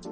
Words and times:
Hi 0.00 0.06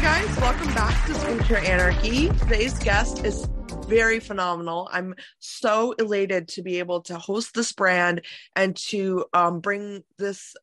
guys, 0.00 0.36
welcome 0.38 0.74
back 0.74 1.06
to 1.06 1.12
Skincare 1.12 1.68
Anarchy. 1.68 2.30
Today's 2.30 2.76
guest 2.80 3.24
is 3.24 3.48
very 3.86 4.18
phenomenal. 4.18 4.88
I'm 4.90 5.14
so 5.38 5.92
elated 5.92 6.48
to 6.48 6.62
be 6.62 6.80
able 6.80 7.02
to 7.02 7.16
host 7.16 7.54
this 7.54 7.72
brand 7.72 8.22
and 8.56 8.74
to 8.88 9.26
um, 9.32 9.60
bring 9.60 10.02
this 10.18 10.56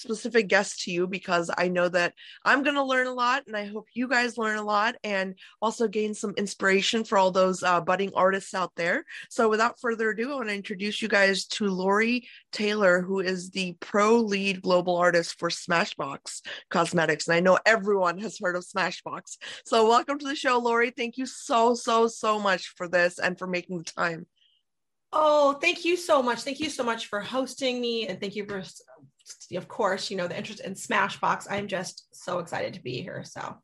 specific 0.00 0.48
guest 0.48 0.82
to 0.82 0.90
you 0.90 1.06
because 1.06 1.50
I 1.56 1.68
know 1.68 1.88
that 1.88 2.14
I'm 2.44 2.62
going 2.62 2.76
to 2.76 2.82
learn 2.82 3.06
a 3.06 3.12
lot 3.12 3.44
and 3.46 3.56
I 3.56 3.66
hope 3.66 3.86
you 3.94 4.08
guys 4.08 4.38
learn 4.38 4.58
a 4.58 4.62
lot 4.62 4.96
and 5.04 5.34
also 5.60 5.86
gain 5.86 6.14
some 6.14 6.34
inspiration 6.36 7.04
for 7.04 7.18
all 7.18 7.30
those 7.30 7.62
uh, 7.62 7.80
budding 7.80 8.12
artists 8.14 8.54
out 8.54 8.72
there. 8.76 9.04
So, 9.28 9.48
without 9.48 9.80
further 9.80 10.10
ado, 10.10 10.32
I 10.32 10.36
want 10.36 10.48
to 10.48 10.54
introduce 10.54 11.02
you 11.02 11.08
guys 11.08 11.46
to 11.46 11.66
Lori 11.66 12.28
Taylor, 12.52 13.02
who 13.02 13.20
is 13.20 13.50
the 13.50 13.76
pro 13.80 14.16
lead 14.16 14.62
global 14.62 14.96
artist 14.96 15.38
for 15.38 15.50
Smashbox 15.50 16.40
Cosmetics. 16.70 17.28
And 17.28 17.36
I 17.36 17.40
know 17.40 17.58
everyone 17.66 18.18
has 18.18 18.38
heard 18.38 18.56
of 18.56 18.64
Smashbox. 18.64 19.36
So, 19.64 19.88
welcome 19.88 20.18
to 20.18 20.26
the 20.26 20.36
show, 20.36 20.58
Lori. 20.58 20.90
Thank 20.90 21.18
you 21.18 21.26
so, 21.26 21.74
so, 21.74 22.08
so 22.08 22.38
much 22.38 22.68
for 22.76 22.88
this 22.88 23.18
and 23.18 23.38
for 23.38 23.46
making 23.46 23.78
the 23.78 23.84
time. 23.84 24.26
Oh, 25.12 25.54
thank 25.54 25.84
you 25.84 25.96
so 25.96 26.22
much. 26.22 26.42
Thank 26.42 26.60
you 26.60 26.70
so 26.70 26.84
much 26.84 27.06
for 27.06 27.20
hosting 27.20 27.80
me. 27.80 28.06
And 28.06 28.20
thank 28.20 28.36
you 28.36 28.44
for 28.46 28.62
of 29.54 29.68
course, 29.68 30.10
you 30.10 30.16
know, 30.16 30.28
the 30.28 30.36
interest 30.36 30.60
in 30.60 30.74
Smashbox. 30.74 31.46
I'm 31.50 31.68
just 31.68 32.06
so 32.12 32.38
excited 32.38 32.74
to 32.74 32.82
be 32.82 33.02
here. 33.02 33.24
So, 33.24 33.56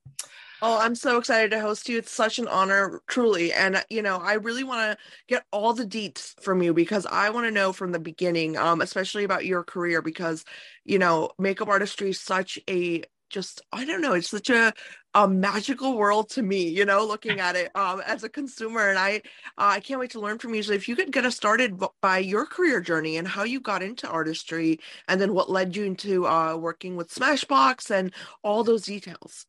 Oh, 0.62 0.78
I'm 0.78 0.94
so 0.94 1.18
excited 1.18 1.50
to 1.50 1.60
host 1.60 1.86
you. 1.86 1.98
It's 1.98 2.10
such 2.10 2.38
an 2.38 2.48
honor, 2.48 3.02
truly. 3.08 3.52
And, 3.52 3.84
you 3.90 4.00
know, 4.00 4.16
I 4.16 4.34
really 4.34 4.64
want 4.64 4.90
to 4.90 5.04
get 5.28 5.44
all 5.52 5.74
the 5.74 5.84
deets 5.84 6.32
from 6.40 6.62
you 6.62 6.72
because 6.72 7.04
I 7.04 7.28
want 7.28 7.46
to 7.46 7.50
know 7.50 7.74
from 7.74 7.92
the 7.92 7.98
beginning, 7.98 8.56
um, 8.56 8.80
especially 8.80 9.24
about 9.24 9.44
your 9.44 9.62
career, 9.62 10.00
because, 10.00 10.46
you 10.84 10.98
know, 10.98 11.30
makeup 11.38 11.68
artistry 11.68 12.10
is 12.10 12.20
such 12.20 12.58
a 12.70 13.02
just 13.28 13.62
i 13.72 13.84
don't 13.84 14.00
know 14.00 14.14
it's 14.14 14.30
such 14.30 14.50
a, 14.50 14.72
a 15.14 15.28
magical 15.28 15.96
world 15.96 16.28
to 16.28 16.42
me 16.42 16.68
you 16.68 16.84
know 16.84 17.04
looking 17.04 17.40
at 17.40 17.56
it 17.56 17.74
um, 17.76 18.00
as 18.06 18.24
a 18.24 18.28
consumer 18.28 18.90
and 18.90 18.98
i 18.98 19.16
uh, 19.58 19.74
i 19.76 19.80
can't 19.80 20.00
wait 20.00 20.10
to 20.10 20.20
learn 20.20 20.38
from 20.38 20.54
you. 20.54 20.62
So 20.62 20.72
if 20.72 20.88
you 20.88 20.96
could 20.96 21.12
get 21.12 21.24
us 21.24 21.36
started 21.36 21.80
by 22.00 22.18
your 22.18 22.46
career 22.46 22.80
journey 22.80 23.16
and 23.16 23.26
how 23.26 23.44
you 23.44 23.60
got 23.60 23.82
into 23.82 24.08
artistry 24.08 24.80
and 25.08 25.20
then 25.20 25.34
what 25.34 25.50
led 25.50 25.76
you 25.76 25.84
into 25.84 26.26
uh, 26.26 26.56
working 26.56 26.96
with 26.96 27.14
smashbox 27.14 27.90
and 27.90 28.12
all 28.42 28.64
those 28.64 28.84
details 28.84 29.46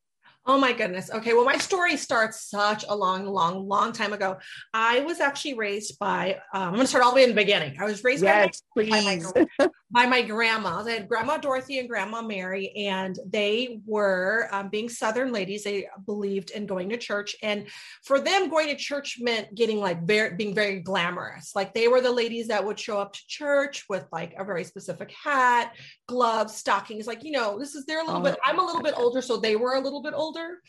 Oh 0.50 0.58
my 0.58 0.72
goodness. 0.72 1.12
Okay. 1.12 1.34
Well, 1.34 1.44
my 1.44 1.58
story 1.58 1.98
starts 1.98 2.50
such 2.50 2.86
a 2.88 2.96
long, 2.96 3.26
long, 3.26 3.68
long 3.68 3.92
time 3.92 4.14
ago. 4.14 4.38
I 4.74 5.02
was 5.02 5.20
actually 5.20 5.56
raised 5.56 6.00
by, 6.00 6.36
um, 6.54 6.70
I'm 6.70 6.74
going 6.76 6.84
to 6.84 6.88
start 6.88 7.04
all 7.04 7.12
the 7.12 7.18
way 7.18 7.24
in 7.24 7.30
the 7.30 7.36
beginning. 7.36 7.76
I 7.82 7.84
was 7.84 8.02
raised 8.02 8.24
yes, 8.24 8.62
by, 8.74 8.86
my, 8.86 9.20
by, 9.34 9.46
my, 9.60 9.70
by 9.92 10.06
my 10.06 10.22
grandmas. 10.22 10.88
I 10.88 10.92
had 10.92 11.10
Grandma 11.10 11.36
Dorothy 11.36 11.80
and 11.80 11.90
Grandma 11.90 12.22
Mary, 12.22 12.72
and 12.78 13.20
they 13.28 13.82
were 13.86 14.48
um, 14.54 14.70
being 14.70 14.88
Southern 14.88 15.34
ladies. 15.34 15.66
They 15.66 15.88
believed 16.06 16.52
in 16.52 16.66
going 16.66 16.88
to 16.90 16.98
church. 16.98 17.36
And 17.44 17.68
for 18.06 18.18
them, 18.18 18.50
going 18.50 18.70
to 18.70 18.76
church 18.78 19.18
meant 19.20 19.54
getting 19.54 19.80
like 19.80 20.04
very, 20.04 20.34
being 20.34 20.56
very 20.56 20.80
glamorous. 20.80 21.52
Like 21.56 21.74
they 21.74 21.90
were 21.90 22.00
the 22.00 22.12
ladies 22.12 22.48
that 22.48 22.64
would 22.64 22.80
show 22.80 23.00
up 23.00 23.12
to 23.12 23.20
church 23.28 23.84
with 23.90 24.06
like 24.14 24.34
a 24.38 24.46
very 24.46 24.64
specific 24.64 25.12
hat, 25.12 25.74
gloves, 26.08 26.56
stockings. 26.56 27.06
Like, 27.08 27.24
you 27.24 27.32
know, 27.32 27.60
this 27.60 27.76
is, 27.76 27.86
they're 27.86 28.02
a 28.02 28.06
little 28.06 28.22
oh, 28.22 28.24
bit, 28.24 28.38
I'm 28.44 28.60
a 28.60 28.64
little 28.64 28.82
bit 28.82 28.96
older, 28.98 29.22
so 29.22 29.38
they 29.38 29.56
were 29.56 29.76
a 29.76 29.80
little 29.80 30.02
bit 30.02 30.14
older. 30.16 30.62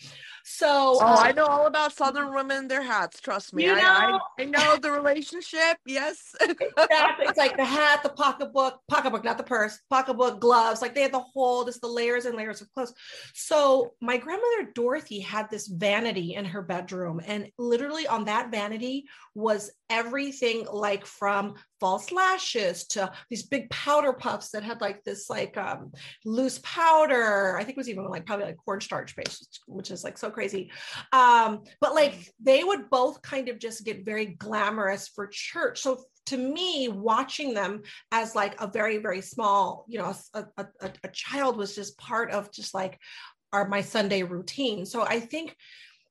So, 0.50 0.96
oh, 1.00 1.00
uh, 1.00 1.16
I 1.20 1.32
know 1.32 1.44
all 1.44 1.66
about 1.66 1.92
Southern 1.92 2.34
women, 2.34 2.68
their 2.68 2.82
hats. 2.82 3.20
Trust 3.20 3.52
me, 3.52 3.64
you 3.64 3.74
know, 3.74 3.82
I, 3.82 4.18
I, 4.38 4.42
I 4.42 4.44
know 4.46 4.76
the 4.76 4.90
relationship. 4.90 5.76
Yes, 5.86 6.34
exactly. 6.40 7.26
It's 7.26 7.36
like 7.36 7.56
the 7.56 7.64
hat, 7.66 8.02
the 8.02 8.08
pocketbook, 8.08 8.80
pocketbook, 8.88 9.24
not 9.24 9.36
the 9.36 9.44
purse, 9.44 9.78
pocketbook, 9.90 10.40
gloves. 10.40 10.80
Like 10.80 10.94
they 10.94 11.02
had 11.02 11.12
the 11.12 11.20
whole, 11.20 11.64
just 11.64 11.82
the 11.82 11.88
layers 11.88 12.24
and 12.24 12.34
layers 12.34 12.62
of 12.62 12.72
clothes. 12.72 12.94
So, 13.34 13.92
my 14.00 14.16
grandmother 14.16 14.70
Dorothy 14.74 15.20
had 15.20 15.50
this 15.50 15.66
vanity 15.66 16.34
in 16.34 16.46
her 16.46 16.62
bedroom, 16.62 17.20
and 17.26 17.50
literally 17.58 18.06
on 18.06 18.24
that 18.24 18.50
vanity 18.50 19.04
was 19.34 19.70
everything 19.90 20.66
like 20.70 21.06
from 21.06 21.54
false 21.80 22.10
lashes 22.10 22.86
to 22.88 23.10
these 23.30 23.44
big 23.44 23.70
powder 23.70 24.12
puffs 24.12 24.50
that 24.50 24.62
had 24.62 24.80
like 24.80 25.02
this 25.04 25.30
like 25.30 25.56
um, 25.56 25.92
loose 26.24 26.60
powder. 26.62 27.56
I 27.56 27.64
think 27.64 27.76
it 27.76 27.80
was 27.80 27.88
even 27.88 28.04
like 28.08 28.26
probably 28.26 28.46
like 28.46 28.56
cornstarch 28.56 29.14
based, 29.16 29.60
which 29.66 29.90
is 29.90 30.04
like 30.04 30.18
so 30.18 30.30
crazy. 30.30 30.70
Um, 31.12 31.62
but 31.80 31.94
like 31.94 32.32
they 32.40 32.64
would 32.64 32.90
both 32.90 33.22
kind 33.22 33.48
of 33.48 33.58
just 33.58 33.84
get 33.84 34.04
very 34.04 34.26
glamorous 34.26 35.08
for 35.08 35.26
church. 35.26 35.80
So 35.80 36.04
to 36.26 36.36
me, 36.36 36.88
watching 36.88 37.54
them 37.54 37.82
as 38.12 38.34
like 38.34 38.60
a 38.60 38.66
very, 38.66 38.98
very 38.98 39.22
small, 39.22 39.86
you 39.88 39.98
know, 39.98 40.14
a, 40.34 40.44
a, 40.58 40.66
a 41.04 41.08
child 41.08 41.56
was 41.56 41.74
just 41.74 41.96
part 41.96 42.30
of 42.30 42.52
just 42.52 42.74
like 42.74 42.98
our 43.52 43.66
my 43.66 43.80
Sunday 43.80 44.22
routine. 44.22 44.84
So 44.84 45.02
I 45.02 45.20
think 45.20 45.56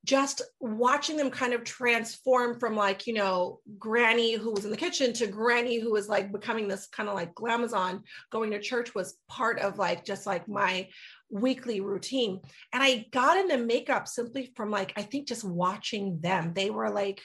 just 0.08 0.42
watching 0.62 1.18
them 1.18 1.30
kind 1.30 1.54
of 1.54 1.66
transform 1.66 2.58
from 2.58 2.76
like 2.76 3.06
you 3.06 3.14
know 3.14 3.60
granny 3.78 4.34
who 4.34 4.52
was 4.52 4.64
in 4.64 4.72
the 4.72 4.78
kitchen 4.78 5.12
to 5.12 5.28
granny 5.28 5.80
who 5.80 5.92
was 5.92 6.08
like 6.08 6.32
becoming 6.32 6.68
this 6.68 6.88
kind 6.88 7.10
of 7.10 7.16
like 7.16 7.36
glamazon 7.36 8.02
going 8.32 8.50
to 8.50 8.60
church 8.60 8.96
was 8.96 9.18
part 9.28 9.60
of 9.60 9.78
like 9.78 10.06
just 10.06 10.26
like 10.26 10.48
my 10.48 10.88
weekly 11.30 11.82
routine. 11.82 12.40
And 12.74 12.82
i 12.82 13.06
got 13.12 13.38
into 13.38 13.58
makeup 13.58 14.08
simply 14.08 14.52
from 14.56 14.72
like 14.72 14.94
i 14.96 15.04
think 15.04 15.28
just 15.28 15.44
watching 15.44 16.20
them. 16.22 16.54
They 16.54 16.70
were 16.70 16.90
like 16.90 17.22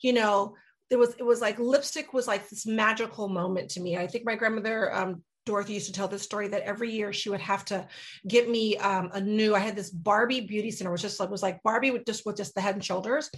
you 0.00 0.14
know 0.14 0.56
it 0.90 0.98
was 0.98 1.14
it 1.18 1.24
was 1.24 1.40
like 1.40 1.58
lipstick 1.58 2.12
was 2.12 2.26
like 2.26 2.48
this 2.48 2.66
magical 2.66 3.28
moment 3.28 3.70
to 3.70 3.80
me. 3.80 3.96
I 3.96 4.06
think 4.06 4.24
my 4.24 4.36
grandmother 4.36 4.94
um, 4.94 5.22
Dorothy 5.44 5.74
used 5.74 5.86
to 5.86 5.92
tell 5.92 6.08
this 6.08 6.22
story 6.22 6.48
that 6.48 6.62
every 6.62 6.90
year 6.90 7.12
she 7.12 7.30
would 7.30 7.40
have 7.40 7.64
to 7.66 7.86
get 8.26 8.48
me 8.48 8.76
um, 8.78 9.10
a 9.12 9.20
new. 9.20 9.54
I 9.54 9.58
had 9.58 9.76
this 9.76 9.90
Barbie 9.90 10.42
beauty 10.42 10.70
center, 10.70 10.92
which 10.92 11.02
just 11.02 11.18
like 11.18 11.30
was 11.30 11.42
like 11.42 11.62
Barbie 11.62 11.90
with 11.90 12.06
just 12.06 12.24
with 12.24 12.36
just 12.36 12.54
the 12.54 12.60
head 12.60 12.74
and 12.74 12.84
shoulders, 12.84 13.30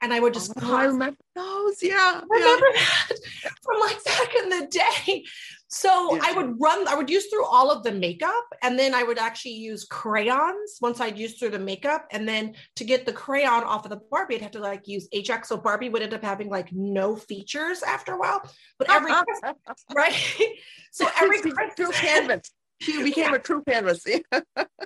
and 0.00 0.12
I 0.12 0.20
would 0.20 0.34
just. 0.34 0.52
Oh, 0.62 0.74
I 0.74 0.84
remember 0.84 1.18
those. 1.34 1.82
Yeah, 1.82 2.20
remember 2.28 2.66
yeah. 2.74 2.84
that 3.08 3.18
from 3.62 3.80
like 3.80 4.04
back 4.04 4.34
in 4.36 4.48
the 4.48 4.66
day. 4.66 5.24
So 5.72 6.16
yeah. 6.16 6.22
I 6.24 6.32
would 6.32 6.60
run, 6.60 6.88
I 6.88 6.96
would 6.96 7.08
use 7.08 7.26
through 7.26 7.46
all 7.46 7.70
of 7.70 7.84
the 7.84 7.92
makeup 7.92 8.44
and 8.60 8.76
then 8.76 8.92
I 8.92 9.04
would 9.04 9.18
actually 9.18 9.52
use 9.52 9.84
crayons 9.84 10.78
once 10.80 11.00
I'd 11.00 11.16
use 11.16 11.38
through 11.38 11.50
the 11.50 11.60
makeup. 11.60 12.06
And 12.10 12.28
then 12.28 12.54
to 12.76 12.84
get 12.84 13.06
the 13.06 13.12
crayon 13.12 13.62
off 13.62 13.84
of 13.84 13.90
the 13.90 14.00
Barbie, 14.10 14.34
I'd 14.34 14.42
have 14.42 14.50
to 14.52 14.58
like 14.58 14.88
use 14.88 15.08
Ajax. 15.12 15.48
So 15.48 15.56
Barbie 15.56 15.88
would 15.88 16.02
end 16.02 16.12
up 16.12 16.24
having 16.24 16.48
like 16.48 16.72
no 16.72 17.14
features 17.14 17.84
after 17.84 18.14
a 18.14 18.18
while. 18.18 18.42
But 18.78 18.90
every, 18.90 19.12
right? 19.94 20.14
So 20.92 21.06
every 21.20 21.40
true 21.40 21.92
canvas. 21.92 22.50
She 22.82 23.02
became 23.02 23.32
yeah. 23.32 23.34
a 23.34 23.38
true 23.38 23.62
canvas. 23.68 24.02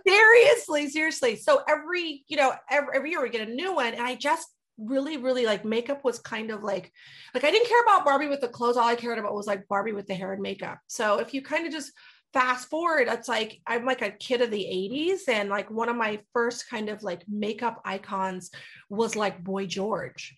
seriously, 0.04 0.88
seriously. 0.88 1.36
So 1.36 1.62
every, 1.68 2.24
you 2.26 2.36
know, 2.36 2.52
every, 2.68 2.88
every 2.96 3.10
year 3.10 3.22
we 3.22 3.30
get 3.30 3.48
a 3.48 3.52
new 3.52 3.72
one. 3.72 3.94
And 3.94 4.02
I 4.02 4.16
just 4.16 4.48
really 4.78 5.16
really 5.16 5.46
like 5.46 5.64
makeup 5.64 6.04
was 6.04 6.18
kind 6.18 6.50
of 6.50 6.62
like 6.62 6.90
like 7.32 7.44
i 7.44 7.50
didn't 7.50 7.68
care 7.68 7.82
about 7.82 8.04
barbie 8.04 8.28
with 8.28 8.40
the 8.40 8.48
clothes. 8.48 8.76
All 8.76 8.88
i 8.88 8.94
cared 8.94 9.18
about 9.18 9.34
was 9.34 9.46
like 9.46 9.68
barbie 9.68 9.92
with 9.92 10.06
the 10.06 10.14
hair 10.14 10.32
and 10.32 10.42
makeup. 10.42 10.78
So 10.88 11.18
if 11.18 11.32
you 11.32 11.42
kind 11.42 11.66
of 11.66 11.72
just 11.72 11.92
fast 12.32 12.68
forward 12.68 13.06
it's 13.08 13.28
like 13.28 13.60
i'm 13.64 13.84
like 13.84 14.02
a 14.02 14.10
kid 14.10 14.40
of 14.40 14.50
the 14.50 14.64
80s 14.64 15.28
and 15.28 15.48
like 15.48 15.70
one 15.70 15.88
of 15.88 15.94
my 15.94 16.18
first 16.32 16.68
kind 16.68 16.88
of 16.88 17.04
like 17.04 17.22
makeup 17.28 17.80
icons 17.84 18.50
was 18.90 19.14
like 19.14 19.44
boy 19.44 19.66
george. 19.66 20.34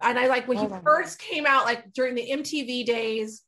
And 0.00 0.18
i 0.18 0.28
like 0.28 0.46
when 0.46 0.58
oh 0.58 0.68
he 0.68 0.80
first 0.84 1.18
God. 1.18 1.24
came 1.26 1.46
out 1.46 1.64
like 1.64 1.92
during 1.92 2.14
the 2.14 2.30
mtv 2.30 2.86
days 2.86 3.42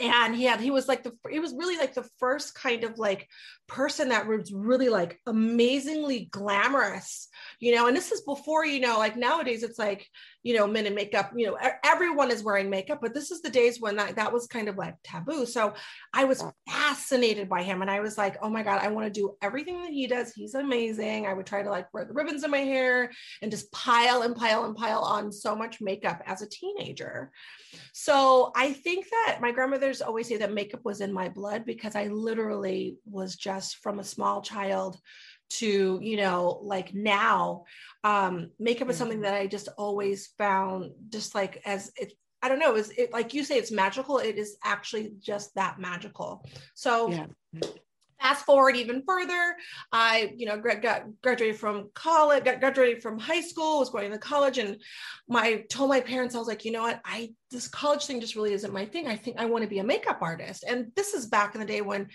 and 0.00 0.34
he 0.34 0.44
had 0.44 0.60
he 0.60 0.70
was 0.70 0.88
like 0.88 1.02
the 1.02 1.12
he 1.30 1.38
was 1.38 1.52
really 1.52 1.76
like 1.76 1.94
the 1.94 2.08
first 2.18 2.54
kind 2.54 2.84
of 2.84 2.98
like 2.98 3.28
person 3.68 4.08
that 4.08 4.26
was 4.26 4.52
really 4.52 4.88
like 4.88 5.20
amazingly 5.26 6.28
glamorous 6.32 7.28
you 7.60 7.74
know? 7.74 7.86
And 7.86 7.96
this 7.96 8.12
is 8.12 8.20
before 8.22 8.64
you 8.64 8.80
know 8.80 8.98
like 8.98 9.16
nowadays 9.16 9.62
it's 9.62 9.78
like 9.78 10.06
you 10.42 10.56
know 10.56 10.66
men 10.66 10.86
in 10.86 10.94
makeup 10.94 11.32
you 11.34 11.46
know 11.46 11.58
everyone 11.84 12.30
is 12.30 12.42
wearing 12.42 12.70
makeup 12.70 13.00
but 13.02 13.12
this 13.12 13.30
is 13.30 13.42
the 13.42 13.50
days 13.50 13.80
when 13.80 13.96
that, 13.96 14.16
that 14.16 14.32
was 14.32 14.46
kind 14.46 14.68
of 14.68 14.76
like 14.76 14.94
taboo. 15.02 15.46
So 15.46 15.74
i 16.12 16.24
was 16.24 16.44
fascinated 16.68 17.48
by 17.48 17.62
him 17.62 17.82
and 17.82 17.90
i 17.90 18.00
was 18.00 18.16
like 18.16 18.36
oh 18.42 18.48
my 18.48 18.62
god 18.62 18.80
i 18.82 18.88
want 18.88 19.12
to 19.12 19.20
do 19.20 19.36
everything 19.42 19.82
that 19.82 19.90
he 19.90 20.06
does. 20.06 20.32
He's 20.32 20.54
amazing. 20.54 21.26
I 21.26 21.34
would 21.34 21.46
try 21.46 21.62
to 21.62 21.70
like 21.70 21.92
wear 21.92 22.04
the 22.04 22.14
ribbons 22.14 22.44
in 22.44 22.50
my 22.50 22.58
hair 22.58 23.10
and 23.42 23.50
just 23.50 23.70
pile 23.72 24.22
and 24.22 24.36
pile 24.36 24.64
and 24.64 24.76
pile 24.76 25.00
on 25.00 25.32
so 25.32 25.54
much 25.56 25.80
makeup 25.80 26.22
as 26.26 26.42
a 26.42 26.48
teenager. 26.48 27.30
So 27.92 28.52
i 28.56 28.72
think 28.72 29.06
that 29.10 29.38
my 29.40 29.52
grandmother's 29.52 30.00
always 30.02 30.28
say 30.28 30.36
that 30.36 30.52
makeup 30.52 30.80
was 30.84 31.00
in 31.00 31.12
my 31.12 31.28
blood 31.28 31.64
because 31.64 31.94
i 31.96 32.06
literally 32.06 32.96
was 33.04 33.36
just 33.36 33.57
from 33.72 33.98
a 33.98 34.04
small 34.04 34.42
child 34.42 34.98
to 35.50 35.98
you 36.02 36.16
know 36.16 36.60
like 36.62 36.92
now 36.94 37.64
um 38.04 38.50
makeup 38.58 38.90
is 38.90 38.96
something 38.96 39.18
mm-hmm. 39.18 39.24
that 39.24 39.40
i 39.40 39.46
just 39.46 39.68
always 39.78 40.28
found 40.36 40.90
just 41.08 41.34
like 41.34 41.62
as 41.64 41.90
it 41.96 42.12
i 42.42 42.48
don't 42.48 42.58
know 42.58 42.76
is 42.76 42.90
it 42.98 43.12
like 43.12 43.32
you 43.32 43.42
say 43.42 43.56
it's 43.56 43.72
magical. 43.72 44.18
It 44.18 44.36
is 44.36 44.58
actually 44.64 45.12
just 45.20 45.54
that 45.54 45.78
magical. 45.78 46.44
So 46.74 47.10
yeah 47.10 47.26
fast 48.20 48.44
forward 48.44 48.76
even 48.76 49.02
further. 49.06 49.56
I 49.92 50.32
you 50.36 50.46
know 50.46 50.58
got 50.58 51.04
graduated 51.22 51.56
from 51.56 51.90
college 51.94 52.44
got 52.44 52.60
graduated 52.60 53.02
from 53.02 53.18
high 53.18 53.40
school 53.40 53.78
was 53.78 53.90
going 53.90 54.10
to 54.10 54.18
college 54.18 54.58
and 54.58 54.80
my 55.28 55.64
told 55.70 55.90
my 55.90 56.00
parents 56.00 56.34
i 56.34 56.38
was 56.38 56.48
like 56.48 56.64
you 56.64 56.72
know 56.72 56.82
what? 56.82 57.00
I 57.04 57.32
this 57.50 57.68
college 57.68 58.04
thing 58.04 58.20
just 58.20 58.36
really 58.36 58.52
isn't 58.52 58.72
my 58.72 58.84
thing. 58.84 59.06
I 59.06 59.16
think 59.16 59.38
i 59.38 59.46
want 59.46 59.62
to 59.62 59.70
be 59.70 59.78
a 59.78 59.84
makeup 59.84 60.18
artist. 60.20 60.64
And 60.68 60.92
this 60.96 61.14
is 61.14 61.26
back 61.26 61.54
in 61.54 61.60
the 61.60 61.66
day 61.66 61.80
when 61.80 62.08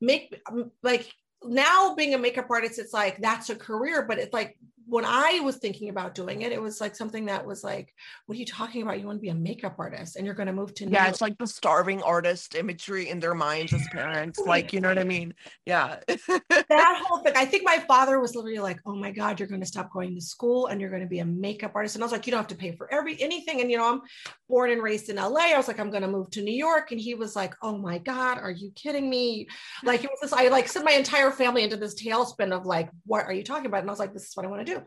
make 0.00 0.40
like 0.82 1.12
now 1.44 1.94
being 1.94 2.14
a 2.14 2.18
makeup 2.18 2.46
artist 2.50 2.78
it's 2.78 2.92
like 2.92 3.18
that's 3.22 3.48
a 3.48 3.56
career 3.56 4.04
but 4.06 4.18
it's 4.18 4.34
like 4.34 4.58
when 4.86 5.04
I 5.04 5.40
was 5.40 5.56
thinking 5.56 5.88
about 5.88 6.14
doing 6.14 6.42
it, 6.42 6.52
it 6.52 6.60
was 6.60 6.80
like 6.80 6.96
something 6.96 7.26
that 7.26 7.46
was 7.46 7.62
like, 7.62 7.94
what 8.26 8.36
are 8.36 8.38
you 8.38 8.46
talking 8.46 8.82
about? 8.82 8.98
You 8.98 9.06
want 9.06 9.18
to 9.18 9.22
be 9.22 9.28
a 9.28 9.34
makeup 9.34 9.76
artist 9.78 10.16
and 10.16 10.26
you're 10.26 10.34
going 10.34 10.48
to 10.48 10.52
move 10.52 10.74
to 10.74 10.86
New 10.86 10.92
Yeah, 10.92 11.04
York. 11.04 11.12
it's 11.12 11.20
like 11.20 11.38
the 11.38 11.46
starving 11.46 12.02
artist 12.02 12.54
imagery 12.54 13.08
in 13.08 13.20
their 13.20 13.34
minds 13.34 13.72
as 13.72 13.86
parents. 13.88 14.38
like, 14.38 14.72
you 14.72 14.80
know 14.80 14.88
what 14.88 14.98
I 14.98 15.04
mean? 15.04 15.34
Yeah. 15.66 16.00
that 16.08 17.02
whole 17.06 17.20
thing. 17.22 17.34
I 17.36 17.44
think 17.44 17.64
my 17.64 17.78
father 17.86 18.18
was 18.18 18.34
literally 18.34 18.58
like, 18.58 18.80
oh 18.86 18.94
my 18.96 19.10
God, 19.10 19.38
you're 19.38 19.48
going 19.48 19.60
to 19.60 19.66
stop 19.66 19.92
going 19.92 20.14
to 20.14 20.20
school 20.20 20.66
and 20.66 20.80
you're 20.80 20.90
going 20.90 21.02
to 21.02 21.08
be 21.08 21.20
a 21.20 21.24
makeup 21.24 21.72
artist. 21.74 21.94
And 21.94 22.02
I 22.02 22.06
was 22.06 22.12
like, 22.12 22.26
you 22.26 22.32
don't 22.32 22.40
have 22.40 22.48
to 22.48 22.56
pay 22.56 22.72
for 22.72 22.92
every 22.92 23.20
anything. 23.20 23.60
And 23.60 23.70
you 23.70 23.76
know, 23.76 23.92
I'm 23.92 24.02
born 24.48 24.70
and 24.70 24.82
raised 24.82 25.08
in 25.08 25.16
LA. 25.16 25.52
I 25.52 25.56
was 25.56 25.68
like, 25.68 25.78
I'm 25.78 25.90
going 25.90 26.02
to 26.02 26.08
move 26.08 26.30
to 26.32 26.42
New 26.42 26.54
York. 26.54 26.90
And 26.90 27.00
he 27.00 27.14
was 27.14 27.36
like, 27.36 27.54
oh 27.62 27.78
my 27.78 27.98
God, 27.98 28.38
are 28.38 28.50
you 28.50 28.72
kidding 28.74 29.08
me? 29.08 29.46
Like 29.84 30.04
it 30.04 30.10
was 30.10 30.20
this, 30.20 30.32
I 30.32 30.48
like 30.48 30.68
sent 30.68 30.84
my 30.84 30.92
entire 30.92 31.30
family 31.30 31.62
into 31.62 31.76
this 31.76 31.94
tailspin 31.94 32.52
of 32.52 32.66
like, 32.66 32.90
what 33.06 33.24
are 33.26 33.32
you 33.32 33.44
talking 33.44 33.66
about? 33.66 33.80
And 33.82 33.90
I 33.90 33.92
was 33.92 34.00
like, 34.00 34.12
this 34.12 34.26
is 34.26 34.36
what 34.36 34.46
I 34.46 34.48
want 34.48 34.66
to 34.66 34.74
do. 34.74 34.79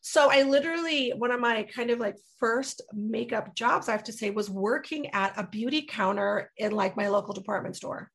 So 0.00 0.30
I 0.30 0.42
literally, 0.42 1.10
one 1.10 1.32
of 1.32 1.40
my 1.40 1.64
kind 1.64 1.90
of 1.90 1.98
like 1.98 2.16
first 2.38 2.82
makeup 2.94 3.54
jobs, 3.54 3.88
I 3.88 3.92
have 3.92 4.04
to 4.04 4.12
say, 4.12 4.30
was 4.30 4.48
working 4.48 5.08
at 5.10 5.34
a 5.36 5.46
beauty 5.46 5.82
counter 5.82 6.50
in 6.56 6.72
like 6.72 6.96
my 6.96 7.08
local 7.08 7.34
department 7.34 7.76
store. 7.76 8.10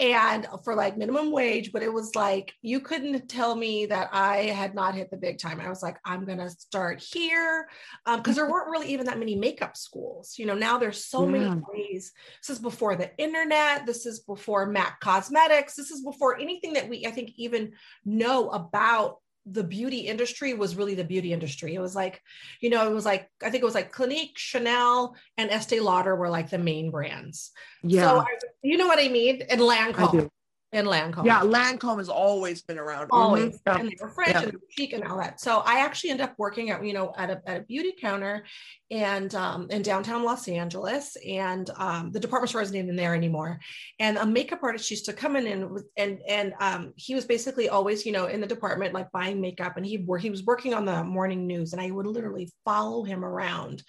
And 0.00 0.46
for 0.62 0.76
like 0.76 0.96
minimum 0.96 1.32
wage, 1.32 1.72
but 1.72 1.82
it 1.82 1.92
was 1.92 2.14
like 2.14 2.54
you 2.62 2.78
couldn't 2.78 3.28
tell 3.28 3.56
me 3.56 3.86
that 3.86 4.10
I 4.12 4.44
had 4.44 4.72
not 4.72 4.94
hit 4.94 5.10
the 5.10 5.16
big 5.16 5.38
time. 5.38 5.58
I 5.58 5.68
was 5.68 5.82
like, 5.82 5.96
I'm 6.04 6.24
gonna 6.24 6.50
start 6.50 7.02
here 7.02 7.66
because 8.06 8.28
um, 8.28 8.34
there 8.34 8.48
weren't 8.48 8.70
really 8.70 8.92
even 8.92 9.06
that 9.06 9.18
many 9.18 9.34
makeup 9.34 9.76
schools. 9.76 10.36
You 10.38 10.46
know, 10.46 10.54
now 10.54 10.78
there's 10.78 11.04
so 11.06 11.24
yeah. 11.24 11.32
many 11.32 11.62
ways. 11.72 12.12
This 12.40 12.58
is 12.58 12.62
before 12.62 12.94
the 12.94 13.10
internet. 13.18 13.86
This 13.86 14.06
is 14.06 14.20
before 14.20 14.66
MAC 14.66 15.00
Cosmetics. 15.00 15.74
This 15.74 15.90
is 15.90 16.04
before 16.04 16.38
anything 16.38 16.74
that 16.74 16.88
we 16.88 17.04
I 17.04 17.10
think 17.10 17.32
even 17.34 17.72
know 18.04 18.50
about 18.50 19.16
the 19.50 19.64
beauty 19.64 20.00
industry 20.00 20.54
was 20.54 20.76
really 20.76 20.94
the 20.94 21.04
beauty 21.04 21.32
industry. 21.32 21.74
It 21.74 21.80
was 21.80 21.94
like, 21.94 22.22
you 22.60 22.70
know, 22.70 22.88
it 22.88 22.94
was 22.94 23.04
like 23.04 23.30
I 23.42 23.50
think 23.50 23.62
it 23.62 23.66
was 23.66 23.74
like 23.74 23.92
Clinique, 23.92 24.36
Chanel, 24.36 25.16
and 25.36 25.50
Estee 25.50 25.80
Lauder 25.80 26.16
were 26.16 26.30
like 26.30 26.50
the 26.50 26.58
main 26.58 26.90
brands. 26.90 27.50
Yeah. 27.82 28.02
So 28.02 28.20
I, 28.20 28.26
you 28.62 28.76
know 28.76 28.86
what 28.86 28.98
I 28.98 29.08
mean? 29.08 29.42
And 29.48 29.60
Lancome 29.60 30.28
in 30.72 30.84
Lancome. 30.84 31.24
Yeah, 31.24 31.40
Lancome 31.40 31.98
has 31.98 32.08
always 32.08 32.62
been 32.62 32.78
around. 32.78 33.08
Always. 33.10 33.58
Mm-hmm. 33.60 33.80
And 33.80 33.88
they 33.88 33.96
were 34.00 34.10
French 34.10 34.34
yeah. 34.34 34.42
and 34.42 34.58
chic 34.70 34.92
and 34.92 35.04
all 35.04 35.16
that. 35.18 35.40
So 35.40 35.62
I 35.64 35.80
actually 35.80 36.10
ended 36.10 36.24
up 36.24 36.34
working 36.38 36.70
at, 36.70 36.84
you 36.84 36.92
know, 36.92 37.14
at 37.16 37.30
a, 37.30 37.42
at 37.46 37.56
a 37.58 37.64
beauty 37.64 37.94
counter 37.98 38.44
and 38.90 39.34
um, 39.34 39.66
in 39.70 39.82
downtown 39.82 40.24
Los 40.24 40.48
Angeles. 40.48 41.16
And 41.26 41.68
um, 41.76 42.10
the 42.10 42.20
department 42.20 42.48
store 42.50 42.62
isn't 42.62 42.76
even 42.76 42.96
there 42.96 43.14
anymore. 43.14 43.60
And 43.98 44.16
a 44.16 44.26
makeup 44.26 44.60
artist 44.62 44.90
used 44.90 45.04
to 45.06 45.12
come 45.12 45.36
in 45.36 45.46
and 45.46 45.80
and 45.96 46.20
and 46.26 46.54
um, 46.60 46.92
he 46.96 47.14
was 47.14 47.24
basically 47.24 47.68
always, 47.68 48.06
you 48.06 48.12
know, 48.12 48.26
in 48.26 48.40
the 48.40 48.46
department 48.46 48.94
like 48.94 49.12
buying 49.12 49.40
makeup. 49.40 49.76
And 49.76 49.84
he 49.84 49.98
were 49.98 50.18
he 50.18 50.30
was 50.30 50.44
working 50.44 50.74
on 50.74 50.84
the 50.84 51.04
morning 51.04 51.46
news, 51.46 51.72
and 51.72 51.82
I 51.82 51.90
would 51.90 52.06
literally 52.06 52.50
follow 52.64 53.04
him 53.04 53.24
around 53.24 53.82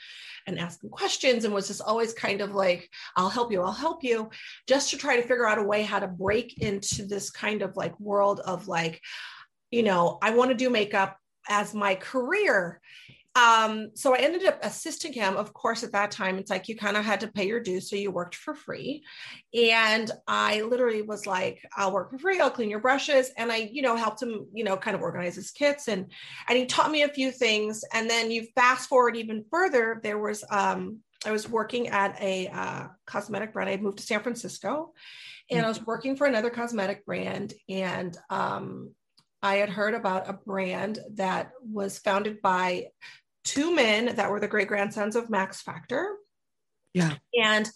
and 0.47 0.59
ask 0.59 0.83
him 0.83 0.89
questions, 0.89 1.45
and 1.45 1.53
was 1.53 1.67
just 1.67 1.81
always 1.81 2.13
kind 2.13 2.41
of 2.41 2.53
like, 2.53 2.89
"I'll 3.15 3.29
help 3.29 3.51
you, 3.51 3.61
I'll 3.61 3.71
help 3.71 4.03
you," 4.03 4.29
just 4.67 4.89
to 4.89 4.97
try 4.97 5.15
to 5.15 5.21
figure 5.21 5.47
out 5.47 5.59
a 5.59 5.63
way 5.63 5.83
how 5.83 5.99
to 5.99 6.07
break 6.07 6.61
into 6.61 7.05
this 7.05 7.29
kind 7.29 7.61
of 7.61 7.77
like 7.77 7.97
world 7.99 8.41
of 8.41 8.67
like, 8.67 9.01
you 9.71 9.83
know, 9.83 10.17
I 10.21 10.31
want 10.31 10.51
to 10.51 10.57
do 10.57 10.69
makeup 10.69 11.17
as 11.47 11.73
my 11.73 11.95
career 11.95 12.79
um, 13.39 13.91
so 13.93 14.15
I 14.15 14.19
ended 14.19 14.45
up 14.45 14.59
assisting 14.63 15.13
him. 15.13 15.37
Of 15.37 15.53
course, 15.53 15.83
at 15.83 15.93
that 15.93 16.11
time, 16.11 16.37
it's 16.37 16.49
like 16.49 16.67
you 16.67 16.75
kind 16.75 16.97
of 16.97 17.05
had 17.05 17.21
to 17.21 17.27
pay 17.27 17.47
your 17.47 17.59
dues, 17.59 17.89
so 17.89 17.95
you 17.95 18.11
worked 18.11 18.35
for 18.35 18.53
free. 18.53 19.03
And 19.53 20.11
I 20.27 20.61
literally 20.61 21.03
was 21.03 21.25
like, 21.25 21.63
"I'll 21.77 21.93
work 21.93 22.11
for 22.11 22.17
free. 22.17 22.39
I'll 22.39 22.51
clean 22.51 22.69
your 22.69 22.79
brushes," 22.79 23.31
and 23.37 23.51
I, 23.51 23.69
you 23.71 23.81
know, 23.81 23.95
helped 23.95 24.21
him, 24.21 24.47
you 24.53 24.63
know, 24.63 24.75
kind 24.75 24.95
of 24.95 25.01
organize 25.01 25.35
his 25.35 25.51
kits, 25.51 25.87
and 25.87 26.11
and 26.47 26.57
he 26.57 26.65
taught 26.65 26.91
me 26.91 27.03
a 27.03 27.09
few 27.09 27.31
things. 27.31 27.83
And 27.93 28.09
then 28.09 28.31
you 28.31 28.47
fast 28.55 28.89
forward 28.89 29.15
even 29.15 29.45
further, 29.49 29.99
there 30.03 30.17
was 30.17 30.43
um, 30.49 30.99
I 31.25 31.31
was 31.31 31.47
working 31.47 31.87
at 31.89 32.19
a 32.21 32.47
uh, 32.47 32.87
cosmetic 33.05 33.53
brand. 33.53 33.69
I 33.69 33.73
had 33.73 33.81
moved 33.81 33.99
to 33.99 34.03
San 34.03 34.21
Francisco, 34.21 34.93
and 35.49 35.65
I 35.65 35.69
was 35.69 35.85
working 35.85 36.15
for 36.15 36.27
another 36.27 36.49
cosmetic 36.49 37.05
brand, 37.05 37.53
and 37.69 38.17
um, 38.29 38.91
I 39.41 39.57
had 39.57 39.69
heard 39.69 39.93
about 39.93 40.29
a 40.29 40.33
brand 40.33 40.99
that 41.13 41.51
was 41.61 41.97
founded 41.99 42.41
by 42.41 42.87
two 43.43 43.75
men 43.75 44.15
that 44.15 44.29
were 44.29 44.39
the 44.39 44.47
great 44.47 44.67
grandsons 44.67 45.15
of 45.15 45.29
Max 45.29 45.61
Factor. 45.61 46.15
Yeah. 46.93 47.15
And 47.41 47.69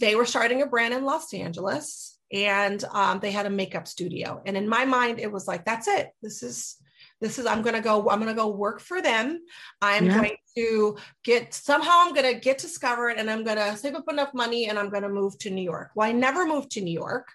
they 0.00 0.14
were 0.14 0.26
starting 0.26 0.62
a 0.62 0.66
brand 0.66 0.94
in 0.94 1.04
Los 1.04 1.32
Angeles 1.32 2.18
and 2.32 2.82
um, 2.92 3.20
they 3.20 3.30
had 3.30 3.46
a 3.46 3.50
makeup 3.50 3.86
studio. 3.86 4.42
And 4.44 4.56
in 4.56 4.68
my 4.68 4.84
mind, 4.84 5.20
it 5.20 5.30
was 5.30 5.46
like, 5.46 5.64
that's 5.64 5.88
it. 5.88 6.10
This 6.22 6.42
is 6.42 6.76
this 7.20 7.38
is 7.38 7.46
i'm 7.46 7.62
going 7.62 7.74
to 7.74 7.80
go 7.80 8.08
i'm 8.10 8.20
going 8.20 8.34
to 8.34 8.40
go 8.40 8.48
work 8.48 8.80
for 8.80 9.00
them 9.00 9.40
i'm 9.80 10.06
yeah. 10.06 10.16
going 10.16 10.36
to 10.56 10.96
get 11.24 11.52
somehow 11.52 11.92
i'm 12.02 12.14
going 12.14 12.34
to 12.34 12.40
get 12.40 12.58
discovered 12.58 13.16
and 13.18 13.30
i'm 13.30 13.44
going 13.44 13.56
to 13.56 13.76
save 13.76 13.94
up 13.94 14.08
enough 14.08 14.32
money 14.34 14.68
and 14.68 14.78
i'm 14.78 14.90
going 14.90 15.02
to 15.02 15.08
move 15.08 15.38
to 15.38 15.50
new 15.50 15.62
york 15.62 15.90
well 15.94 16.08
i 16.08 16.12
never 16.12 16.46
moved 16.46 16.70
to 16.70 16.80
new 16.80 16.92
york 16.92 17.28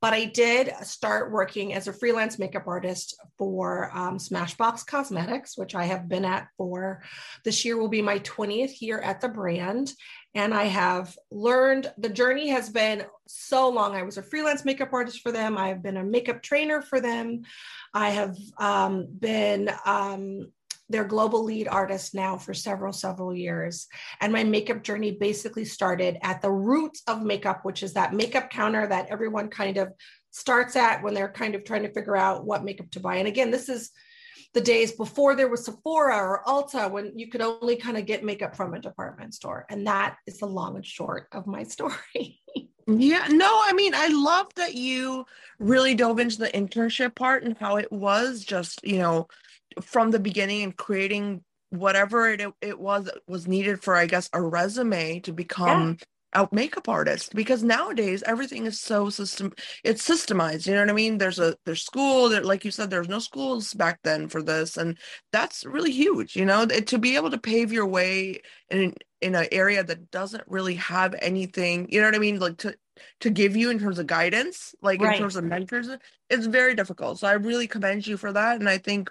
but 0.00 0.12
I 0.12 0.26
did 0.26 0.72
start 0.82 1.32
working 1.32 1.74
as 1.74 1.88
a 1.88 1.92
freelance 1.92 2.38
makeup 2.38 2.68
artist 2.68 3.16
for 3.36 3.90
um, 3.92 4.18
Smashbox 4.18 4.86
Cosmetics, 4.86 5.58
which 5.58 5.74
I 5.74 5.84
have 5.84 6.08
been 6.08 6.24
at 6.24 6.48
for 6.56 7.02
this 7.44 7.64
year 7.64 7.76
will 7.76 7.88
be 7.88 8.02
my 8.02 8.20
20th 8.20 8.80
year 8.80 9.00
at 9.00 9.20
the 9.20 9.28
brand. 9.28 9.92
And 10.34 10.54
I 10.54 10.64
have 10.64 11.16
learned 11.30 11.92
the 11.98 12.08
journey 12.08 12.48
has 12.48 12.68
been 12.68 13.04
so 13.26 13.68
long. 13.68 13.94
I 13.94 14.02
was 14.02 14.18
a 14.18 14.22
freelance 14.22 14.64
makeup 14.64 14.92
artist 14.92 15.20
for 15.20 15.32
them. 15.32 15.56
I 15.56 15.68
have 15.68 15.82
been 15.82 15.96
a 15.96 16.04
makeup 16.04 16.42
trainer 16.42 16.82
for 16.82 17.00
them. 17.00 17.42
I 17.94 18.10
have 18.10 18.36
um, 18.58 19.08
been 19.18 19.70
um, 19.84 20.52
their 20.88 21.04
global 21.04 21.44
lead 21.44 21.68
artist 21.68 22.14
now 22.14 22.36
for 22.36 22.54
several, 22.54 22.92
several 22.92 23.34
years. 23.34 23.88
And 24.20 24.32
my 24.32 24.44
makeup 24.44 24.82
journey 24.82 25.12
basically 25.12 25.64
started 25.64 26.18
at 26.22 26.40
the 26.40 26.50
roots 26.50 27.02
of 27.06 27.22
makeup, 27.22 27.64
which 27.64 27.82
is 27.82 27.94
that 27.94 28.14
makeup 28.14 28.50
counter 28.50 28.86
that 28.86 29.08
everyone 29.10 29.48
kind 29.48 29.76
of 29.76 29.92
starts 30.30 30.76
at 30.76 31.02
when 31.02 31.14
they're 31.14 31.32
kind 31.32 31.54
of 31.54 31.64
trying 31.64 31.82
to 31.82 31.92
figure 31.92 32.16
out 32.16 32.44
what 32.44 32.64
makeup 32.64 32.90
to 32.92 33.00
buy. 33.00 33.16
And 33.16 33.28
again, 33.28 33.50
this 33.50 33.68
is 33.68 33.90
the 34.54 34.60
days 34.60 34.92
before 34.92 35.34
there 35.34 35.48
was 35.48 35.64
Sephora 35.64 36.16
or 36.16 36.42
Ulta 36.46 36.90
when 36.90 37.18
you 37.18 37.28
could 37.28 37.42
only 37.42 37.76
kind 37.76 37.96
of 37.96 38.06
get 38.06 38.24
makeup 38.24 38.56
from 38.56 38.74
a 38.74 38.80
department 38.80 39.34
store. 39.34 39.66
And 39.68 39.86
that 39.86 40.16
is 40.26 40.38
the 40.38 40.46
long 40.46 40.76
and 40.76 40.86
short 40.86 41.28
of 41.32 41.46
my 41.46 41.62
story. 41.64 42.40
yeah, 42.86 43.26
no, 43.30 43.60
I 43.64 43.72
mean, 43.74 43.94
I 43.94 44.08
love 44.08 44.46
that 44.56 44.74
you 44.74 45.26
really 45.58 45.94
dove 45.94 46.18
into 46.18 46.38
the 46.38 46.48
internship 46.48 47.14
part 47.14 47.44
and 47.44 47.56
how 47.58 47.76
it 47.76 47.92
was 47.92 48.44
just, 48.44 48.80
you 48.84 48.98
know, 48.98 49.28
from 49.82 50.10
the 50.10 50.18
beginning 50.18 50.62
and 50.62 50.76
creating 50.76 51.44
whatever 51.70 52.30
it, 52.30 52.42
it 52.62 52.78
was 52.78 53.10
was 53.26 53.46
needed 53.46 53.82
for 53.82 53.94
i 53.94 54.06
guess 54.06 54.30
a 54.32 54.40
resume 54.40 55.20
to 55.20 55.32
become 55.32 55.98
yeah. 55.98 56.04
A 56.34 56.48
makeup 56.52 56.88
artist 56.88 57.34
because 57.34 57.62
nowadays 57.62 58.22
everything 58.26 58.66
is 58.66 58.78
so 58.78 59.08
system 59.08 59.50
it's 59.82 60.06
systemized 60.06 60.66
you 60.66 60.74
know 60.74 60.80
what 60.80 60.90
i 60.90 60.92
mean? 60.92 61.16
There's 61.16 61.38
a 61.38 61.56
there's 61.64 61.82
school 61.82 62.28
that 62.30 62.44
like 62.44 62.64
you 62.64 62.70
said 62.70 62.90
there's 62.90 63.08
no 63.08 63.18
schools 63.18 63.72
back 63.72 64.00
then 64.04 64.28
for 64.28 64.42
this 64.42 64.76
and 64.76 64.98
that's 65.32 65.64
really 65.64 65.90
huge 65.90 66.36
you 66.36 66.44
know? 66.44 66.62
It, 66.62 66.86
to 66.88 66.98
be 66.98 67.16
able 67.16 67.30
to 67.30 67.38
pave 67.38 67.72
your 67.72 67.86
way 67.86 68.40
in 68.68 68.94
in 69.20 69.34
an 69.34 69.46
area 69.52 69.82
that 69.82 70.10
doesn't 70.10 70.44
really 70.46 70.74
have 70.74 71.14
anything 71.20 71.86
you 71.90 72.00
know 72.00 72.06
what 72.06 72.14
i 72.14 72.18
mean? 72.18 72.38
Like 72.38 72.58
to 72.58 72.74
to 73.20 73.30
give 73.30 73.56
you 73.56 73.70
in 73.70 73.78
terms 73.78 73.98
of 73.98 74.06
guidance 74.06 74.74
like 74.82 75.00
right. 75.00 75.14
in 75.14 75.20
terms 75.20 75.36
of 75.36 75.44
mentors 75.44 75.88
it's 76.28 76.46
very 76.46 76.74
difficult 76.74 77.18
so 77.18 77.28
i 77.28 77.32
really 77.32 77.68
commend 77.68 78.04
you 78.06 78.16
for 78.16 78.32
that 78.32 78.58
and 78.58 78.68
i 78.68 78.76
think 78.76 79.08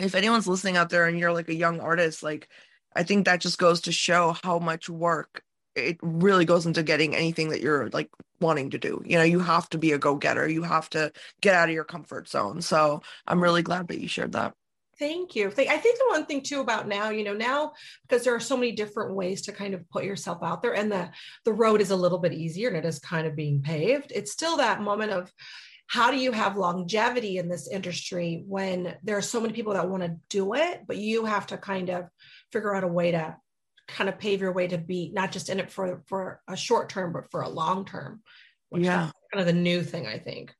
if 0.00 0.16
anyone's 0.16 0.48
listening 0.48 0.76
out 0.76 0.90
there 0.90 1.06
and 1.06 1.16
you're 1.16 1.32
like 1.32 1.48
a 1.48 1.54
young 1.54 1.78
artist 1.78 2.24
like 2.24 2.48
i 2.96 3.04
think 3.04 3.24
that 3.24 3.40
just 3.40 3.56
goes 3.56 3.82
to 3.82 3.92
show 3.92 4.34
how 4.42 4.58
much 4.58 4.90
work 4.90 5.44
it 5.78 5.98
really 6.02 6.44
goes 6.44 6.66
into 6.66 6.82
getting 6.82 7.14
anything 7.14 7.48
that 7.50 7.60
you're 7.60 7.88
like 7.90 8.10
wanting 8.40 8.70
to 8.70 8.78
do 8.78 9.02
you 9.04 9.16
know 9.16 9.24
you 9.24 9.40
have 9.40 9.68
to 9.68 9.78
be 9.78 9.92
a 9.92 9.98
go-getter 9.98 10.48
you 10.48 10.62
have 10.62 10.88
to 10.90 11.12
get 11.40 11.54
out 11.54 11.68
of 11.68 11.74
your 11.74 11.84
comfort 11.84 12.28
zone 12.28 12.60
so 12.60 13.00
i'm 13.26 13.42
really 13.42 13.62
glad 13.62 13.88
that 13.88 14.00
you 14.00 14.08
shared 14.08 14.32
that 14.32 14.54
Thank 14.98 15.36
you. 15.36 15.46
I 15.46 15.76
think 15.76 15.96
the 15.96 16.06
one 16.08 16.26
thing 16.26 16.42
too 16.42 16.60
about 16.60 16.88
now, 16.88 17.10
you 17.10 17.22
know, 17.22 17.32
now 17.32 17.74
because 18.02 18.24
there 18.24 18.34
are 18.34 18.40
so 18.40 18.56
many 18.56 18.72
different 18.72 19.14
ways 19.14 19.42
to 19.42 19.52
kind 19.52 19.72
of 19.72 19.88
put 19.90 20.02
yourself 20.02 20.38
out 20.42 20.60
there, 20.60 20.74
and 20.74 20.90
the 20.90 21.10
the 21.44 21.52
road 21.52 21.80
is 21.80 21.92
a 21.92 21.96
little 21.96 22.18
bit 22.18 22.32
easier, 22.32 22.66
and 22.66 22.76
it 22.76 22.84
is 22.84 22.98
kind 22.98 23.24
of 23.24 23.36
being 23.36 23.62
paved. 23.62 24.10
It's 24.12 24.32
still 24.32 24.56
that 24.56 24.82
moment 24.82 25.12
of, 25.12 25.32
how 25.88 26.10
do 26.10 26.18
you 26.18 26.32
have 26.32 26.56
longevity 26.56 27.38
in 27.38 27.48
this 27.48 27.66
industry 27.66 28.44
when 28.46 28.94
there 29.02 29.16
are 29.16 29.22
so 29.22 29.40
many 29.40 29.54
people 29.54 29.72
that 29.72 29.88
want 29.88 30.02
to 30.02 30.16
do 30.28 30.54
it 30.54 30.82
but 30.86 30.98
you 30.98 31.24
have 31.24 31.46
to 31.46 31.56
kind 31.56 31.88
of 31.88 32.04
figure 32.52 32.74
out 32.74 32.84
a 32.84 32.88
way 32.88 33.10
to 33.10 33.36
kind 33.88 34.08
of 34.08 34.18
pave 34.18 34.40
your 34.40 34.52
way 34.52 34.68
to 34.68 34.78
be 34.78 35.10
not 35.12 35.32
just 35.32 35.48
in 35.48 35.58
it 35.58 35.70
for 35.70 36.02
for 36.06 36.40
a 36.46 36.56
short 36.56 36.88
term 36.88 37.12
but 37.12 37.30
for 37.30 37.40
a 37.40 37.48
long 37.48 37.84
term 37.84 38.22
yeah. 38.72 39.10
kind 39.32 39.40
of 39.40 39.46
the 39.46 39.52
new 39.52 39.82
thing 39.82 40.06
i 40.06 40.18
think. 40.18 40.54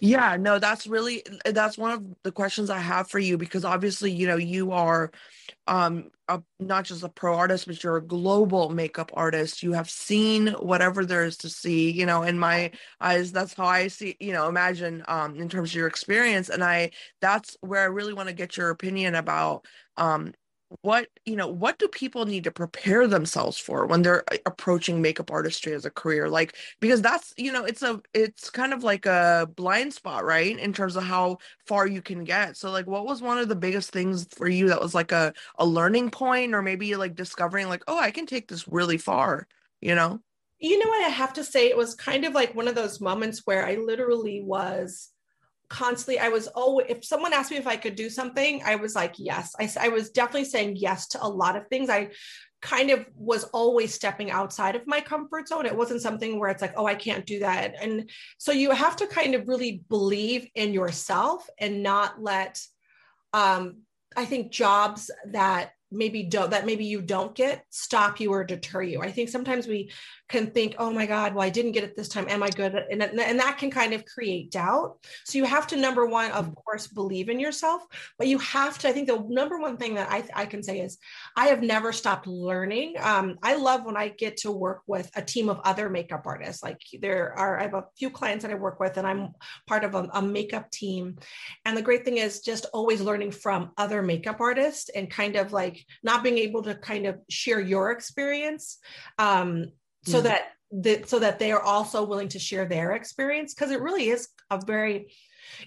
Yeah, 0.00 0.36
no, 0.38 0.58
that's 0.58 0.86
really 0.86 1.22
that's 1.44 1.78
one 1.78 1.92
of 1.92 2.04
the 2.22 2.32
questions 2.32 2.68
I 2.68 2.78
have 2.78 3.08
for 3.08 3.18
you 3.18 3.38
because 3.38 3.64
obviously, 3.64 4.12
you 4.12 4.26
know, 4.26 4.36
you 4.36 4.72
are 4.72 5.10
um 5.66 6.10
a, 6.28 6.42
not 6.60 6.84
just 6.84 7.02
a 7.02 7.08
pro 7.08 7.36
artist 7.36 7.66
but 7.66 7.82
you're 7.82 7.96
a 7.96 8.06
global 8.06 8.68
makeup 8.70 9.10
artist. 9.14 9.62
You 9.62 9.72
have 9.72 9.88
seen 9.88 10.48
whatever 10.48 11.04
there 11.04 11.24
is 11.24 11.38
to 11.38 11.48
see 11.48 11.90
you 11.90 12.06
know 12.06 12.22
in 12.22 12.38
my 12.38 12.70
eyes 13.00 13.32
that's 13.32 13.52
how 13.54 13.66
i 13.66 13.88
see 13.88 14.16
you 14.20 14.32
know 14.32 14.48
imagine 14.48 15.04
um 15.06 15.36
in 15.36 15.48
terms 15.48 15.70
of 15.70 15.76
your 15.76 15.86
experience. 15.86 16.48
And 16.50 16.62
i 16.62 16.90
that's 17.20 17.56
where 17.60 17.82
i 17.82 17.86
really 17.86 18.14
want 18.14 18.28
to 18.28 18.34
get 18.34 18.56
your 18.56 18.70
opinion 18.70 19.14
about 19.14 19.64
um 19.96 20.32
what 20.82 21.08
you 21.24 21.36
know 21.36 21.48
what 21.48 21.78
do 21.78 21.88
people 21.88 22.26
need 22.26 22.44
to 22.44 22.50
prepare 22.50 23.06
themselves 23.06 23.58
for 23.58 23.86
when 23.86 24.02
they're 24.02 24.24
uh, 24.32 24.36
approaching 24.46 25.00
makeup 25.02 25.30
artistry 25.30 25.72
as 25.72 25.84
a 25.84 25.90
career? 25.90 26.28
Like 26.28 26.56
because 26.80 27.02
that's 27.02 27.34
you 27.36 27.52
know 27.52 27.64
it's 27.64 27.82
a 27.82 28.00
it's 28.12 28.50
kind 28.50 28.72
of 28.72 28.84
like 28.84 29.06
a 29.06 29.48
blind 29.56 29.92
spot 29.94 30.24
right 30.24 30.58
in 30.58 30.72
terms 30.72 30.96
of 30.96 31.04
how 31.04 31.38
far 31.66 31.86
you 31.86 32.02
can 32.02 32.24
get. 32.24 32.56
So 32.56 32.70
like 32.70 32.86
what 32.86 33.06
was 33.06 33.22
one 33.22 33.38
of 33.38 33.48
the 33.48 33.56
biggest 33.56 33.90
things 33.90 34.26
for 34.30 34.48
you 34.48 34.68
that 34.68 34.80
was 34.80 34.94
like 34.94 35.12
a 35.12 35.32
a 35.58 35.66
learning 35.66 36.10
point 36.10 36.54
or 36.54 36.62
maybe 36.62 36.94
like 36.96 37.14
discovering 37.14 37.68
like 37.68 37.82
oh 37.88 37.98
i 37.98 38.10
can 38.10 38.26
take 38.26 38.48
this 38.48 38.66
really 38.68 38.98
far 38.98 39.46
you 39.80 39.94
know? 39.94 40.20
You 40.58 40.78
know 40.78 40.88
what 40.88 41.04
i 41.04 41.08
have 41.08 41.34
to 41.34 41.44
say 41.44 41.68
it 41.68 41.76
was 41.76 41.94
kind 41.94 42.24
of 42.24 42.32
like 42.32 42.54
one 42.54 42.68
of 42.68 42.74
those 42.74 43.00
moments 43.00 43.42
where 43.44 43.66
i 43.66 43.74
literally 43.74 44.40
was 44.42 45.10
constantly 45.68 46.18
i 46.18 46.28
was 46.28 46.46
always 46.48 46.86
if 46.88 47.04
someone 47.04 47.32
asked 47.32 47.50
me 47.50 47.56
if 47.56 47.66
i 47.66 47.76
could 47.76 47.94
do 47.94 48.10
something 48.10 48.62
i 48.64 48.76
was 48.76 48.94
like 48.94 49.14
yes. 49.18 49.54
I, 49.58 49.68
I 49.80 49.88
was 49.88 50.10
definitely 50.10 50.44
saying 50.44 50.76
yes 50.76 51.08
to 51.08 51.24
a 51.24 51.28
lot 51.28 51.56
of 51.56 51.66
things. 51.68 51.90
I 51.90 52.10
kind 52.62 52.90
of 52.90 53.04
was 53.14 53.44
always 53.44 53.92
stepping 53.92 54.30
outside 54.30 54.74
of 54.74 54.86
my 54.86 55.00
comfort 55.00 55.48
zone. 55.48 55.66
It 55.66 55.76
wasn't 55.76 56.00
something 56.00 56.38
where 56.38 56.50
it's 56.50 56.62
like 56.62 56.74
oh 56.76 56.86
i 56.86 56.94
can't 56.94 57.26
do 57.26 57.40
that. 57.40 57.74
And 57.80 58.10
so 58.38 58.52
you 58.52 58.70
have 58.70 58.96
to 58.96 59.06
kind 59.06 59.34
of 59.34 59.48
really 59.48 59.82
believe 59.88 60.48
in 60.54 60.72
yourself 60.72 61.48
and 61.58 61.82
not 61.82 62.22
let 62.22 62.60
um 63.32 63.78
i 64.16 64.24
think 64.24 64.52
jobs 64.52 65.10
that 65.26 65.72
maybe 65.94 66.24
don't 66.24 66.50
that 66.50 66.66
maybe 66.66 66.84
you 66.84 67.00
don't 67.00 67.34
get 67.34 67.64
stop 67.70 68.20
you 68.20 68.32
or 68.32 68.44
deter 68.44 68.82
you. 68.82 69.00
I 69.00 69.10
think 69.10 69.28
sometimes 69.28 69.66
we 69.66 69.90
can 70.28 70.50
think 70.50 70.74
oh 70.78 70.90
my 70.90 71.06
god 71.06 71.34
well 71.34 71.44
i 71.44 71.50
didn't 71.50 71.72
get 71.72 71.84
it 71.84 71.96
this 71.96 72.08
time. 72.08 72.26
Am 72.28 72.42
i 72.42 72.50
good? 72.50 72.74
And, 72.74 73.02
and 73.02 73.38
that 73.38 73.58
can 73.58 73.70
kind 73.70 73.92
of 73.92 74.04
create 74.04 74.50
doubt. 74.50 74.98
So 75.24 75.38
you 75.38 75.44
have 75.44 75.66
to 75.68 75.76
number 75.76 76.06
one 76.06 76.30
of 76.32 76.46
mm-hmm. 76.46 76.54
course 76.54 76.86
believe 76.86 77.28
in 77.28 77.40
yourself 77.40 77.82
but 78.18 78.26
you 78.26 78.38
have 78.38 78.78
to 78.78 78.88
i 78.88 78.92
think 78.92 79.08
the 79.08 79.24
number 79.28 79.58
one 79.58 79.76
thing 79.76 79.94
that 79.94 80.10
i, 80.10 80.24
I 80.34 80.46
can 80.46 80.62
say 80.62 80.80
is 80.80 80.98
i 81.36 81.46
have 81.46 81.62
never 81.62 81.92
stopped 81.92 82.26
learning. 82.26 82.94
Um, 83.00 83.38
i 83.42 83.56
love 83.56 83.84
when 83.84 83.96
i 83.96 84.08
get 84.08 84.38
to 84.38 84.50
work 84.50 84.82
with 84.86 85.10
a 85.16 85.22
team 85.22 85.48
of 85.48 85.60
other 85.64 85.88
makeup 85.88 86.22
artists. 86.26 86.62
Like 86.62 86.80
there 87.00 87.38
are 87.38 87.58
i 87.58 87.62
have 87.62 87.74
a 87.74 87.84
few 87.98 88.10
clients 88.10 88.44
that 88.44 88.50
i 88.50 88.54
work 88.54 88.80
with 88.80 88.96
and 88.96 89.06
i'm 89.06 89.34
part 89.66 89.84
of 89.84 89.94
a, 89.94 90.08
a 90.12 90.22
makeup 90.22 90.70
team. 90.70 91.16
And 91.64 91.76
the 91.76 91.82
great 91.82 92.04
thing 92.04 92.18
is 92.18 92.40
just 92.40 92.66
always 92.72 93.00
learning 93.00 93.32
from 93.32 93.70
other 93.76 94.02
makeup 94.02 94.40
artists 94.40 94.88
and 94.90 95.10
kind 95.10 95.36
of 95.36 95.52
like 95.52 95.83
not 96.02 96.22
being 96.22 96.38
able 96.38 96.62
to 96.62 96.74
kind 96.74 97.06
of 97.06 97.18
share 97.28 97.60
your 97.60 97.90
experience 97.90 98.78
um, 99.18 99.70
so 100.04 100.18
mm-hmm. 100.18 100.26
that 100.28 100.52
the, 100.70 101.02
so 101.06 101.18
that 101.18 101.38
they 101.38 101.52
are 101.52 101.62
also 101.62 102.04
willing 102.04 102.28
to 102.28 102.38
share 102.38 102.66
their 102.66 102.92
experience 102.92 103.54
because 103.54 103.70
it 103.70 103.80
really 103.80 104.08
is 104.08 104.28
a 104.50 104.60
very 104.64 105.08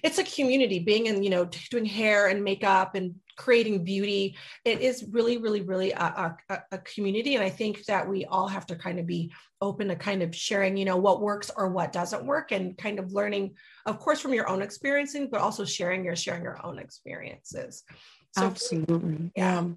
it's 0.03 0.17
a 0.17 0.23
community. 0.23 0.79
Being 0.79 1.05
in 1.05 1.23
you 1.23 1.29
know 1.29 1.45
doing 1.69 1.85
hair 1.85 2.27
and 2.27 2.43
makeup 2.43 2.95
and 2.95 3.15
creating 3.37 3.83
beauty 3.83 4.35
it 4.65 4.81
is 4.81 5.05
really 5.11 5.37
really 5.37 5.61
really 5.61 5.91
a, 5.91 6.35
a, 6.49 6.57
a, 6.71 6.77
community. 6.79 7.35
And 7.35 7.43
i 7.43 7.49
think 7.49 7.85
that 7.85 8.09
we 8.09 8.25
all 8.25 8.47
have 8.47 8.65
to 8.65 8.75
kind 8.75 8.99
of 8.99 9.05
be 9.05 9.31
open 9.61 9.87
to 9.89 9.95
kind 9.95 10.23
of 10.23 10.35
sharing 10.35 10.75
you 10.75 10.85
know 10.85 10.97
what 10.97 11.21
works 11.21 11.51
or 11.55 11.69
what 11.69 11.91
doesn't 11.91 12.25
work 12.25 12.51
and 12.51 12.75
kind 12.77 12.97
of 12.97 13.13
learning 13.13 13.53
of 13.85 13.99
course 13.99 14.19
from 14.19 14.33
your 14.33 14.49
own 14.49 14.63
experiencing 14.63 15.29
but 15.31 15.39
also 15.39 15.65
sharing 15.65 16.03
your 16.03 16.15
sharing 16.15 16.43
your 16.43 16.59
own 16.65 16.79
experiences. 16.79 17.83
So 18.35 18.45
absolutely. 18.45 19.31
Yeah 19.35 19.67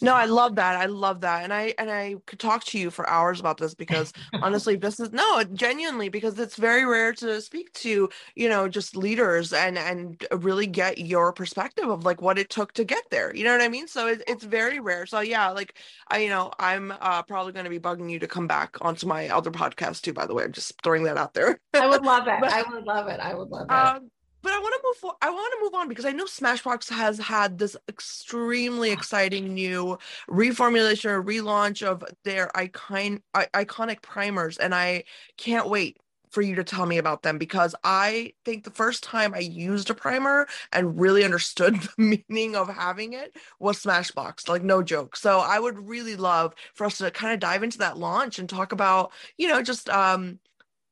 no, 0.00 0.14
I 0.14 0.26
love 0.26 0.56
that. 0.56 0.76
I 0.76 0.86
love 0.86 1.20
that. 1.22 1.44
And 1.44 1.52
I 1.52 1.74
and 1.78 1.90
I 1.90 2.16
could 2.26 2.38
talk 2.38 2.64
to 2.64 2.78
you 2.78 2.90
for 2.90 3.08
hours 3.08 3.40
about 3.40 3.58
this 3.58 3.74
because 3.74 4.12
honestly, 4.34 4.76
this 4.76 5.00
is 5.00 5.12
no, 5.12 5.42
genuinely 5.52 6.08
because 6.08 6.38
it's 6.38 6.56
very 6.56 6.84
rare 6.84 7.12
to 7.14 7.40
speak 7.40 7.72
to, 7.74 8.08
you 8.34 8.48
know, 8.48 8.68
just 8.68 8.96
leaders 8.96 9.52
and 9.52 9.78
and 9.78 10.24
really 10.32 10.66
get 10.66 10.98
your 10.98 11.32
perspective 11.32 11.88
of 11.88 12.04
like 12.04 12.22
what 12.22 12.38
it 12.38 12.50
took 12.50 12.72
to 12.74 12.84
get 12.84 13.04
there. 13.10 13.34
You 13.34 13.44
know 13.44 13.52
what 13.52 13.62
I 13.62 13.68
mean? 13.68 13.88
So 13.88 14.06
it, 14.06 14.22
it's 14.26 14.44
very 14.44 14.80
rare. 14.80 15.06
So 15.06 15.20
yeah, 15.20 15.50
like 15.50 15.76
I 16.08 16.18
you 16.18 16.28
know, 16.28 16.52
I'm 16.58 16.92
uh, 17.00 17.22
probably 17.22 17.52
going 17.52 17.64
to 17.64 17.70
be 17.70 17.80
bugging 17.80 18.10
you 18.10 18.18
to 18.20 18.28
come 18.28 18.46
back 18.46 18.76
onto 18.80 19.06
my 19.06 19.28
other 19.28 19.50
podcast 19.50 20.02
too 20.02 20.12
by 20.12 20.26
the 20.26 20.34
way. 20.34 20.44
I'm 20.44 20.52
just 20.52 20.80
throwing 20.82 21.04
that 21.04 21.16
out 21.16 21.34
there. 21.34 21.60
I 21.74 21.86
would 21.86 22.04
love 22.04 22.26
it. 22.28 22.38
but, 22.40 22.52
I 22.52 22.62
would 22.62 22.84
love 22.84 23.08
it. 23.08 23.20
I 23.20 23.34
would 23.34 23.48
love 23.48 23.66
it. 23.68 23.72
Um, 23.72 24.10
but 24.48 24.54
I 24.54 24.60
want 24.60 24.74
to 24.76 24.80
move 24.82 24.96
for, 24.96 25.14
I 25.20 25.28
want 25.28 25.52
to 25.52 25.58
move 25.62 25.74
on 25.74 25.88
because 25.90 26.06
I 26.06 26.12
know 26.12 26.24
Smashbox 26.24 26.88
has 26.88 27.18
had 27.18 27.58
this 27.58 27.76
extremely 27.86 28.90
exciting 28.90 29.52
new 29.52 29.98
reformulation 30.26 31.10
or 31.10 31.22
relaunch 31.22 31.82
of 31.82 32.02
their 32.24 32.50
icon 32.56 33.20
iconic 33.34 34.00
primers 34.00 34.56
and 34.56 34.74
I 34.74 35.04
can't 35.36 35.68
wait 35.68 35.98
for 36.30 36.40
you 36.40 36.54
to 36.54 36.64
tell 36.64 36.86
me 36.86 36.96
about 36.96 37.22
them 37.22 37.36
because 37.36 37.74
I 37.84 38.32
think 38.46 38.64
the 38.64 38.70
first 38.70 39.02
time 39.02 39.34
I 39.34 39.40
used 39.40 39.90
a 39.90 39.94
primer 39.94 40.48
and 40.72 40.98
really 40.98 41.24
understood 41.24 41.74
the 41.98 42.22
meaning 42.28 42.56
of 42.56 42.70
having 42.70 43.12
it 43.12 43.36
was 43.60 43.82
Smashbox, 43.82 44.48
like 44.48 44.62
no 44.62 44.82
joke. 44.82 45.16
So 45.16 45.40
I 45.40 45.58
would 45.58 45.78
really 45.86 46.16
love 46.16 46.54
for 46.72 46.86
us 46.86 46.96
to 46.98 47.10
kind 47.10 47.34
of 47.34 47.40
dive 47.40 47.62
into 47.62 47.78
that 47.78 47.98
launch 47.98 48.38
and 48.38 48.48
talk 48.48 48.72
about, 48.72 49.12
you 49.36 49.48
know, 49.48 49.62
just 49.62 49.90
um 49.90 50.38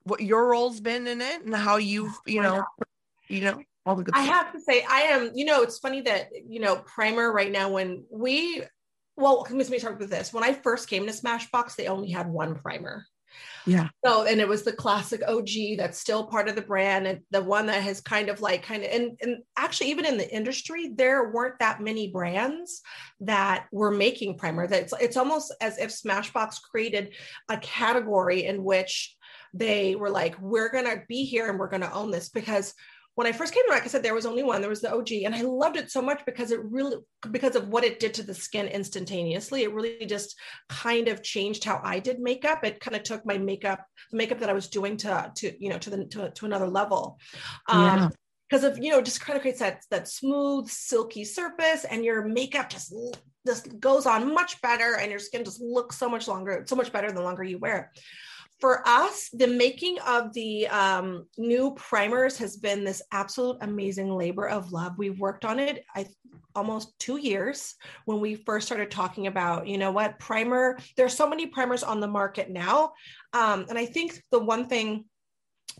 what 0.02 0.20
your 0.20 0.48
role's 0.48 0.80
been 0.80 1.06
in 1.06 1.22
it 1.22 1.42
and 1.42 1.54
how 1.54 1.78
you've, 1.78 2.20
you 2.26 2.42
know, 2.42 2.62
you 3.28 3.40
know 3.40 3.62
all 3.84 3.96
the 3.96 4.02
good 4.02 4.14
i 4.14 4.24
stuff. 4.24 4.34
have 4.34 4.52
to 4.52 4.60
say 4.60 4.84
i 4.88 5.02
am 5.02 5.30
you 5.34 5.44
know 5.44 5.62
it's 5.62 5.78
funny 5.78 6.00
that 6.00 6.28
you 6.48 6.60
know 6.60 6.76
primer 6.76 7.32
right 7.32 7.52
now 7.52 7.68
when 7.68 8.04
we 8.10 8.62
well 9.16 9.46
let 9.50 9.70
me 9.70 9.78
start 9.78 9.98
with 9.98 10.10
this. 10.10 10.32
When 10.32 10.44
i 10.44 10.52
first 10.52 10.88
came 10.88 11.06
to 11.06 11.12
smashbox 11.12 11.76
they 11.76 11.88
only 11.88 12.10
had 12.10 12.28
one 12.28 12.54
primer. 12.54 13.04
Yeah. 13.66 13.88
So 14.04 14.24
and 14.24 14.40
it 14.40 14.48
was 14.48 14.62
the 14.62 14.72
classic 14.72 15.22
og 15.26 15.48
that's 15.76 15.98
still 15.98 16.24
part 16.24 16.48
of 16.48 16.54
the 16.54 16.62
brand 16.62 17.06
and 17.06 17.20
the 17.30 17.42
one 17.42 17.66
that 17.66 17.82
has 17.82 18.00
kind 18.00 18.28
of 18.28 18.40
like 18.40 18.62
kind 18.62 18.82
of 18.84 18.90
and, 18.90 19.18
and 19.20 19.42
actually 19.58 19.90
even 19.90 20.06
in 20.06 20.16
the 20.16 20.34
industry 20.34 20.92
there 20.94 21.30
weren't 21.30 21.58
that 21.58 21.82
many 21.82 22.10
brands 22.10 22.82
that 23.20 23.66
were 23.72 23.90
making 23.90 24.38
primer 24.38 24.66
that 24.66 24.82
it's, 24.82 24.94
it's 25.00 25.16
almost 25.16 25.54
as 25.60 25.78
if 25.78 25.90
smashbox 25.90 26.62
created 26.62 27.14
a 27.48 27.58
category 27.58 28.44
in 28.44 28.62
which 28.62 29.16
they 29.52 29.96
were 29.96 30.10
like 30.10 30.40
we're 30.40 30.70
going 30.70 30.84
to 30.84 31.02
be 31.08 31.24
here 31.24 31.50
and 31.50 31.58
we're 31.58 31.68
going 31.68 31.82
to 31.82 31.92
own 31.92 32.10
this 32.10 32.28
because 32.28 32.72
when 33.16 33.26
I 33.26 33.32
first 33.32 33.54
came 33.54 33.64
to 33.66 33.72
like 33.72 33.84
I 33.84 33.86
said, 33.86 34.02
there 34.02 34.14
was 34.14 34.26
only 34.26 34.42
one. 34.42 34.60
There 34.60 34.70
was 34.70 34.82
the 34.82 34.94
OG, 34.94 35.10
and 35.24 35.34
I 35.34 35.40
loved 35.40 35.76
it 35.76 35.90
so 35.90 36.02
much 36.02 36.24
because 36.26 36.50
it 36.50 36.62
really, 36.62 36.98
because 37.30 37.56
of 37.56 37.68
what 37.68 37.82
it 37.82 37.98
did 37.98 38.12
to 38.14 38.22
the 38.22 38.34
skin 38.34 38.68
instantaneously. 38.68 39.62
It 39.62 39.72
really 39.72 40.04
just 40.04 40.38
kind 40.68 41.08
of 41.08 41.22
changed 41.22 41.64
how 41.64 41.80
I 41.82 41.98
did 41.98 42.20
makeup. 42.20 42.62
It 42.62 42.78
kind 42.78 42.94
of 42.94 43.02
took 43.02 43.24
my 43.24 43.38
makeup, 43.38 43.84
the 44.10 44.18
makeup 44.18 44.38
that 44.40 44.50
I 44.50 44.52
was 44.52 44.68
doing 44.68 44.98
to, 44.98 45.32
to 45.34 45.52
you 45.58 45.70
know, 45.70 45.78
to 45.78 45.90
the 45.90 46.04
to, 46.04 46.30
to 46.30 46.44
another 46.44 46.68
level. 46.68 47.18
Um, 47.68 47.82
yeah 47.82 48.08
because 48.48 48.62
of 48.62 48.78
you 48.78 48.90
know 48.90 49.02
just 49.02 49.20
kind 49.20 49.36
of 49.36 49.40
creates 49.40 49.58
that 49.58 49.82
that 49.90 50.06
smooth 50.06 50.68
silky 50.68 51.24
surface 51.24 51.84
and 51.84 52.04
your 52.04 52.24
makeup 52.24 52.68
just 52.68 52.94
just 53.44 53.80
goes 53.80 54.06
on 54.06 54.32
much 54.32 54.60
better 54.62 54.96
and 54.96 55.10
your 55.10 55.18
skin 55.18 55.44
just 55.44 55.60
looks 55.60 55.98
so 55.98 56.08
much 56.08 56.28
longer 56.28 56.64
so 56.68 56.76
much 56.76 56.92
better 56.92 57.10
the 57.10 57.20
longer 57.20 57.42
you 57.42 57.58
wear 57.58 57.90
it 57.94 58.00
for 58.60 58.86
us, 58.88 59.28
the 59.32 59.46
making 59.46 59.98
of 60.06 60.32
the 60.32 60.66
um, 60.68 61.26
new 61.36 61.74
primers 61.74 62.38
has 62.38 62.56
been 62.56 62.84
this 62.84 63.02
absolute 63.12 63.58
amazing 63.60 64.10
labor 64.10 64.48
of 64.48 64.72
love. 64.72 64.94
We've 64.96 65.18
worked 65.18 65.44
on 65.44 65.58
it 65.58 65.84
I, 65.94 66.06
almost 66.54 66.98
two 66.98 67.18
years 67.18 67.74
when 68.06 68.20
we 68.20 68.34
first 68.34 68.66
started 68.66 68.90
talking 68.90 69.26
about, 69.26 69.66
you 69.66 69.76
know 69.76 69.92
what, 69.92 70.18
primer, 70.18 70.78
there 70.96 71.04
are 71.04 71.10
so 71.10 71.28
many 71.28 71.46
primers 71.46 71.82
on 71.82 72.00
the 72.00 72.08
market 72.08 72.50
now. 72.50 72.92
Um, 73.34 73.66
and 73.68 73.78
I 73.78 73.84
think 73.84 74.22
the 74.30 74.38
one 74.38 74.66
thing 74.66 75.04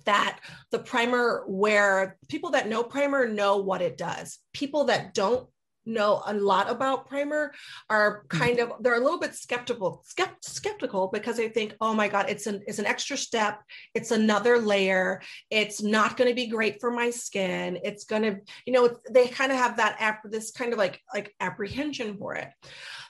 that 0.05 0.41
the 0.71 0.79
primer 0.79 1.45
where 1.49 2.19
people 2.29 2.51
that 2.51 2.69
know 2.69 2.83
primer 2.83 3.27
know 3.27 3.57
what 3.57 3.81
it 3.81 3.97
does 3.97 4.39
people 4.53 4.85
that 4.85 5.15
don't 5.15 5.49
know 5.87 6.23
a 6.27 6.35
lot 6.35 6.71
about 6.71 7.07
primer 7.07 7.53
are 7.89 8.25
mm-hmm. 8.29 8.39
kind 8.39 8.59
of 8.59 8.73
they're 8.81 8.97
a 8.97 9.01
little 9.01 9.19
bit 9.19 9.35
skeptical 9.35 10.05
skeptical 10.41 11.09
because 11.13 11.37
they 11.37 11.49
think 11.49 11.75
oh 11.81 11.95
my 11.95 12.09
god 12.09 12.27
it's 12.29 12.47
an 12.47 12.63
it's 12.67 12.79
an 12.79 12.87
extra 12.87 13.17
step 13.17 13.63
it's 13.95 14.11
another 14.11 14.59
layer 14.59 15.21
it's 15.51 15.83
not 15.83 16.17
going 16.17 16.29
to 16.29 16.35
be 16.35 16.47
great 16.47 16.81
for 16.81 16.91
my 16.91 17.11
skin 17.11 17.79
it's 17.85 18.05
going 18.05 18.23
to 18.23 18.37
you 18.67 18.73
know 18.73 18.89
they 19.11 19.29
kind 19.29 19.53
of 19.53 19.59
have 19.59 19.77
that 19.77 19.97
app 20.01 20.23
this 20.25 20.51
kind 20.51 20.73
of 20.73 20.79
like 20.79 21.01
like 21.15 21.35
apprehension 21.41 22.17
for 22.17 22.35
it 22.35 22.49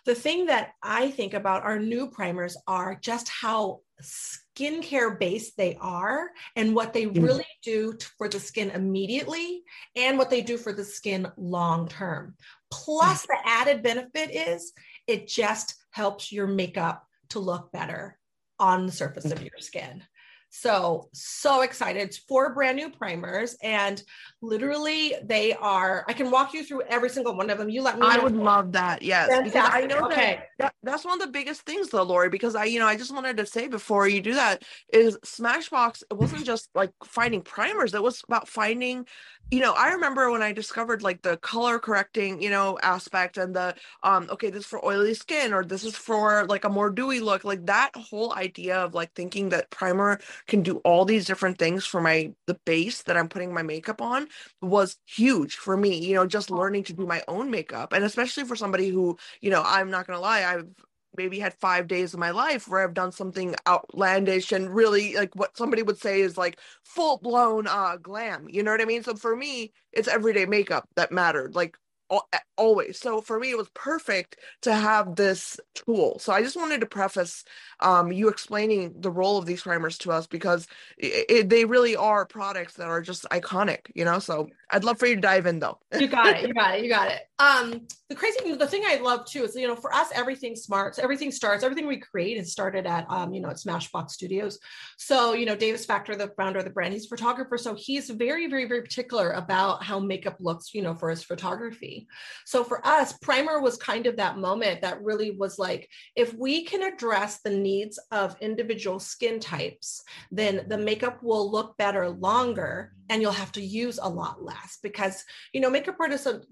the 0.05 0.15
thing 0.15 0.47
that 0.47 0.73
i 0.83 1.11
think 1.11 1.35
about 1.35 1.65
our 1.65 1.79
new 1.79 2.09
primers 2.11 2.57
are 2.67 2.99
just 3.01 3.29
how 3.29 3.81
skincare 4.03 5.19
based 5.19 5.57
they 5.57 5.77
are 5.81 6.31
and 6.55 6.75
what 6.75 6.93
they 6.93 7.07
mm. 7.07 7.23
really 7.23 7.47
do 7.63 7.97
for 8.19 8.29
the 8.29 8.41
skin 8.41 8.71
immediately 8.71 9.63
and 9.95 10.19
what 10.19 10.31
they 10.31 10.43
do 10.43 10.57
for 10.57 10.73
the 10.73 10.85
skin 10.85 11.27
long 11.37 11.89
term. 11.89 12.35
Plus, 12.71 13.23
the 13.23 13.39
added 13.45 13.83
benefit 13.83 14.35
is 14.35 14.73
it 15.07 15.29
just 15.29 15.75
helps 15.91 16.33
your 16.33 16.47
makeup 16.47 17.07
to 17.31 17.39
look 17.39 17.73
better 17.73 18.19
on 18.59 18.87
the 18.87 18.93
surface 18.93 19.31
of 19.31 19.41
your 19.41 19.59
skin. 19.59 20.03
So, 20.49 21.09
so 21.13 21.63
excited. 21.63 22.01
It's 22.01 22.17
four 22.17 22.55
brand 22.55 22.77
new 22.77 22.89
primers, 22.91 23.57
and 23.63 24.03
literally, 24.41 25.15
they 25.25 25.53
are. 25.53 26.05
I 26.09 26.13
can 26.13 26.31
walk 26.31 26.55
you 26.55 26.65
through 26.65 26.83
every 26.83 27.11
single 27.11 27.37
one 27.37 27.51
of 27.51 27.59
them. 27.59 27.69
You 27.69 27.83
let 27.83 27.99
me. 27.99 28.07
I 28.07 28.19
would 28.19 28.37
love 28.37 28.73
that. 28.73 29.03
Yes, 29.03 29.29
because 29.45 29.69
I 29.71 29.83
know 29.83 30.07
Okay. 30.07 30.39
that, 30.56 30.56
that 30.59 30.75
that's 30.83 31.05
one 31.05 31.21
of 31.21 31.27
the 31.27 31.33
biggest 31.33 31.63
things, 31.63 31.91
though, 31.91 32.03
Lori. 32.03 32.29
Because 32.29 32.55
I, 32.55 32.65
you 32.65 32.79
know, 32.79 32.87
I 32.87 32.97
just 32.97 33.15
wanted 33.15 33.37
to 33.39 33.47
say 33.47 33.69
before 33.69 34.09
you 34.09 34.21
do 34.21 34.35
that 34.35 34.63
is 34.93 35.19
Smashbox. 35.25 36.03
It 36.11 36.17
wasn't 36.17 36.45
just 36.45 36.69
like 36.75 36.93
finding 37.05 37.43
primers; 37.43 37.95
it 37.95 38.03
was 38.03 38.23
about 38.29 38.49
finding. 38.49 39.07
You 39.51 39.61
know, 39.61 39.75
I 39.75 39.91
remember 39.93 40.31
when 40.31 40.43
I 40.43 40.53
discovered 40.53 41.03
like 41.03 41.23
the 41.23 41.37
color 41.37 41.79
correcting, 41.79 42.43
you 42.43 42.51
know, 42.51 42.79
aspect 42.83 43.37
and 43.37 43.55
the 43.55 43.77
um, 44.03 44.29
okay, 44.31 44.51
this 44.51 44.61
is 44.61 44.67
for 44.67 44.85
oily 44.85 45.15
skin 45.15 45.53
or 45.53 45.65
this 45.65 45.85
is 45.85 45.97
for 45.97 46.45
like 46.47 46.65
a 46.65 46.69
more 46.69 46.91
dewy 46.91 47.21
look. 47.21 47.45
Like 47.45 47.67
that 47.67 47.91
whole 47.95 48.35
idea 48.35 48.77
of 48.79 48.95
like 48.95 49.13
thinking 49.15 49.51
that 49.51 49.71
primer 49.71 50.21
can 50.49 50.63
do 50.63 50.79
all 50.79 51.05
these 51.05 51.27
different 51.27 51.59
things 51.59 51.87
for 51.87 52.01
my 52.01 52.33
the 52.47 52.59
base 52.67 53.03
that 53.03 53.17
I'm 53.17 53.29
putting 53.29 53.55
my 53.55 53.63
makeup 53.63 54.03
on 54.03 54.29
was 54.63 54.97
huge 55.07 55.57
for 55.57 55.77
me, 55.77 55.97
you 55.99 56.15
know, 56.15 56.27
just 56.27 56.51
learning 56.51 56.85
to 56.85 56.93
do 56.93 57.07
my 57.07 57.23
own 57.29 57.51
makeup. 57.51 57.93
And 57.93 58.05
especially 58.05 58.45
for 58.45 58.57
somebody 58.57 58.89
who, 58.89 59.17
you 59.41 59.51
know, 59.51 59.63
I'm 59.65 59.91
not 59.91 60.07
going 60.07 60.17
to 60.17 60.21
lie, 60.21 60.43
I've 60.47 60.69
maybe 61.17 61.39
had 61.39 61.55
five 61.55 61.89
days 61.89 62.15
of 62.15 62.21
my 62.21 62.31
life 62.31 62.69
where 62.69 62.83
I've 62.83 62.95
done 62.95 63.13
something 63.13 63.55
outlandish 63.67 64.53
and 64.53 64.75
really 64.75 65.15
like 65.17 65.35
what 65.35 65.57
somebody 65.57 65.83
would 65.83 65.99
say 65.99 66.21
is 66.21 66.37
like 66.39 66.59
full 66.85 67.19
blown 67.19 67.67
uh 67.67 67.97
glam. 67.97 68.47
You 68.51 68.63
know 68.63 68.71
what 68.73 68.83
I 68.83 68.87
mean? 68.87 69.03
So 69.03 69.15
for 69.17 69.35
me, 69.37 69.73
it's 69.93 70.09
everyday 70.09 70.47
makeup 70.47 70.89
that 70.97 71.13
mattered. 71.13 71.55
Like 71.55 71.77
al- 72.11 72.29
always 72.57 72.99
so 72.99 73.21
for 73.21 73.39
me 73.39 73.51
it 73.51 73.59
was 73.59 73.69
perfect 73.71 74.37
to 74.63 74.73
have 74.73 75.17
this 75.17 75.59
tool 75.75 76.19
so 76.19 76.33
i 76.33 76.43
just 76.43 76.57
wanted 76.57 76.81
to 76.81 76.87
preface 76.87 77.45
um, 77.81 78.13
you 78.13 78.29
explaining 78.29 78.95
the 79.01 79.11
role 79.11 79.37
of 79.39 79.47
these 79.47 79.63
primers 79.63 79.99
to 79.99 80.11
us 80.11 80.27
because 80.27 80.67
it, 80.97 81.27
it, 81.29 81.49
they 81.51 81.65
really 81.65 81.97
are 81.97 82.25
products 82.25 82.75
that 82.75 82.87
are 82.89 83.03
just 83.03 83.25
iconic 83.31 83.81
you 83.95 84.05
know 84.05 84.19
so 84.19 84.49
i'd 84.71 84.85
love 84.85 84.99
for 84.99 85.07
you 85.07 85.15
to 85.15 85.21
dive 85.21 85.47
in 85.47 85.59
though 85.59 85.79
you 86.01 86.09
got 86.09 86.37
it. 86.37 86.49
You 86.49 86.55
got 86.55 86.79
it. 86.79 86.85
You 86.85 86.91
got 86.91 87.11
it. 87.11 87.21
Um, 87.39 87.87
the 88.09 88.15
crazy 88.15 88.39
thing, 88.41 88.57
the 88.57 88.67
thing 88.67 88.85
I 88.87 88.97
love 88.97 89.27
too 89.27 89.45
is, 89.45 89.55
you 89.55 89.69
know, 89.69 89.77
for 89.77 89.93
us, 89.93 90.09
everything 90.15 90.57
smarts, 90.57 90.99
everything 90.99 91.31
starts, 91.31 91.63
everything 91.63 91.87
we 91.87 91.99
create 91.99 92.39
is 92.39 92.51
started 92.51 92.87
at, 92.87 93.05
um, 93.11 93.35
you 93.35 93.43
know, 93.43 93.51
at 93.51 93.57
Smashbox 93.57 94.13
Studios. 94.13 94.59
So, 94.97 95.35
you 95.35 95.45
know, 95.45 95.55
Davis 95.55 95.85
Factor, 95.85 96.17
the 96.17 96.33
founder 96.39 96.61
of 96.61 96.65
the 96.65 96.71
brand, 96.71 96.95
he's 96.95 97.05
a 97.05 97.09
photographer. 97.11 97.59
So 97.59 97.75
he's 97.75 98.09
very, 98.09 98.47
very, 98.47 98.65
very 98.65 98.81
particular 98.81 99.33
about 99.33 99.85
how 99.85 100.01
makeup 100.01 100.37
looks, 100.41 100.73
you 100.73 100.81
know, 100.81 100.95
for 100.95 101.11
his 101.11 101.23
photography. 101.23 102.09
So 102.47 102.65
for 102.65 102.81
us, 102.87 103.13
primer 103.19 103.61
was 103.61 103.77
kind 103.77 104.07
of 104.07 104.17
that 104.17 104.39
moment 104.39 104.81
that 104.81 105.03
really 105.03 105.33
was 105.33 105.59
like, 105.59 105.87
if 106.15 106.33
we 106.33 106.65
can 106.65 106.91
address 106.91 107.41
the 107.43 107.51
needs 107.51 107.99
of 108.13 108.35
individual 108.41 108.99
skin 108.99 109.41
types, 109.41 110.03
then 110.31 110.65
the 110.69 110.79
makeup 110.79 111.23
will 111.23 111.53
look 111.53 111.77
better 111.77 112.09
longer 112.09 112.95
and 113.11 113.21
you'll 113.21 113.33
have 113.33 113.53
to 113.53 113.61
use 113.61 113.99
a 114.03 114.09
lot 114.09 114.43
less 114.43 114.56
because 114.83 115.25
you 115.53 115.61
know 115.61 115.71
makeup 115.71 115.97
artists 115.99 116.27
are, 116.27 116.43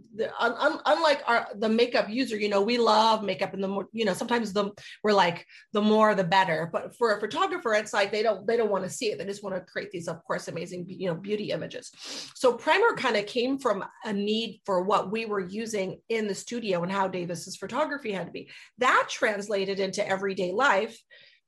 un, 0.41 0.81
unlike 0.87 1.23
our 1.27 1.49
the 1.57 1.69
makeup 1.69 2.09
user 2.09 2.37
you 2.37 2.49
know 2.49 2.63
we 2.63 2.79
love 2.79 3.23
makeup 3.23 3.55
and 3.55 3.63
the 3.63 3.69
more 3.69 3.89
you 3.93 4.05
know 4.05 4.15
sometimes 4.15 4.53
the 4.53 4.71
we're 5.03 5.13
like 5.13 5.47
the 5.73 5.81
more 5.81 6.15
the 6.15 6.25
better. 6.25 6.71
But 6.73 6.97
for 6.97 7.17
a 7.17 7.21
photographer 7.21 7.75
it's 7.75 7.93
like 7.93 8.11
they 8.11 8.23
don't 8.23 8.47
they 8.47 8.57
don't 8.57 8.71
want 8.71 8.85
to 8.85 8.91
see 8.91 9.07
it. 9.07 9.19
They 9.19 9.25
just 9.25 9.43
want 9.43 9.57
to 9.57 9.63
create 9.63 9.91
these 9.91 10.09
of 10.09 10.23
course 10.25 10.49
amazing 10.49 10.87
you 10.89 11.09
know 11.09 11.15
beauty 11.15 11.51
images. 11.51 11.91
So 12.35 12.55
primer 12.55 12.97
kind 12.97 13.17
of 13.17 13.27
came 13.27 13.59
from 13.59 13.85
a 14.05 14.13
need 14.13 14.61
for 14.65 14.83
what 14.83 15.11
we 15.11 15.27
were 15.27 15.41
using 15.41 16.01
in 16.09 16.29
the 16.29 16.35
studio 16.35 16.83
and 16.83 16.93
how 16.93 17.09
davis's 17.09 17.57
photography 17.57 18.13
had 18.13 18.27
to 18.27 18.33
be. 18.33 18.51
That 18.79 19.09
translated 19.11 19.81
into 19.81 20.07
everyday 20.07 20.53
life 20.53 20.99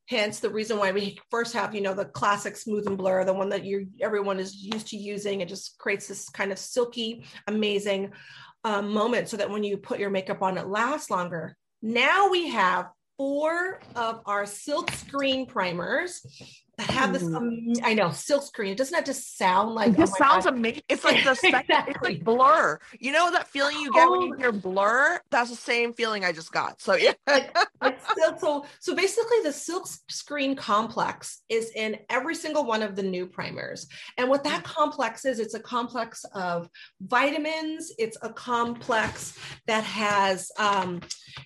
hence 0.09 0.41
the 0.41 0.51
reason 0.51 0.79
why 0.79 0.93
we 0.93 1.19
first 1.31 1.53
have 1.53 1.75
you 1.75 1.81
know 1.81 1.95
the 1.95 2.05
classic 2.05 2.57
smooth 2.57 2.87
and 2.87 2.97
blur 2.97 3.25
the 3.25 3.33
one 3.33 3.49
that 3.49 3.65
you 3.65 3.89
everyone 4.01 4.39
is 4.39 4.55
used 4.55 4.89
to 4.89 4.97
using. 4.97 5.41
It 5.41 5.49
just 5.49 5.79
creates 5.79 6.09
this 6.09 6.29
kind 6.29 6.53
of 6.53 6.59
silky 6.59 7.25
amazing 7.47 8.13
um, 8.65 8.93
moment 8.93 9.29
so 9.29 9.37
that 9.37 9.51
when 9.51 9.65
you 9.65 9.77
put 9.77 10.01
your 10.01 10.11
makeup 10.11 10.43
on 10.43 10.59
it 10.59 10.67
lasts 10.67 11.11
longer. 11.11 11.57
Now 11.83 12.31
we 12.31 12.49
have 12.49 12.89
four 13.17 13.81
of 13.95 14.21
our 14.27 14.47
silk 14.47 14.91
screen 14.93 15.47
primers 15.47 16.25
that 16.79 16.91
have 16.91 17.13
this 17.13 17.23
um, 17.23 17.59
i 17.85 17.95
know 17.95 18.11
silk 18.11 18.43
screen. 18.43 18.73
It 18.73 18.79
doesn't 18.79 18.95
have 18.95 19.05
to 19.05 19.15
sound 19.15 19.75
like 19.75 19.93
it 19.93 20.01
oh 20.01 20.05
sounds 20.05 20.45
God. 20.45 20.55
amazing 20.55 20.83
it's 20.89 21.05
like 21.05 21.25
the 21.25 21.35
second, 21.35 21.61
it's 21.61 21.69
Exactly. 21.71 22.15
like 22.15 22.25
blur. 22.25 22.79
You 23.01 23.13
know 23.13 23.31
that 23.33 23.49
feeling 23.49 23.77
you 23.81 23.91
get 23.93 24.11
when 24.11 24.21
you 24.23 24.35
Oh. 24.35 24.39
hear 24.39 24.53
blur? 24.53 25.21
That's 25.31 25.51
the 25.51 25.57
same 25.57 25.93
feeling 25.95 26.25
i 26.25 26.33
just 26.33 26.53
got 26.53 26.81
so 26.81 26.95
yeah. 26.95 27.13
It's 27.29 28.11
still- 28.11 28.39
so 28.39 28.67
so 28.81 28.95
basically 28.95 29.39
the 29.43 29.53
silk 29.53 29.87
screen 30.09 30.55
complex 30.57 31.43
is 31.49 31.71
in 31.75 31.97
every 32.11 32.35
single 32.35 32.65
one 32.67 32.83
of 32.83 32.95
the 32.97 33.03
new 33.03 33.27
primers. 33.27 33.87
And 34.19 34.29
what 34.29 34.45
that 34.45 34.63
complex 34.65 35.25
is 35.25 35.39
it's 35.39 35.55
a 35.55 35.61
complex 35.61 36.25
of 36.35 36.69
vitamins. 37.01 37.93
It's 37.99 38.19
a 38.23 38.31
complex 38.33 39.39
that 39.67 39.85
has 39.85 40.51
um, 40.59 41.01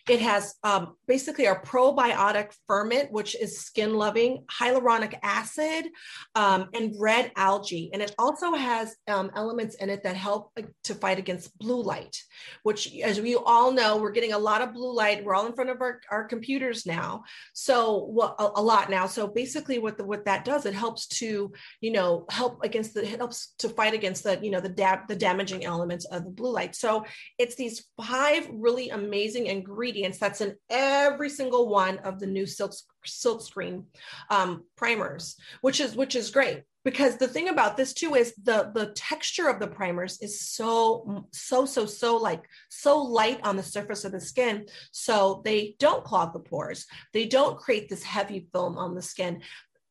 it 0.08 0.20
has 0.20 0.54
um, 0.64 0.96
basically 1.06 1.46
our 1.46 1.62
probiotic 1.62 2.52
ferment 2.66 3.12
which 3.12 3.36
is 3.36 3.60
skin 3.60 3.94
loving 3.94 4.44
hyaluronic 4.50 5.18
acid 5.22 5.86
um, 6.34 6.68
and 6.74 6.94
red 6.98 7.32
algae. 7.36 7.90
And 7.92 8.02
it 8.02 8.14
also 8.18 8.52
has 8.52 8.96
um, 9.08 9.30
elements 9.34 9.76
in 9.76 9.90
it 9.90 10.02
that 10.04 10.16
help 10.16 10.52
to 10.84 10.94
fight 10.94 11.18
against 11.18 11.56
blue 11.58 11.82
light 11.82 12.16
which 12.62 12.94
as 13.00 13.20
we 13.20 13.36
all 13.36 13.72
know 13.72 13.96
we're 13.96 14.10
getting 14.10 14.32
a 14.32 14.38
lot 14.38 14.62
of 14.62 14.72
blue 14.72 14.94
light. 14.94 15.24
We're 15.24 15.34
all 15.34 15.46
in 15.46 15.54
front 15.54 15.70
of 15.70 15.80
our, 15.80 16.00
our 16.10 16.24
computers 16.24 16.86
now. 16.86 17.24
So 17.52 18.04
what 18.04 18.36
a, 18.38 18.50
a 18.56 18.62
lot 18.62 18.90
now. 18.90 19.06
So 19.06 19.26
basically 19.26 19.78
what 19.78 19.98
the 19.98 20.04
what 20.04 20.24
that 20.24 20.44
does 20.44 20.66
it 20.66 20.74
helps 20.74 21.06
to 21.18 21.52
you 21.80 21.92
know 21.92 22.26
help 22.30 22.62
against 22.62 22.94
the 22.94 23.06
helps 23.06 23.54
to 23.58 23.68
fight 23.68 23.94
against 23.94 24.24
the 24.24 24.38
you 24.42 24.50
know 24.50 24.60
the 24.60 24.68
da- 24.68 25.04
the 25.08 25.16
damaging 25.16 25.64
elements 25.64 26.04
of 26.06 26.24
the 26.24 26.30
blue 26.30 26.52
light. 26.52 26.74
So 26.74 27.04
it's 27.38 27.54
these 27.54 27.84
five 28.00 28.48
really 28.52 28.90
amazing 28.90 29.46
ingredients 29.46 30.18
that's 30.18 30.40
in 30.40 30.56
every 30.68 31.30
single 31.30 31.68
one 31.68 31.98
of 31.98 32.18
the 32.20 32.26
new 32.26 32.46
silk 32.46 32.74
silk 33.04 33.42
screen 33.42 33.86
um, 34.30 34.64
primers 34.76 35.36
which 35.60 35.80
is 35.80 35.96
which 35.96 36.14
is 36.14 36.30
great. 36.30 36.62
Because 36.82 37.18
the 37.18 37.28
thing 37.28 37.50
about 37.50 37.76
this 37.76 37.92
too 37.92 38.14
is 38.14 38.34
the 38.42 38.70
the 38.74 38.86
texture 38.94 39.48
of 39.48 39.60
the 39.60 39.66
primers 39.66 40.18
is 40.20 40.40
so 40.40 41.26
so 41.32 41.66
so 41.66 41.84
so 41.84 42.16
like 42.16 42.44
so 42.70 43.02
light 43.02 43.40
on 43.42 43.56
the 43.56 43.62
surface 43.62 44.04
of 44.04 44.12
the 44.12 44.20
skin. 44.20 44.66
So 44.92 45.42
they 45.44 45.76
don't 45.78 46.04
clog 46.04 46.32
the 46.32 46.40
pores. 46.40 46.86
They 47.12 47.26
don't 47.26 47.58
create 47.58 47.88
this 47.88 48.02
heavy 48.02 48.48
film 48.52 48.78
on 48.78 48.94
the 48.94 49.02
skin. 49.02 49.42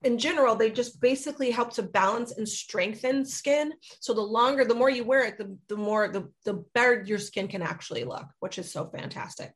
In 0.01 0.17
general 0.17 0.55
they 0.55 0.71
just 0.71 0.99
basically 0.99 1.51
help 1.51 1.73
to 1.73 1.83
balance 1.83 2.31
and 2.37 2.49
strengthen 2.49 3.25
skin. 3.25 3.73
So 3.99 4.13
the 4.13 4.21
longer 4.21 4.65
the 4.65 4.73
more 4.73 4.89
you 4.89 5.03
wear 5.03 5.25
it 5.25 5.37
the, 5.37 5.57
the 5.67 5.77
more 5.77 6.07
the, 6.07 6.31
the 6.45 6.65
better 6.73 7.03
your 7.05 7.19
skin 7.19 7.47
can 7.47 7.61
actually 7.61 8.03
look 8.03 8.25
which 8.39 8.57
is 8.57 8.71
so 8.71 8.87
fantastic. 8.87 9.53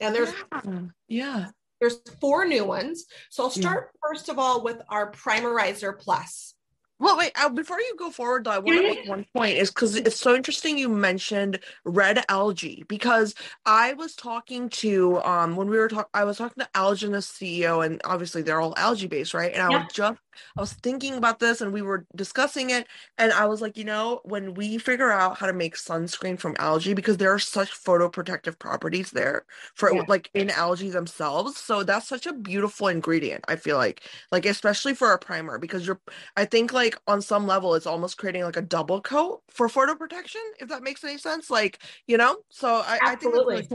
And 0.00 0.12
there's 0.12 0.34
yeah. 0.64 0.80
yeah 1.06 1.46
there's 1.82 1.98
four 2.20 2.46
new 2.46 2.64
ones 2.64 3.04
so 3.30 3.44
i'll 3.44 3.50
Yeah. 3.50 3.60
start 3.60 3.90
first 4.02 4.30
of 4.30 4.38
all 4.38 4.62
with 4.64 4.80
our 4.88 5.10
primerizer 5.12 5.98
plus 5.98 6.54
Well, 6.98 7.18
wait. 7.18 7.32
Uh, 7.34 7.48
before 7.48 7.80
you 7.80 7.96
go 7.98 8.12
forward, 8.12 8.44
though, 8.44 8.52
I 8.52 8.60
want 8.60 8.78
to 8.78 8.84
make 8.84 9.00
one 9.02 9.26
point. 9.34 9.56
Is 9.56 9.70
because 9.70 9.96
it's 9.96 10.20
so 10.20 10.36
interesting 10.36 10.78
you 10.78 10.88
mentioned 10.88 11.58
red 11.84 12.24
algae 12.28 12.84
because 12.88 13.34
I 13.66 13.94
was 13.94 14.14
talking 14.14 14.68
to 14.84 15.20
um 15.22 15.56
when 15.56 15.68
we 15.68 15.78
were 15.78 15.88
talking, 15.88 16.10
I 16.14 16.22
was 16.24 16.38
talking 16.38 16.62
to 16.62 16.70
Algenist 16.76 17.32
CEO, 17.32 17.84
and 17.84 18.00
obviously 18.04 18.42
they're 18.42 18.60
all 18.60 18.74
algae 18.76 19.08
based, 19.08 19.34
right? 19.34 19.52
And 19.52 19.62
I 19.62 19.70
Yeah. 19.70 19.78
was 19.82 19.88
just 19.92 20.20
I 20.56 20.60
was 20.60 20.72
thinking 20.74 21.14
about 21.14 21.38
this, 21.38 21.60
and 21.60 21.72
we 21.72 21.82
were 21.82 22.06
discussing 22.16 22.70
it, 22.70 22.86
and 23.18 23.32
I 23.32 23.46
was 23.46 23.60
like, 23.60 23.76
you 23.76 23.84
know, 23.84 24.20
when 24.24 24.54
we 24.54 24.78
figure 24.78 25.10
out 25.10 25.38
how 25.38 25.46
to 25.46 25.52
make 25.52 25.76
sunscreen 25.76 26.38
from 26.38 26.56
algae, 26.58 26.94
because 26.94 27.16
there 27.16 27.32
are 27.32 27.38
such 27.38 27.70
photoprotective 27.72 28.58
properties 28.58 29.10
there 29.10 29.44
for 29.74 29.92
Yeah. 29.92 30.02
like 30.08 30.30
in 30.34 30.50
algae 30.50 30.90
themselves, 30.90 31.56
so 31.56 31.82
that's 31.82 32.08
such 32.08 32.26
a 32.26 32.32
beautiful 32.32 32.88
ingredient. 32.88 33.44
I 33.48 33.56
feel 33.56 33.76
like, 33.76 34.02
like 34.30 34.46
especially 34.46 34.94
for 34.94 35.12
a 35.12 35.18
primer, 35.18 35.58
because 35.58 35.86
you're 35.86 36.00
I 36.36 36.44
think 36.44 36.72
like 36.72 36.98
on 37.06 37.22
some 37.22 37.46
level 37.46 37.74
it's 37.74 37.86
almost 37.86 38.18
creating 38.18 38.44
like 38.44 38.56
a 38.56 38.62
double 38.62 39.00
coat 39.00 39.42
for 39.48 39.68
photo 39.68 39.94
protection, 39.94 40.40
if 40.60 40.68
that 40.68 40.82
makes 40.82 41.04
any 41.04 41.18
sense. 41.18 41.50
Like, 41.50 41.78
you 42.06 42.16
know, 42.16 42.38
so 42.50 42.68
I, 42.76 43.00
I 43.04 43.16
think 43.16 43.32
that's 43.34 43.46
really 43.50 43.68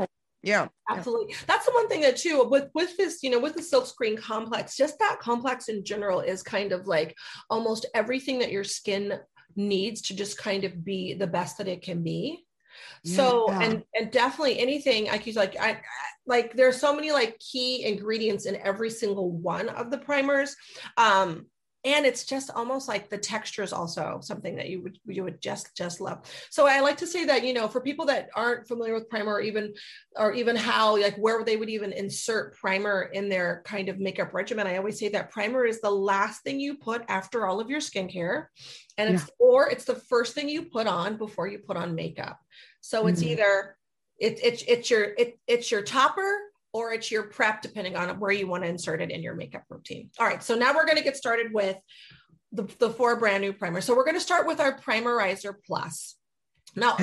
Absolutely. 0.45 0.51
Yeah. 0.51 0.67
yeah. 0.89 0.97
Absolutely. 0.97 1.35
That's 1.47 1.65
the 1.65 1.71
one 1.73 1.87
thing 1.87 2.01
that 2.01 2.17
too 2.17 2.43
with 2.49 2.69
with 2.73 2.95
this, 2.97 3.23
you 3.23 3.29
know, 3.29 3.39
with 3.39 3.55
the 3.55 3.61
silkscreen 3.61 4.17
complex, 4.17 4.75
just 4.77 4.99
that 4.99 5.17
complex 5.19 5.69
in 5.69 5.83
general 5.83 6.21
is 6.21 6.43
kind 6.43 6.71
of 6.71 6.87
like 6.87 7.15
almost 7.49 7.85
everything 7.93 8.39
that 8.39 8.51
your 8.51 8.63
skin 8.63 9.19
needs 9.55 10.01
to 10.01 10.15
just 10.15 10.37
kind 10.37 10.63
of 10.63 10.85
be 10.85 11.13
the 11.13 11.27
best 11.27 11.57
that 11.57 11.67
it 11.67 11.81
can 11.81 12.03
be. 12.03 12.45
So 13.03 13.45
Yeah. 13.49 13.61
and 13.63 13.83
and 13.95 14.11
definitely 14.11 14.59
anything 14.59 15.05
like 15.07 15.25
you 15.25 15.33
like 15.33 15.59
I, 15.59 15.71
I 15.71 15.81
like 16.27 16.55
there's 16.55 16.79
so 16.79 16.95
many 16.95 17.11
like 17.11 17.39
key 17.39 17.83
ingredients 17.85 18.45
in 18.45 18.55
every 18.57 18.89
single 18.89 19.31
one 19.31 19.69
of 19.69 19.89
the 19.89 19.97
primers. 19.97 20.55
Um 20.97 21.47
and 21.87 22.05
it's 22.05 22.25
just 22.25 22.51
almost 22.51 22.87
like 22.87 23.09
the 23.09 23.17
texture 23.17 23.63
is 23.63 23.71
also 23.71 24.19
something 24.21 24.55
that 24.55 24.69
you 24.69 24.81
would 24.81 24.99
you 25.05 25.23
would 25.23 25.41
just 25.41 25.75
just 25.75 26.01
love 26.01 26.19
so 26.49 26.67
i 26.67 26.81
like 26.81 26.97
to 26.97 27.07
say 27.07 27.25
that 27.25 27.45
you 27.45 27.53
know 27.53 27.67
for 27.67 27.79
people 27.79 28.05
that 28.05 28.29
aren't 28.35 28.67
familiar 28.67 28.93
with 28.93 29.09
primer 29.09 29.33
or 29.33 29.41
even 29.41 29.73
or 30.17 30.33
even 30.33 30.55
how 30.55 30.99
like 30.99 31.15
where 31.15 31.43
they 31.43 31.55
would 31.55 31.69
even 31.69 31.93
insert 31.93 32.55
primer 32.55 33.03
in 33.13 33.29
their 33.29 33.61
kind 33.65 33.87
of 33.87 33.99
makeup 33.99 34.33
regimen 34.33 34.67
i 34.67 34.77
always 34.77 34.99
say 34.99 35.07
that 35.07 35.31
primer 35.31 35.65
is 35.65 35.79
the 35.79 35.89
last 35.89 36.43
thing 36.43 36.59
you 36.59 36.75
put 36.75 37.03
after 37.07 37.45
all 37.45 37.61
of 37.61 37.69
your 37.69 37.79
skincare 37.79 38.47
and 38.97 39.13
it's 39.13 39.23
yeah. 39.23 39.33
or 39.39 39.69
it's 39.69 39.85
the 39.85 39.95
first 39.95 40.33
thing 40.33 40.49
you 40.49 40.63
put 40.63 40.87
on 40.87 41.17
before 41.17 41.47
you 41.47 41.59
put 41.59 41.77
on 41.77 41.95
makeup 41.95 42.39
so 42.81 43.07
it's 43.07 43.21
mm-hmm. 43.21 43.31
either 43.31 43.77
it, 44.19 44.39
it's 44.43 44.63
it's 44.67 44.89
your 44.89 45.03
it, 45.17 45.39
it's 45.47 45.71
your 45.71 45.83
topper 45.83 46.39
or 46.73 46.93
it's 46.93 47.11
your 47.11 47.23
prep, 47.23 47.61
depending 47.61 47.95
on 47.95 48.19
where 48.19 48.31
you 48.31 48.47
want 48.47 48.63
to 48.63 48.69
insert 48.69 49.01
it 49.01 49.11
in 49.11 49.23
your 49.23 49.35
makeup 49.35 49.63
routine. 49.69 50.09
All 50.19 50.27
right, 50.27 50.43
so 50.43 50.55
now 50.55 50.73
we're 50.73 50.85
going 50.85 50.97
to 50.97 51.03
get 51.03 51.17
started 51.17 51.53
with 51.53 51.77
the, 52.51 52.63
the 52.79 52.89
four 52.89 53.17
brand 53.17 53.41
new 53.41 53.53
primers. 53.53 53.85
So 53.85 53.95
we're 53.95 54.05
going 54.05 54.15
to 54.15 54.21
start 54.21 54.47
with 54.47 54.59
our 54.59 54.77
Primerizer 54.79 55.53
Plus. 55.65 56.15
Now, 56.75 56.95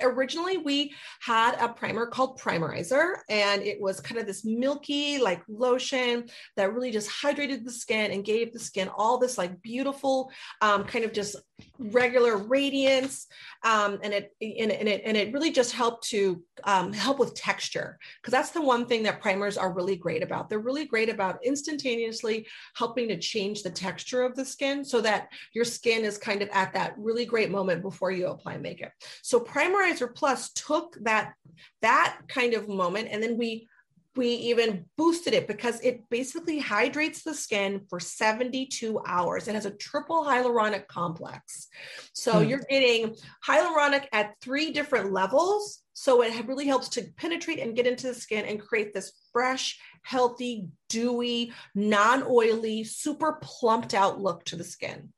originally 0.00 0.56
we 0.56 0.94
had 1.20 1.54
a 1.60 1.68
primer 1.68 2.06
called 2.06 2.40
Primerizer, 2.40 3.18
and 3.28 3.62
it 3.62 3.80
was 3.80 4.00
kind 4.00 4.20
of 4.20 4.26
this 4.26 4.44
milky, 4.44 5.18
like 5.18 5.42
lotion 5.48 6.28
that 6.56 6.74
really 6.74 6.90
just 6.90 7.08
hydrated 7.08 7.64
the 7.64 7.70
skin 7.70 8.10
and 8.10 8.24
gave 8.24 8.52
the 8.52 8.58
skin 8.58 8.88
all 8.88 9.18
this 9.18 9.38
like 9.38 9.62
beautiful, 9.62 10.32
um, 10.60 10.84
kind 10.84 11.04
of 11.04 11.12
just 11.12 11.36
regular 11.78 12.36
radiance 12.36 13.26
um, 13.64 13.98
and 14.02 14.12
it 14.12 14.34
and, 14.40 14.70
and, 14.70 14.88
it 14.88 15.02
and 15.04 15.16
it 15.16 15.32
really 15.32 15.50
just 15.50 15.72
helped 15.72 16.08
to 16.08 16.42
um, 16.64 16.92
help 16.92 17.18
with 17.18 17.34
texture 17.34 17.98
because 18.20 18.32
that's 18.32 18.50
the 18.50 18.62
one 18.62 18.86
thing 18.86 19.02
that 19.02 19.20
primers 19.20 19.56
are 19.56 19.72
really 19.72 19.96
great 19.96 20.22
about. 20.22 20.48
They're 20.48 20.58
really 20.58 20.84
great 20.84 21.08
about 21.08 21.44
instantaneously 21.44 22.46
helping 22.74 23.08
to 23.08 23.18
change 23.18 23.62
the 23.62 23.70
texture 23.70 24.22
of 24.22 24.36
the 24.36 24.44
skin 24.44 24.84
so 24.84 25.00
that 25.00 25.28
your 25.54 25.64
skin 25.64 26.04
is 26.04 26.18
kind 26.18 26.42
of 26.42 26.48
at 26.52 26.72
that 26.74 26.94
really 26.98 27.24
great 27.24 27.50
moment 27.50 27.82
before 27.82 28.10
you 28.10 28.28
apply 28.28 28.58
makeup. 28.58 28.92
So 29.22 29.40
primerizer 29.40 30.14
plus 30.14 30.50
took 30.52 30.96
that 31.02 31.34
that 31.80 32.18
kind 32.28 32.54
of 32.54 32.68
moment 32.68 33.08
and 33.10 33.22
then 33.22 33.36
we 33.36 33.68
we 34.16 34.28
even 34.28 34.84
boosted 34.96 35.32
it 35.32 35.46
because 35.46 35.80
it 35.80 36.08
basically 36.10 36.58
hydrates 36.58 37.22
the 37.22 37.34
skin 37.34 37.80
for 37.88 37.98
72 37.98 39.00
hours. 39.06 39.48
It 39.48 39.54
has 39.54 39.66
a 39.66 39.70
triple 39.70 40.24
hyaluronic 40.24 40.86
complex. 40.86 41.68
So 42.12 42.34
mm. 42.34 42.48
you're 42.48 42.62
getting 42.68 43.16
hyaluronic 43.46 44.06
at 44.12 44.34
three 44.40 44.70
different 44.70 45.12
levels. 45.12 45.82
So 45.94 46.22
it 46.22 46.46
really 46.46 46.66
helps 46.66 46.88
to 46.90 47.04
penetrate 47.16 47.58
and 47.58 47.76
get 47.76 47.86
into 47.86 48.08
the 48.08 48.14
skin 48.14 48.44
and 48.44 48.60
create 48.60 48.92
this 48.92 49.12
fresh, 49.32 49.78
healthy, 50.02 50.68
dewy, 50.88 51.52
non 51.74 52.24
oily, 52.28 52.84
super 52.84 53.38
plumped 53.40 53.94
out 53.94 54.20
look 54.20 54.44
to 54.46 54.56
the 54.56 54.64
skin. 54.64 55.12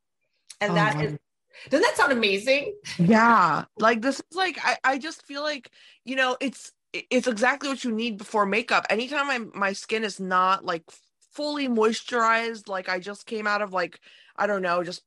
And 0.60 0.72
oh, 0.72 0.74
that 0.74 1.00
is 1.00 1.18
doesn't 1.70 1.82
that 1.82 1.96
sound 1.96 2.12
amazing? 2.12 2.74
Yeah. 2.98 3.64
Like 3.78 4.02
this 4.02 4.18
is 4.18 4.36
like 4.36 4.58
I, 4.62 4.76
I 4.84 4.98
just 4.98 5.24
feel 5.26 5.42
like, 5.42 5.70
you 6.04 6.16
know, 6.16 6.36
it's 6.40 6.72
it's 7.10 7.26
exactly 7.26 7.68
what 7.68 7.84
you 7.84 7.92
need 7.92 8.18
before 8.18 8.46
makeup. 8.46 8.86
Anytime 8.88 9.26
my 9.26 9.38
my 9.58 9.72
skin 9.72 10.04
is 10.04 10.20
not 10.20 10.64
like 10.64 10.84
fully 11.32 11.68
moisturized, 11.68 12.68
like 12.68 12.88
I 12.88 13.00
just 13.00 13.26
came 13.26 13.46
out 13.46 13.62
of 13.62 13.72
like 13.72 14.00
I 14.36 14.46
don't 14.46 14.62
know, 14.62 14.82
just 14.84 15.02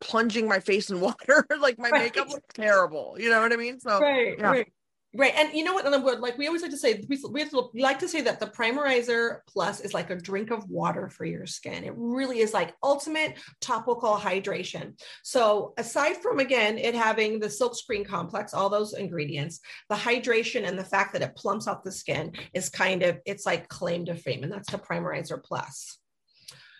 plunging 0.00 0.48
my 0.48 0.60
face 0.60 0.90
in 0.90 1.00
water, 1.00 1.46
like 1.60 1.78
my 1.78 1.90
right. 1.90 2.04
makeup 2.04 2.28
looks 2.28 2.54
terrible. 2.54 3.16
You 3.18 3.30
know 3.30 3.40
what 3.40 3.52
I 3.52 3.56
mean? 3.56 3.80
So 3.80 4.00
right, 4.00 4.36
yeah. 4.38 4.50
right. 4.50 4.72
Right. 5.18 5.32
And 5.34 5.52
you 5.54 5.64
know 5.64 5.72
what? 5.72 5.86
And 5.86 6.04
like 6.20 6.36
we 6.36 6.46
always 6.46 6.60
like 6.60 6.70
to 6.72 6.76
say, 6.76 7.02
we, 7.08 7.18
we, 7.30 7.48
to, 7.48 7.70
like 7.74 7.98
to 8.00 8.08
say 8.08 8.20
that 8.20 8.38
the 8.38 8.48
Primerizer 8.48 9.38
Plus 9.48 9.80
is 9.80 9.94
like 9.94 10.10
a 10.10 10.16
drink 10.16 10.50
of 10.50 10.68
water 10.68 11.08
for 11.08 11.24
your 11.24 11.46
skin. 11.46 11.84
It 11.84 11.94
really 11.96 12.40
is 12.40 12.52
like 12.52 12.74
ultimate 12.82 13.38
topical 13.62 14.16
hydration. 14.16 15.00
So 15.22 15.72
aside 15.78 16.18
from, 16.18 16.38
again, 16.38 16.76
it 16.76 16.94
having 16.94 17.40
the 17.40 17.48
silk 17.48 17.76
screen 17.76 18.04
complex, 18.04 18.52
all 18.52 18.68
those 18.68 18.92
ingredients, 18.92 19.60
the 19.88 19.94
hydration 19.94 20.68
and 20.68 20.78
the 20.78 20.84
fact 20.84 21.14
that 21.14 21.22
it 21.22 21.34
plumps 21.36 21.66
out 21.66 21.82
the 21.82 21.92
skin 21.92 22.32
is 22.52 22.68
kind 22.68 23.02
of, 23.02 23.18
it's 23.24 23.46
like 23.46 23.68
claim 23.68 24.04
to 24.06 24.14
fame. 24.14 24.42
And 24.42 24.52
that's 24.52 24.70
the 24.70 24.78
Primerizer 24.78 25.42
Plus. 25.42 25.98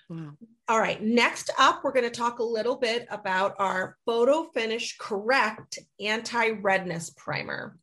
Wow. 0.08 0.32
All 0.68 0.78
right, 0.78 1.02
next 1.02 1.50
up, 1.58 1.82
we're 1.82 1.92
going 1.92 2.08
to 2.08 2.10
talk 2.10 2.38
a 2.38 2.44
little 2.44 2.76
bit 2.76 3.06
about 3.10 3.54
our 3.58 3.96
Photo 4.06 4.44
Finish 4.54 4.98
Correct 4.98 5.78
Anti-Redness 6.00 7.10
Primer. 7.16 7.76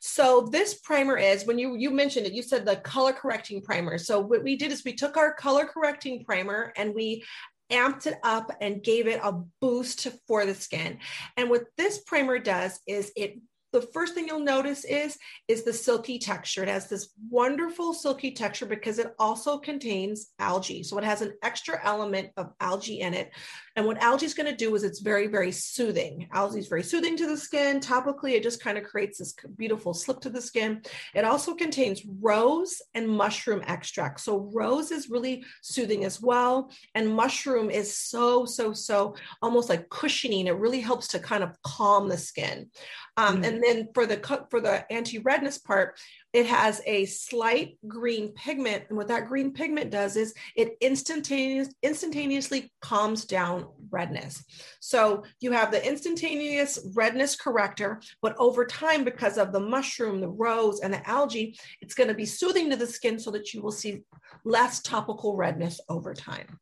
So 0.00 0.48
this 0.52 0.74
primer 0.74 1.16
is, 1.16 1.44
when 1.46 1.58
you, 1.58 1.74
you 1.76 1.90
mentioned 1.90 2.26
it, 2.26 2.32
you 2.32 2.42
said 2.42 2.64
the 2.64 2.76
color 2.76 3.12
correcting 3.12 3.62
primer. 3.62 3.98
So 3.98 4.20
what 4.20 4.44
we 4.44 4.56
did 4.56 4.70
is 4.70 4.84
we 4.84 4.94
took 4.94 5.16
our 5.16 5.32
color 5.32 5.64
correcting 5.64 6.24
primer 6.24 6.72
and 6.76 6.94
we 6.94 7.24
amped 7.72 8.06
it 8.06 8.18
up 8.22 8.52
and 8.60 8.84
gave 8.84 9.08
it 9.08 9.20
a 9.24 9.42
boost 9.60 10.06
for 10.28 10.46
the 10.46 10.54
skin. 10.54 10.98
And 11.36 11.50
what 11.50 11.64
this 11.76 11.98
primer 11.98 12.38
does 12.38 12.78
is 12.86 13.10
it 13.16 13.40
the 13.72 13.82
first 13.82 14.14
thing 14.14 14.26
you'll 14.26 14.40
notice 14.40 14.84
is 14.84 15.18
is 15.48 15.64
the 15.64 15.72
silky 15.72 16.18
texture. 16.18 16.62
It 16.62 16.68
has 16.68 16.88
this 16.88 17.10
wonderful 17.30 17.92
silky 17.92 18.32
texture 18.32 18.66
because 18.66 18.98
it 18.98 19.14
also 19.18 19.58
contains 19.58 20.32
algae. 20.38 20.82
So 20.82 20.98
it 20.98 21.04
has 21.04 21.22
an 21.22 21.34
extra 21.42 21.80
element 21.84 22.30
of 22.36 22.52
algae 22.60 23.00
in 23.00 23.14
it 23.14 23.30
and 23.76 23.86
what 23.86 24.02
algae 24.02 24.26
is 24.26 24.34
going 24.34 24.50
to 24.50 24.56
do 24.56 24.74
is 24.74 24.82
it's 24.82 25.00
very 25.00 25.26
very 25.26 25.52
soothing. 25.52 26.28
Algae 26.32 26.58
is 26.58 26.68
very 26.68 26.82
soothing 26.82 27.16
to 27.16 27.26
the 27.26 27.36
skin. 27.36 27.80
Topically 27.80 28.32
it 28.32 28.42
just 28.42 28.62
kind 28.62 28.78
of 28.78 28.84
creates 28.84 29.18
this 29.18 29.34
beautiful 29.56 29.94
slip 29.94 30.20
to 30.20 30.30
the 30.30 30.40
skin. 30.40 30.82
It 31.14 31.24
also 31.24 31.54
contains 31.54 32.02
rose 32.20 32.80
and 32.94 33.08
mushroom 33.08 33.62
extract. 33.66 34.20
So 34.20 34.50
rose 34.52 34.90
is 34.90 35.10
really 35.10 35.44
soothing 35.62 36.04
as 36.04 36.20
well. 36.20 36.70
And 36.94 37.14
mushroom 37.14 37.70
is 37.70 37.96
so 37.96 38.44
so 38.46 38.72
so 38.72 39.14
almost 39.42 39.68
like 39.68 39.88
cushioning. 39.90 40.46
It 40.46 40.56
really 40.56 40.80
helps 40.80 41.08
to 41.08 41.18
kind 41.18 41.44
of 41.44 41.50
calm 41.62 42.08
the 42.08 42.18
skin. 42.18 42.70
Um, 43.16 43.36
mm-hmm. 43.36 43.44
And 43.44 43.62
then 43.62 43.88
for 43.94 44.06
the 44.06 44.46
for 44.50 44.60
the 44.60 44.90
anti-redness 44.92 45.58
part, 45.58 45.98
it 46.36 46.44
has 46.44 46.82
a 46.84 47.06
slight 47.06 47.78
green 47.88 48.28
pigment. 48.34 48.84
And 48.90 48.98
what 48.98 49.08
that 49.08 49.26
green 49.26 49.54
pigment 49.54 49.90
does 49.90 50.16
is 50.16 50.34
it 50.54 50.76
instantaneous, 50.82 51.74
instantaneously 51.82 52.70
calms 52.82 53.24
down 53.24 53.68
redness. 53.88 54.44
So 54.80 55.24
you 55.40 55.52
have 55.52 55.70
the 55.70 55.82
instantaneous 55.82 56.90
redness 56.94 57.36
corrector, 57.36 58.02
but 58.20 58.36
over 58.38 58.66
time, 58.66 59.02
because 59.02 59.38
of 59.38 59.50
the 59.50 59.60
mushroom, 59.60 60.20
the 60.20 60.28
rose, 60.28 60.80
and 60.80 60.92
the 60.92 61.08
algae, 61.08 61.58
it's 61.80 61.94
going 61.94 62.08
to 62.08 62.14
be 62.14 62.26
soothing 62.26 62.68
to 62.68 62.76
the 62.76 62.86
skin 62.86 63.18
so 63.18 63.30
that 63.30 63.54
you 63.54 63.62
will 63.62 63.72
see 63.72 64.02
less 64.44 64.82
topical 64.82 65.36
redness 65.36 65.80
over 65.88 66.12
time. 66.12 66.58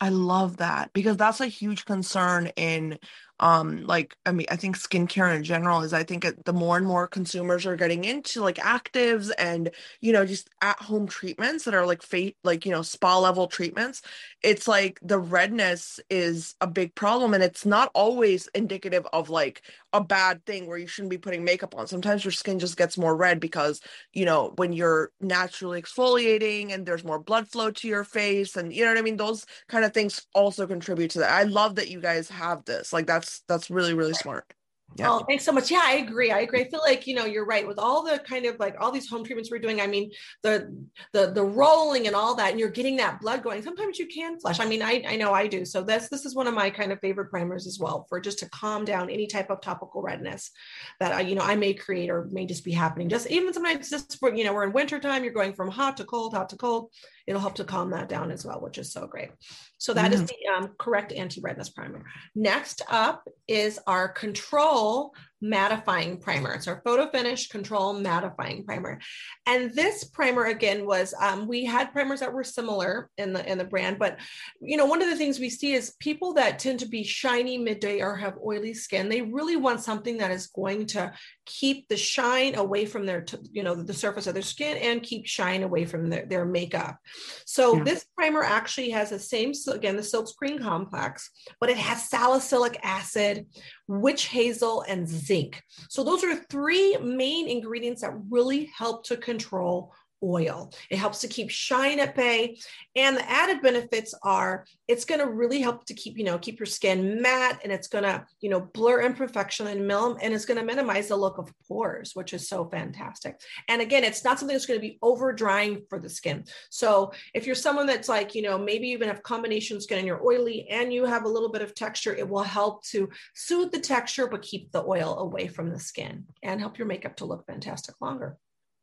I 0.00 0.10
love 0.10 0.58
that 0.58 0.92
because 0.92 1.16
that's 1.16 1.40
a 1.40 1.46
huge 1.46 1.84
concern 1.84 2.52
in 2.54 2.96
um 3.40 3.84
like 3.86 4.16
i 4.26 4.32
mean 4.32 4.46
i 4.50 4.56
think 4.56 4.76
skincare 4.76 5.34
in 5.34 5.42
general 5.42 5.80
is 5.82 5.92
i 5.92 6.02
think 6.04 6.24
it, 6.24 6.44
the 6.44 6.52
more 6.52 6.76
and 6.76 6.86
more 6.86 7.06
consumers 7.06 7.66
are 7.66 7.76
getting 7.76 8.04
into 8.04 8.40
like 8.42 8.56
actives 8.56 9.30
and 9.38 9.70
you 10.00 10.12
know 10.12 10.24
just 10.24 10.48
at 10.62 10.78
home 10.78 11.06
treatments 11.06 11.64
that 11.64 11.74
are 11.74 11.86
like 11.86 12.02
fate 12.02 12.36
like 12.44 12.64
you 12.64 12.70
know 12.70 12.82
spa 12.82 13.18
level 13.18 13.46
treatments 13.46 14.02
it's 14.42 14.68
like 14.68 14.98
the 15.02 15.18
redness 15.18 16.00
is 16.08 16.54
a 16.60 16.66
big 16.66 16.94
problem 16.94 17.34
and 17.34 17.42
it's 17.42 17.66
not 17.66 17.90
always 17.94 18.46
indicative 18.54 19.06
of 19.12 19.28
like 19.30 19.62
a 19.92 20.02
bad 20.02 20.44
thing 20.46 20.66
where 20.66 20.78
you 20.78 20.86
shouldn't 20.86 21.10
be 21.10 21.18
putting 21.18 21.44
makeup 21.44 21.74
on. 21.76 21.86
Sometimes 21.86 22.24
your 22.24 22.32
skin 22.32 22.58
just 22.58 22.76
gets 22.76 22.96
more 22.96 23.16
red 23.16 23.40
because 23.40 23.80
you 24.12 24.24
know 24.24 24.52
when 24.56 24.72
you're 24.72 25.10
naturally 25.20 25.80
exfoliating 25.82 26.72
and 26.72 26.86
there's 26.86 27.04
more 27.04 27.18
blood 27.18 27.48
flow 27.48 27.70
to 27.70 27.88
your 27.88 28.04
face 28.04 28.56
and 28.56 28.72
you 28.72 28.84
know 28.84 28.90
what 28.90 28.98
i 28.98 29.02
mean? 29.02 29.16
Those 29.16 29.44
kind 29.68 29.84
of 29.84 29.92
things 29.92 30.26
also 30.34 30.66
contribute 30.66 31.10
to 31.12 31.18
that. 31.20 31.30
I 31.30 31.42
love 31.44 31.74
that 31.76 31.90
you 31.90 32.00
guys 32.00 32.28
have 32.30 32.64
this. 32.64 32.92
Like 32.92 33.06
that's 33.06 33.29
that's 33.30 33.42
that's 33.46 33.70
really 33.70 33.94
really 33.94 34.14
smart 34.14 34.52
yeah. 34.96 35.10
Oh, 35.10 35.24
thanks 35.28 35.44
so 35.44 35.52
much. 35.52 35.70
Yeah, 35.70 35.82
I 35.84 35.96
agree. 35.96 36.32
I 36.32 36.40
agree. 36.40 36.62
I 36.62 36.68
feel 36.68 36.80
like 36.80 37.06
you 37.06 37.14
know 37.14 37.24
you're 37.24 37.46
right 37.46 37.66
with 37.66 37.78
all 37.78 38.04
the 38.04 38.18
kind 38.18 38.44
of 38.46 38.58
like 38.58 38.74
all 38.80 38.90
these 38.90 39.08
home 39.08 39.24
treatments 39.24 39.50
we're 39.50 39.60
doing. 39.60 39.80
I 39.80 39.86
mean, 39.86 40.10
the 40.42 40.74
the 41.12 41.30
the 41.30 41.44
rolling 41.44 42.06
and 42.06 42.16
all 42.16 42.34
that, 42.34 42.50
and 42.50 42.58
you're 42.58 42.70
getting 42.70 42.96
that 42.96 43.20
blood 43.20 43.42
going. 43.42 43.62
Sometimes 43.62 43.98
you 43.98 44.08
can 44.08 44.40
flush. 44.40 44.58
I 44.58 44.66
mean, 44.66 44.82
I 44.82 45.04
I 45.06 45.16
know 45.16 45.32
I 45.32 45.46
do. 45.46 45.64
So 45.64 45.82
this 45.82 46.08
this 46.08 46.24
is 46.24 46.34
one 46.34 46.48
of 46.48 46.54
my 46.54 46.70
kind 46.70 46.90
of 46.90 46.98
favorite 46.98 47.30
primers 47.30 47.66
as 47.68 47.78
well 47.78 48.04
for 48.08 48.20
just 48.20 48.40
to 48.40 48.48
calm 48.48 48.84
down 48.84 49.10
any 49.10 49.28
type 49.28 49.50
of 49.50 49.60
topical 49.60 50.02
redness 50.02 50.50
that 50.98 51.12
I 51.12 51.20
you 51.20 51.36
know 51.36 51.42
I 51.42 51.54
may 51.54 51.72
create 51.72 52.10
or 52.10 52.28
may 52.32 52.44
just 52.44 52.64
be 52.64 52.72
happening. 52.72 53.08
Just 53.08 53.30
even 53.30 53.54
sometimes 53.54 53.90
just 53.90 54.18
you 54.34 54.44
know 54.44 54.52
we're 54.52 54.64
in 54.64 54.72
winter 54.72 54.98
time. 54.98 55.22
You're 55.22 55.32
going 55.32 55.54
from 55.54 55.70
hot 55.70 55.96
to 55.98 56.04
cold, 56.04 56.34
hot 56.34 56.48
to 56.48 56.56
cold 56.56 56.90
it'll 57.30 57.40
help 57.40 57.54
to 57.54 57.64
calm 57.64 57.90
that 57.90 58.08
down 58.08 58.32
as 58.32 58.44
well, 58.44 58.60
which 58.60 58.76
is 58.76 58.92
so 58.92 59.06
great. 59.06 59.30
So 59.78 59.94
that 59.94 60.12
is 60.12 60.24
the 60.24 60.34
um, 60.56 60.74
correct 60.78 61.12
anti-redness 61.12 61.70
primer. 61.70 62.04
Next 62.34 62.82
up 62.90 63.26
is 63.46 63.78
our 63.86 64.08
control 64.08 65.14
mattifying 65.42 66.20
primer. 66.20 66.52
It's 66.52 66.68
our 66.68 66.82
photo 66.84 67.10
finish 67.10 67.48
control 67.48 67.94
mattifying 67.94 68.64
primer. 68.64 69.00
And 69.46 69.72
this 69.74 70.04
primer 70.04 70.46
again 70.46 70.86
was 70.86 71.14
um, 71.20 71.48
we 71.48 71.64
had 71.64 71.92
primers 71.92 72.20
that 72.20 72.32
were 72.32 72.44
similar 72.44 73.10
in 73.18 73.32
the 73.32 73.50
in 73.50 73.58
the 73.58 73.64
brand, 73.64 73.98
but 73.98 74.18
you 74.60 74.76
know, 74.76 74.86
one 74.86 75.02
of 75.02 75.08
the 75.08 75.16
things 75.16 75.38
we 75.38 75.50
see 75.50 75.72
is 75.72 75.94
people 75.98 76.34
that 76.34 76.58
tend 76.58 76.80
to 76.80 76.88
be 76.88 77.02
shiny 77.02 77.58
midday 77.58 78.00
or 78.00 78.16
have 78.16 78.38
oily 78.44 78.74
skin, 78.74 79.08
they 79.08 79.22
really 79.22 79.56
want 79.56 79.80
something 79.80 80.18
that 80.18 80.30
is 80.30 80.48
going 80.48 80.86
to 80.86 81.12
keep 81.46 81.88
the 81.88 81.96
shine 81.96 82.54
away 82.54 82.86
from 82.86 83.06
their, 83.06 83.24
you 83.50 83.62
know, 83.62 83.74
the 83.74 83.92
surface 83.94 84.26
of 84.26 84.34
their 84.34 84.42
skin 84.42 84.76
and 84.76 85.02
keep 85.02 85.26
shine 85.26 85.62
away 85.62 85.84
from 85.84 86.08
their, 86.08 86.26
their 86.26 86.44
makeup. 86.44 86.96
So 87.44 87.76
yeah. 87.76 87.84
this 87.84 88.06
primer 88.16 88.42
actually 88.42 88.90
has 88.90 89.10
the 89.10 89.18
same, 89.18 89.52
again, 89.68 89.96
the 89.96 90.02
silk 90.02 90.28
screen 90.28 90.60
complex, 90.60 91.30
but 91.60 91.70
it 91.70 91.76
has 91.76 92.08
salicylic 92.08 92.78
acid, 92.82 93.46
witch 93.90 94.26
hazel, 94.26 94.82
and 94.82 95.06
zinc. 95.06 95.62
So 95.88 96.04
those 96.04 96.22
are 96.22 96.36
three 96.36 96.96
main 96.98 97.48
ingredients 97.48 98.02
that 98.02 98.14
really 98.30 98.66
help 98.66 99.04
to 99.06 99.16
control 99.16 99.92
oil. 100.22 100.72
It 100.90 100.98
helps 100.98 101.20
to 101.20 101.28
keep 101.28 101.50
shine 101.50 102.00
at 102.00 102.14
bay. 102.14 102.58
And 102.96 103.16
the 103.16 103.30
added 103.30 103.62
benefits 103.62 104.14
are 104.22 104.64
it's 104.88 105.04
going 105.04 105.20
to 105.20 105.30
really 105.30 105.60
help 105.60 105.84
to 105.86 105.94
keep, 105.94 106.18
you 106.18 106.24
know, 106.24 106.38
keep 106.38 106.58
your 106.58 106.66
skin 106.66 107.20
matte 107.22 107.60
and 107.62 107.72
it's 107.72 107.88
going 107.88 108.04
to, 108.04 108.24
you 108.40 108.50
know, 108.50 108.60
blur 108.60 109.02
imperfection 109.02 109.66
and 109.68 109.86
mill 109.86 110.18
and 110.20 110.34
it's 110.34 110.44
going 110.44 110.58
to 110.58 110.64
minimize 110.64 111.08
the 111.08 111.16
look 111.16 111.38
of 111.38 111.52
pores, 111.66 112.12
which 112.14 112.32
is 112.32 112.48
so 112.48 112.64
fantastic. 112.66 113.40
And 113.68 113.80
again, 113.80 114.04
it's 114.04 114.24
not 114.24 114.38
something 114.38 114.54
that's 114.54 114.66
going 114.66 114.80
to 114.80 114.86
be 114.86 114.98
over 115.02 115.32
drying 115.32 115.82
for 115.88 115.98
the 115.98 116.08
skin. 116.08 116.44
So 116.70 117.12
if 117.34 117.46
you're 117.46 117.54
someone 117.54 117.86
that's 117.86 118.08
like, 118.08 118.34
you 118.34 118.42
know, 118.42 118.58
maybe 118.58 118.88
you 118.88 118.94
even 118.94 119.08
have 119.08 119.22
combination 119.22 119.80
skin 119.80 119.98
and 119.98 120.06
you're 120.06 120.26
oily 120.26 120.68
and 120.68 120.92
you 120.92 121.04
have 121.04 121.24
a 121.24 121.28
little 121.28 121.50
bit 121.50 121.62
of 121.62 121.74
texture, 121.74 122.14
it 122.14 122.28
will 122.28 122.42
help 122.42 122.84
to 122.86 123.08
soothe 123.34 123.72
the 123.72 123.80
texture, 123.80 124.26
but 124.26 124.42
keep 124.42 124.72
the 124.72 124.82
oil 124.82 125.18
away 125.18 125.46
from 125.46 125.70
the 125.70 125.78
skin 125.78 126.24
and 126.42 126.60
help 126.60 126.78
your 126.78 126.86
makeup 126.86 127.16
to 127.16 127.24
look 127.24 127.46
fantastic 127.46 127.94
longer. 128.00 128.36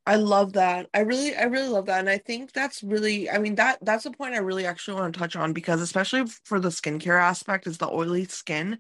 I 0.08 0.16
love 0.16 0.54
that. 0.54 0.88
I 0.94 1.02
really, 1.02 1.36
I 1.36 1.44
really 1.44 1.68
love 1.68 1.88
that. 1.88 2.00
And 2.00 2.10
I 2.10 2.18
think 2.18 2.54
that's 2.54 2.82
really, 2.82 3.30
I 3.30 3.40
mean, 3.40 3.56
that 3.56 3.80
that's 3.82 4.06
a 4.06 4.12
point 4.12 4.36
I 4.36 4.38
really 4.38 4.66
actually 4.66 5.02
want 5.02 5.14
to 5.14 5.20
touch 5.20 5.36
on 5.36 5.52
because 5.52 5.82
especially 5.82 6.24
for 6.46 6.62
the 6.62 6.70
skincare 6.70 7.22
aspect 7.22 7.68
is 7.68 7.78
the 7.78 7.90
oily 7.90 8.24
skin 8.26 8.80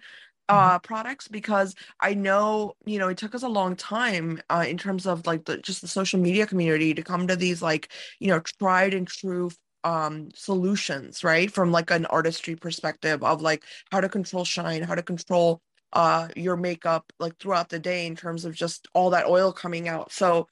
uh 0.50 0.78
mm-hmm. 0.78 0.82
products 0.84 1.28
because 1.28 1.76
I 2.00 2.14
know, 2.14 2.76
you 2.86 2.98
know, 3.00 3.10
it 3.10 3.18
took 3.18 3.36
us 3.36 3.44
a 3.44 3.50
long 3.50 3.76
time 3.76 4.42
uh 4.50 4.64
in 4.68 4.78
terms 4.78 5.06
of 5.06 5.28
like 5.28 5.44
the 5.46 5.58
just 5.58 5.82
the 5.82 5.90
social 5.90 6.20
media 6.20 6.48
community 6.48 6.94
to 6.94 7.04
come 7.04 7.28
to 7.28 7.36
these 7.36 7.62
like, 7.62 7.92
you 8.20 8.30
know, 8.30 8.40
tried 8.40 8.94
and 8.94 9.06
true 9.08 9.52
um 9.84 10.30
solutions, 10.34 11.24
right? 11.26 11.52
From 11.52 11.72
like 11.74 11.92
an 11.92 12.06
artistry 12.06 12.56
perspective 12.56 13.22
of 13.24 13.42
like 13.42 13.64
how 13.92 14.00
to 14.00 14.08
control 14.10 14.46
shine, 14.46 14.84
how 14.84 14.96
to 14.96 15.04
control 15.04 15.62
uh 15.94 16.30
your 16.38 16.56
makeup 16.58 17.12
like 17.20 17.38
throughout 17.40 17.70
the 17.70 17.80
day 17.80 18.06
in 18.08 18.16
terms 18.16 18.46
of 18.46 18.54
just 18.56 18.88
all 18.94 19.10
that 19.10 19.26
oil 19.28 19.52
coming 19.52 19.90
out. 19.90 20.12
So 20.14 20.48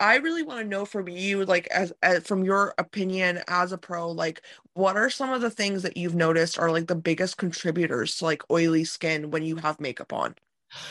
I 0.00 0.16
really 0.16 0.42
want 0.42 0.60
to 0.60 0.66
know 0.66 0.84
from 0.84 1.08
you, 1.08 1.44
like 1.44 1.66
as, 1.68 1.92
as 2.02 2.26
from 2.26 2.44
your 2.44 2.74
opinion 2.78 3.40
as 3.48 3.72
a 3.72 3.78
pro, 3.78 4.10
like 4.10 4.42
what 4.74 4.96
are 4.96 5.10
some 5.10 5.30
of 5.30 5.40
the 5.40 5.50
things 5.50 5.82
that 5.82 5.96
you've 5.96 6.14
noticed 6.14 6.58
are 6.58 6.70
like 6.70 6.86
the 6.86 6.94
biggest 6.94 7.36
contributors 7.36 8.16
to 8.16 8.24
like 8.24 8.42
oily 8.50 8.84
skin 8.84 9.30
when 9.30 9.42
you 9.42 9.56
have 9.56 9.80
makeup 9.80 10.12
on? 10.12 10.34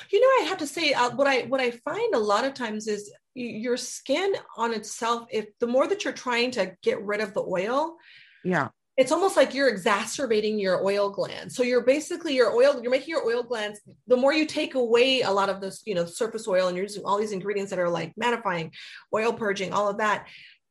You 0.10 0.20
know, 0.20 0.44
I 0.44 0.50
have 0.50 0.58
to 0.58 0.68
say, 0.68 0.94
uh, 0.94 1.12
what 1.12 1.28
I 1.28 1.44
what 1.44 1.62
I 1.62 1.72
find 1.72 2.16
a 2.16 2.20
lot 2.20 2.46
of 2.46 2.54
times 2.54 2.88
is 2.88 3.12
your 3.36 3.78
skin 3.78 4.36
on 4.58 4.74
itself. 4.74 5.28
If 5.32 5.46
the 5.60 5.68
more 5.68 5.88
that 5.88 6.04
you're 6.04 6.14
trying 6.14 6.52
to 6.52 6.76
get 6.82 7.02
rid 7.04 7.22
of 7.22 7.34
the 7.34 7.44
oil, 7.44 7.96
yeah, 8.44 8.70
it's 8.98 9.12
almost 9.12 9.38
like 9.38 9.54
you're 9.54 9.70
exacerbating 9.70 10.58
your 10.58 10.84
oil 10.84 11.12
glands. 11.12 11.56
So 11.56 11.62
you're 11.62 11.86
basically 11.86 12.34
your 12.36 12.52
oil, 12.52 12.82
you're 12.82 12.92
making 12.92 13.10
your 13.10 13.26
oil 13.26 13.44
glands, 13.44 13.80
the 14.08 14.18
more 14.18 14.34
you 14.34 14.48
take 14.48 14.74
away 14.74 15.22
a 15.22 15.32
lot 15.32 15.50
of 15.50 15.62
this, 15.62 15.84
you 15.86 15.94
know, 15.94 16.06
surface 16.06 16.48
oil 16.48 16.68
and 16.68 16.76
you're 16.76 16.86
using 16.86 17.06
all 17.06 17.20
these 17.20 17.32
ingredients 17.32 17.70
that 17.70 17.80
are 17.80 17.90
like 17.90 18.14
mattifying, 18.16 18.72
oil 19.14 19.32
purging, 19.32 19.72
all 19.72 19.88
of 19.88 20.00
that, 20.00 20.28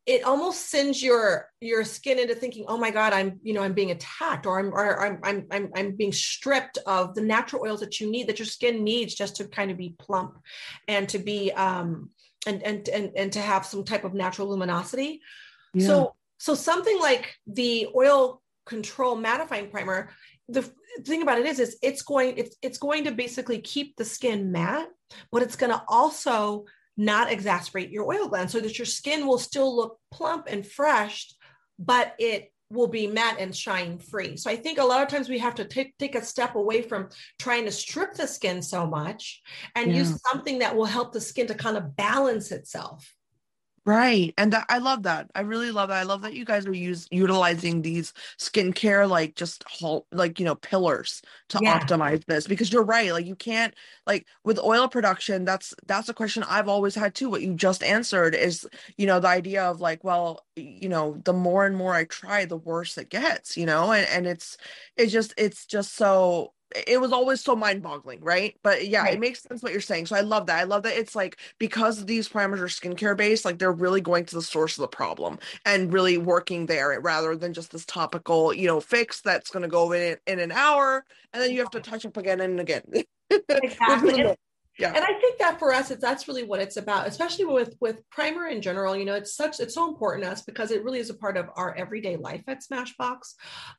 it 0.07 0.25
almost 0.25 0.71
sends 0.71 1.03
your 1.03 1.49
your 1.61 1.85
skin 1.85 2.19
into 2.19 2.35
thinking, 2.35 2.65
oh 2.69 2.77
my 2.77 2.91
God, 2.91 3.13
I'm, 3.13 3.41
you 3.43 3.55
know, 3.55 3.63
I'm 3.63 3.75
being 3.75 3.91
attacked 3.93 4.47
or 4.47 4.59
I'm 4.59 4.73
or 4.73 5.05
I'm 5.05 5.21
I'm 5.23 5.47
I'm 5.51 5.71
I'm 5.75 5.97
being 5.97 6.13
stripped 6.13 6.79
of 6.87 7.15
the 7.15 7.23
natural 7.23 7.63
oils 7.63 7.81
that 7.81 8.01
you 8.01 8.11
need, 8.11 8.29
that 8.29 8.39
your 8.39 8.47
skin 8.47 8.85
needs 8.85 9.15
just 9.15 9.37
to 9.37 9.49
kind 9.49 9.71
of 9.71 9.77
be 9.77 9.95
plump 9.99 10.39
and 10.87 11.09
to 11.11 11.19
be 11.19 11.53
um 11.53 12.11
and 12.47 12.63
and 12.63 12.89
and, 12.89 13.13
and 13.17 13.33
to 13.33 13.41
have 13.41 13.67
some 13.67 13.85
type 13.85 14.05
of 14.05 14.15
natural 14.15 14.49
luminosity. 14.49 15.21
Yeah. 15.75 15.87
So 15.87 16.16
so 16.39 16.55
something 16.55 16.99
like 17.01 17.35
the 17.47 17.89
oil 17.95 18.43
control 18.67 19.17
mattifying 19.17 19.71
primer, 19.71 20.11
the 20.49 20.71
thing 21.05 21.23
about 21.23 21.39
it 21.39 21.47
is, 21.47 21.59
is 21.59 21.77
it's 21.83 22.03
going, 22.03 22.37
it's, 22.37 22.57
it's 22.63 22.79
going 22.79 23.05
to 23.05 23.13
basically 23.13 23.61
keep 23.61 23.97
the 23.97 24.05
skin 24.05 24.53
matte, 24.53 24.89
but 25.33 25.43
it's 25.43 25.57
going 25.57 25.73
to 25.73 25.83
also 25.89 26.65
not 26.97 27.29
exacerbate 27.29 27.93
your 27.93 28.07
oil 28.07 28.29
gland 28.29 28.51
so 28.51 28.61
that 28.61 28.79
your 28.79 28.87
skin 28.87 29.27
will 29.27 29.39
still 29.39 29.75
look 29.75 29.99
plump 30.11 30.47
and 30.49 30.67
fresh, 30.67 31.33
but 31.79 32.15
it 32.19 32.53
will 32.71 32.89
be 32.89 33.07
matte 33.07 33.37
and 33.39 33.55
shine 33.55 33.99
free. 33.99 34.37
So 34.37 34.51
I 34.51 34.57
think 34.57 34.79
a 34.79 34.85
lot 34.85 35.03
of 35.03 35.09
times 35.09 35.29
we 35.29 35.39
have 35.39 35.55
to 35.57 35.65
take 35.65 35.97
take 35.99 36.15
a 36.15 36.25
step 36.25 36.57
away 36.57 36.83
from 36.83 37.09
trying 37.39 37.65
to 37.67 37.71
strip 37.71 38.15
the 38.15 38.27
skin 38.27 38.63
so 38.63 38.87
much 38.87 39.43
and 39.75 39.91
yeah. 39.93 39.99
use 39.99 40.21
something 40.31 40.59
that 40.61 40.75
will 40.75 40.87
help 40.87 41.13
the 41.13 41.21
skin 41.21 41.47
to 41.47 41.55
kind 41.55 41.77
of 41.77 41.97
balance 41.97 42.51
itself. 42.51 43.15
Right. 43.89 44.35
And 44.37 44.53
that, 44.53 44.67
I 44.69 44.79
love 44.79 45.05
that. 45.05 45.31
I 45.37 45.43
really 45.43 45.71
love 45.71 45.91
that. 45.91 45.99
I 45.99 46.03
love 46.03 46.23
that 46.23 46.35
you 46.35 46.45
guys 46.45 46.67
are 46.67 46.73
use 46.75 47.07
utilizing 47.13 47.83
these 47.83 48.13
skincare 48.37 49.09
like 49.09 49.37
just 49.37 49.63
halt 49.69 50.09
like 50.11 50.41
you 50.41 50.45
know 50.45 50.57
pillars 50.57 51.23
to 51.51 51.61
yeah. 51.63 51.79
optimize 51.79 52.25
this 52.25 52.49
because 52.49 52.73
you're 52.73 52.83
right. 52.83 53.13
Like 53.13 53.27
you 53.27 53.37
can't 53.37 53.73
like 54.05 54.27
with 54.43 54.59
oil 54.59 54.89
production, 54.89 55.45
that's 55.45 55.73
that's 55.87 56.09
a 56.09 56.15
question 56.15 56.43
I've 56.49 56.67
always 56.69 56.97
had 56.97 57.15
too. 57.15 57.31
What 57.31 57.43
you 57.43 57.55
just 57.55 57.85
answered 57.85 58.35
is, 58.35 58.67
you 58.97 59.07
know, 59.07 59.21
the 59.21 59.29
idea 59.29 59.63
of 59.63 59.81
like, 59.81 60.03
well, 60.03 60.45
you 60.57 60.89
know, 60.89 61.21
the 61.25 61.33
more 61.33 61.65
and 61.65 61.77
more 61.77 61.95
I 61.95 62.07
try, 62.07 62.45
the 62.45 62.57
worse 62.57 62.99
it 62.99 63.09
gets, 63.09 63.57
you 63.57 63.67
know, 63.67 63.93
and, 63.93 64.07
and 64.09 64.27
it's 64.27 64.57
it's 64.97 65.13
just 65.13 65.33
it's 65.39 65.65
just 65.65 65.95
so 65.95 66.53
it 66.87 67.01
was 67.01 67.13
always 67.13 67.41
so 67.41 67.55
mind-boggling 67.55 68.21
right? 68.21 68.57
But 68.63 68.89
yeah 68.89 69.03
right. 69.03 69.15
it 69.15 69.21
makes 69.21 69.43
sense 69.43 69.63
what 69.63 69.73
you're 69.73 69.81
saying 69.81 70.07
so 70.07 70.17
i 70.17 70.21
love 70.21 70.47
that 70.47 70.59
i 70.59 70.65
love 70.65 70.83
that 70.83 70.97
it's 70.97 71.15
like 71.15 71.39
because 71.59 72.05
these 72.05 72.29
primers 72.29 72.61
are 72.61 72.67
skincare 72.67 73.17
based 73.17 73.45
like 73.45 73.59
they're 73.59 73.73
really 73.73 74.01
going 74.01 74.25
to 74.27 74.35
the 74.35 74.43
source 74.43 74.77
of 74.77 74.83
the 74.83 74.89
problem 74.89 75.39
and 75.65 75.93
really 75.93 76.19
working 76.19 76.67
there 76.67 77.01
rather 77.01 77.37
than 77.37 77.53
just 77.53 77.71
this 77.71 77.85
topical 77.85 78.53
you 78.53 78.67
know 78.67 78.81
fix 78.81 79.21
that's 79.21 79.51
going 79.51 79.63
to 79.63 79.69
go 79.69 79.93
in 79.93 80.17
in 80.27 80.39
an 80.39 80.53
hour 80.53 81.05
and 81.33 81.43
then 81.43 81.51
you 81.51 81.59
have 81.59 81.71
to 81.71 81.81
touch 81.81 82.07
up 82.07 82.17
again 82.17 82.41
and 82.41 82.61
again. 82.61 82.83
Exactly 83.49 84.37
yeah. 84.79 84.93
And 84.95 85.05
i 85.05 85.13
think 85.21 85.39
that 85.39 85.59
for 85.59 85.73
us 85.73 85.91
it's 85.91 86.01
that's 86.01 86.29
really 86.29 86.45
what 86.45 86.61
it's 86.61 86.77
about 86.77 87.07
especially 87.07 87.45
with 87.45 87.75
with 87.81 88.09
primer 88.11 88.47
in 88.49 88.61
general 88.61 88.97
you 88.97 89.05
know 89.05 89.15
it's 89.15 89.35
such 89.35 89.61
it's 89.61 89.75
so 89.75 89.89
important 89.89 90.25
to 90.25 90.31
us 90.31 90.43
because 90.43 90.71
it 90.71 90.85
really 90.85 90.99
is 90.99 91.11
a 91.11 91.15
part 91.15 91.37
of 91.37 91.47
our 91.57 91.75
everyday 91.75 92.17
life 92.17 92.43
at 92.47 92.63
smashbox. 92.63 93.35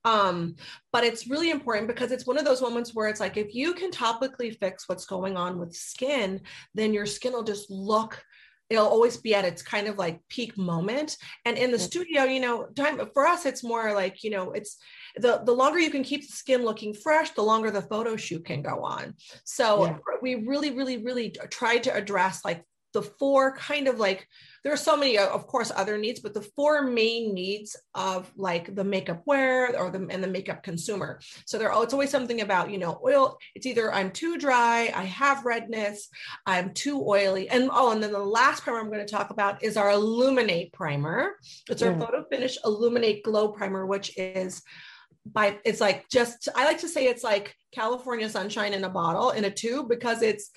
Um 0.05 0.55
but 0.91 1.03
it's 1.03 1.27
really 1.27 1.51
important 1.51 1.87
because 1.87 2.11
it's 2.11 2.27
one 2.27 2.37
of 2.37 2.45
those 2.45 2.61
moments 2.61 2.93
where 2.93 3.07
it's 3.07 3.19
like 3.19 3.37
if 3.37 3.53
you 3.53 3.73
can 3.73 3.91
topically 3.91 4.57
fix 4.57 4.87
what's 4.87 5.05
going 5.05 5.37
on 5.37 5.59
with 5.59 5.75
skin 5.75 6.41
then 6.73 6.93
your 6.93 7.05
skin 7.05 7.33
will 7.33 7.43
just 7.43 7.69
look 7.69 8.23
it'll 8.69 8.87
always 8.87 9.17
be 9.17 9.33
at 9.33 9.45
its 9.45 9.61
kind 9.61 9.87
of 9.87 9.97
like 9.97 10.19
peak 10.29 10.57
moment. 10.57 11.17
And 11.45 11.57
in 11.57 11.71
the 11.71 11.77
mm. 11.77 11.81
studio 11.81 12.23
you 12.23 12.39
know 12.39 12.67
time 12.75 12.99
for 13.13 13.25
us 13.25 13.45
it's 13.45 13.63
more 13.63 13.93
like 13.93 14.23
you 14.23 14.29
know 14.29 14.51
it's 14.51 14.77
the 15.15 15.41
the 15.45 15.53
longer 15.53 15.79
you 15.79 15.89
can 15.89 16.03
keep 16.03 16.21
the 16.21 16.33
skin 16.33 16.63
looking 16.63 16.93
fresh 16.93 17.31
the 17.31 17.41
longer 17.41 17.71
the 17.71 17.81
photo 17.81 18.15
shoot 18.15 18.45
can 18.45 18.61
go 18.61 18.83
on. 18.83 19.15
So 19.43 19.85
yeah. 19.85 19.97
we 20.21 20.35
really 20.35 20.71
really 20.71 20.97
really 20.97 21.35
tried 21.49 21.83
to 21.83 21.93
address 21.93 22.43
like 22.43 22.63
the 22.97 23.03
four 23.03 23.55
kind 23.55 23.87
of 23.87 23.99
like 23.99 24.27
there 24.63 24.73
are 24.73 24.77
so 24.89 24.97
many 24.97 25.19
uh, 25.19 25.29
of 25.29 25.45
course 25.45 25.71
other 25.75 25.99
needs 25.99 26.19
but 26.19 26.33
the 26.33 26.41
four 26.55 26.81
main 26.81 27.31
needs 27.31 27.75
of 27.93 28.31
like 28.35 28.73
the 28.73 28.83
makeup 28.83 29.21
wear 29.27 29.79
or 29.79 29.91
the 29.91 30.07
and 30.09 30.23
the 30.23 30.27
makeup 30.27 30.63
consumer. 30.63 31.19
So 31.45 31.59
there 31.59 31.71
oh, 31.71 31.83
it's 31.83 31.93
always 31.93 32.09
something 32.09 32.41
about 32.41 32.71
you 32.71 32.79
know 32.79 32.99
oil. 33.05 33.37
It's 33.53 33.67
either 33.67 33.93
i'm 33.93 34.09
too 34.09 34.39
dry 34.39 34.91
i 34.95 35.03
have 35.03 35.45
redness 35.45 36.09
i'm 36.47 36.73
too 36.73 36.97
oily. 37.07 37.47
And 37.49 37.69
oh 37.71 37.91
and 37.91 38.01
then 38.01 38.11
the 38.11 38.31
last 38.39 38.63
primer 38.63 38.79
i'm 38.79 38.91
going 38.91 39.05
to 39.05 39.15
talk 39.17 39.29
about 39.29 39.63
is 39.63 39.77
our 39.77 39.91
illuminate 39.91 40.73
primer. 40.73 41.35
It's 41.69 41.83
our 41.83 41.93
photo 41.99 42.25
finish 42.31 42.57
illuminate 42.65 43.23
glow 43.23 43.49
primer 43.49 43.85
which 43.85 44.17
is 44.17 44.63
by 45.23 45.59
it's 45.65 45.81
like 45.81 46.09
just 46.09 46.49
I 46.55 46.65
like 46.65 46.79
to 46.79 46.87
say 46.87 47.05
it's 47.05 47.23
like 47.23 47.55
California 47.71 48.27
sunshine 48.27 48.73
in 48.73 48.83
a 48.83 48.89
bottle 48.89 49.29
in 49.31 49.45
a 49.45 49.51
tube 49.51 49.87
because 49.87 50.23
it's 50.23 50.49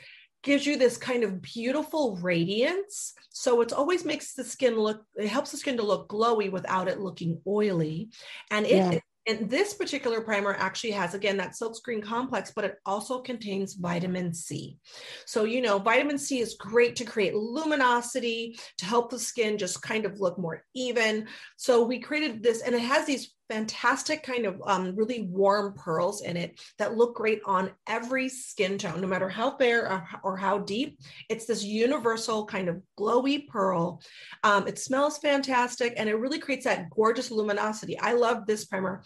gives 0.42 0.66
you 0.66 0.76
this 0.76 0.96
kind 0.96 1.24
of 1.24 1.42
beautiful 1.42 2.16
radiance. 2.16 3.14
So 3.30 3.60
it 3.60 3.72
always 3.72 4.04
makes 4.04 4.34
the 4.34 4.44
skin 4.44 4.78
look, 4.78 5.02
it 5.16 5.28
helps 5.28 5.50
the 5.50 5.56
skin 5.56 5.76
to 5.76 5.82
look 5.82 6.08
glowy 6.08 6.50
without 6.50 6.88
it 6.88 7.00
looking 7.00 7.40
oily. 7.46 8.10
And 8.50 8.66
it, 8.66 8.76
yeah. 8.76 8.98
And 9.26 9.50
this 9.50 9.74
particular 9.74 10.22
primer 10.22 10.54
actually 10.54 10.92
has, 10.92 11.14
again, 11.14 11.36
that 11.36 11.52
silkscreen 11.52 12.02
complex, 12.02 12.52
but 12.56 12.64
it 12.64 12.78
also 12.86 13.20
contains 13.20 13.74
vitamin 13.74 14.32
C. 14.32 14.78
So, 15.26 15.44
you 15.44 15.60
know, 15.60 15.78
vitamin 15.78 16.18
C 16.18 16.40
is 16.40 16.54
great 16.54 16.96
to 16.96 17.04
create 17.04 17.34
luminosity, 17.34 18.58
to 18.78 18.86
help 18.86 19.10
the 19.10 19.18
skin 19.18 19.58
just 19.58 19.82
kind 19.82 20.06
of 20.06 20.20
look 20.20 20.38
more 20.38 20.64
even. 20.74 21.28
So, 21.58 21.84
we 21.84 22.00
created 22.00 22.42
this, 22.42 22.62
and 22.62 22.74
it 22.74 22.80
has 22.80 23.06
these 23.06 23.34
fantastic 23.50 24.22
kind 24.22 24.46
of 24.46 24.62
um, 24.64 24.94
really 24.94 25.22
warm 25.22 25.74
pearls 25.74 26.22
in 26.22 26.36
it 26.36 26.60
that 26.78 26.96
look 26.96 27.16
great 27.16 27.40
on 27.44 27.70
every 27.88 28.28
skin 28.28 28.78
tone, 28.78 29.00
no 29.00 29.08
matter 29.08 29.28
how 29.28 29.56
fair 29.56 29.90
or, 29.90 30.08
or 30.22 30.36
how 30.36 30.58
deep. 30.58 30.98
It's 31.28 31.46
this 31.46 31.64
universal 31.64 32.46
kind 32.46 32.68
of 32.68 32.80
glowy 32.98 33.48
pearl. 33.48 34.00
Um, 34.44 34.68
it 34.68 34.78
smells 34.78 35.18
fantastic 35.18 35.94
and 35.96 36.08
it 36.08 36.14
really 36.14 36.38
creates 36.38 36.64
that 36.64 36.90
gorgeous 36.90 37.30
luminosity. 37.30 37.98
I 37.98 38.12
love 38.12 38.46
this 38.46 38.64
primer. 38.64 39.02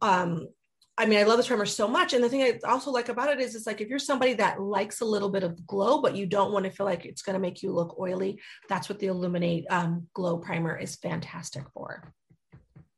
Um, 0.00 0.48
I 0.96 1.06
mean, 1.06 1.18
I 1.18 1.24
love 1.24 1.38
this 1.38 1.48
primer 1.48 1.66
so 1.66 1.88
much. 1.88 2.12
And 2.12 2.22
the 2.22 2.28
thing 2.28 2.42
I 2.42 2.60
also 2.66 2.90
like 2.90 3.08
about 3.08 3.28
it 3.28 3.40
is 3.40 3.54
it's 3.54 3.66
like 3.66 3.80
if 3.80 3.88
you're 3.88 3.98
somebody 3.98 4.34
that 4.34 4.60
likes 4.60 5.00
a 5.00 5.04
little 5.04 5.28
bit 5.28 5.42
of 5.42 5.66
glow, 5.66 6.00
but 6.00 6.16
you 6.16 6.24
don't 6.24 6.52
want 6.52 6.64
to 6.66 6.70
feel 6.70 6.86
like 6.86 7.04
it's 7.04 7.22
going 7.22 7.34
to 7.34 7.40
make 7.40 7.62
you 7.62 7.72
look 7.72 7.98
oily, 7.98 8.38
that's 8.68 8.88
what 8.88 9.00
the 9.00 9.08
Illuminate 9.08 9.66
um, 9.70 10.06
Glow 10.14 10.38
Primer 10.38 10.76
is 10.76 10.94
fantastic 10.96 11.64
for. 11.74 12.14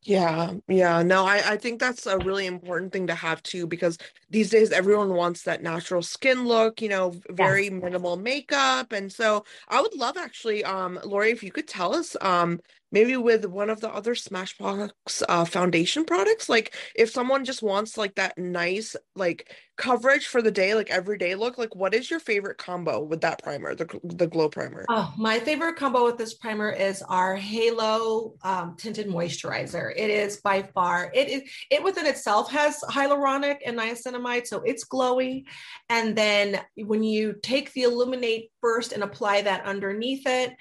Yeah, 0.07 0.55
yeah. 0.69 1.03
No, 1.03 1.27
I, 1.27 1.43
I 1.55 1.57
think 1.57 1.81
that's 1.81 2.07
a 2.07 2.21
really 2.21 2.47
important 2.47 2.93
thing 2.93 3.09
to 3.09 3.15
have 3.17 3.43
too, 3.43 3.67
because 3.67 3.99
these 4.31 4.51
days 4.51 4.71
everyone 4.71 5.15
wants 5.15 5.43
that 5.43 5.63
natural 5.65 6.01
skin 6.03 6.47
look, 6.47 6.81
you 6.81 6.89
know, 6.89 7.13
very 7.31 7.65
yes. 7.65 7.73
minimal 7.73 8.17
makeup. 8.17 8.93
And 8.93 9.13
so 9.13 9.45
I 9.69 9.83
would 9.83 9.95
love 9.97 10.17
actually, 10.17 10.65
um, 10.65 11.01
Lori, 11.05 11.33
if 11.33 11.43
you 11.43 11.51
could 11.51 11.67
tell 11.69 11.93
us, 11.95 12.17
um, 12.21 12.61
maybe 12.93 13.17
with 13.17 13.45
one 13.45 13.71
of 13.71 13.81
the 13.81 13.93
other 13.93 14.15
Smashbox 14.15 14.91
uh, 15.29 15.45
foundation 15.45 16.05
products. 16.05 16.49
Like 16.49 16.75
if 16.95 17.11
someone 17.11 17.45
just 17.45 17.63
wants 17.63 17.97
like 17.97 18.15
that 18.15 18.39
nice 18.39 18.97
like 19.15 19.53
coverage 19.77 20.27
for 20.27 20.41
the 20.41 20.51
day, 20.51 20.75
like 20.75 20.91
everyday 20.91 21.35
look, 21.35 21.59
like 21.59 21.75
what 21.75 21.95
is 21.95 22.11
your 22.11 22.21
favorite 22.21 22.59
combo 22.59 23.03
with 23.03 23.21
that 23.23 23.43
primer, 23.43 23.75
the 23.75 23.87
the 24.05 24.27
glow 24.27 24.49
primer? 24.49 24.85
Oh, 24.89 25.13
my 25.19 25.39
favorite 25.41 25.77
combo 25.77 26.05
with 26.05 26.17
this 26.17 26.35
primer 26.35 26.71
is 26.71 27.03
our 27.03 27.37
Halo 27.37 28.35
um, 28.43 28.77
tinted 28.77 29.09
moisturizer. 29.09 29.93
It 29.95 30.11
is 30.11 30.39
by 30.39 30.63
far 30.63 31.11
it 31.15 31.29
is 31.29 31.43
it 31.71 31.83
within 31.83 32.07
itself 32.07 32.51
has 32.51 32.81
hyaluronic 32.89 33.59
and 33.67 33.79
niacinamide, 33.79 34.47
so 34.47 34.63
it's 34.63 34.87
glowy. 34.87 35.45
And 35.89 36.17
then 36.17 36.61
when 36.77 37.03
you 37.03 37.35
take 37.43 37.73
the 37.73 37.83
Illuminate 37.83 38.51
first 38.61 38.93
and 38.93 39.03
apply 39.03 39.43
that 39.43 39.65
underneath 39.65 40.27
it, 40.27 40.55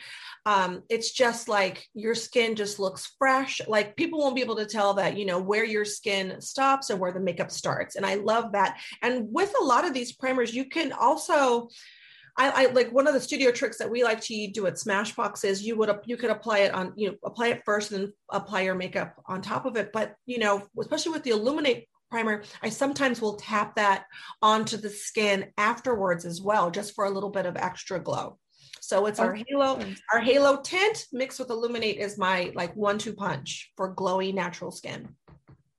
um, 0.46 0.84
it's 0.90 1.12
just 1.12 1.48
like 1.48 1.88
your 1.96 2.14
skin 2.14 2.56
just 2.56 2.80
looks 2.80 3.16
fresh. 3.18 3.62
Like 3.68 3.96
people 3.96 4.20
won't 4.20 4.36
be 4.36 4.42
able 4.42 4.58
to 4.58 4.68
tell 4.68 4.94
that, 4.96 5.18
you 5.18 5.26
know, 5.26 5.40
where 5.40 5.66
your 5.66 5.86
skin 5.86 6.40
stops 6.40 6.92
and 6.92 7.00
where 7.00 7.12
the 7.12 7.20
makeup 7.20 7.52
starts. 7.52 7.96
And 7.96 8.06
I 8.06 8.16
love 8.16 8.52
that. 8.52 8.80
And 9.02 9.28
with 9.32 9.54
a 9.60 9.64
lot 9.64 9.86
of 9.86 9.94
these 9.94 10.14
primers, 10.14 10.54
you 10.54 10.66
can 10.66 10.92
also, 10.92 11.70
I, 12.38 12.66
I, 12.66 12.72
like 12.74 12.92
one 12.92 13.08
of 13.08 13.16
the 13.16 13.22
studio 13.22 13.52
tricks 13.52 13.80
that 13.80 13.90
we 13.90 14.04
like 14.04 14.22
to 14.22 14.48
do 14.52 14.68
at 14.68 14.76
Smashbox 14.76 15.44
is 15.46 15.64
you 15.64 15.78
would 15.78 15.90
you 16.06 16.18
could 16.18 16.30
apply 16.30 16.60
it 16.60 16.74
on 16.74 16.92
you 16.98 17.10
know 17.10 17.16
apply 17.24 17.48
it 17.48 17.64
first 17.66 17.92
and 17.92 18.04
then 18.04 18.14
apply 18.30 18.62
your 18.62 18.76
makeup 18.76 19.16
on 19.26 19.42
top 19.42 19.66
of 19.66 19.78
it. 19.78 19.92
But 19.94 20.16
you 20.26 20.38
know, 20.38 20.68
especially 20.80 21.14
with 21.14 21.24
the 21.24 21.32
Illuminate 21.32 21.88
primer, 22.12 22.44
I 22.62 22.70
sometimes 22.70 23.22
will 23.22 23.38
tap 23.38 23.76
that 23.78 24.06
onto 24.42 24.78
the 24.78 24.90
skin 24.90 25.48
afterwards 25.58 26.26
as 26.26 26.42
well, 26.42 26.70
just 26.70 26.94
for 26.94 27.06
a 27.06 27.10
little 27.10 27.32
bit 27.32 27.46
of 27.46 27.56
extra 27.56 28.00
glow. 28.00 28.38
So 28.80 29.06
it's 29.08 29.20
our 29.20 29.34
halo, 29.34 29.80
our 30.14 30.20
halo 30.20 30.62
tint 30.62 31.08
mixed 31.12 31.40
with 31.40 31.50
illuminate 31.50 31.98
is 31.98 32.18
my 32.18 32.52
like 32.56 32.76
one-two 32.76 33.14
punch 33.14 33.72
for 33.76 33.94
glowy 33.94 34.34
natural 34.34 34.72
skin. 34.72 35.10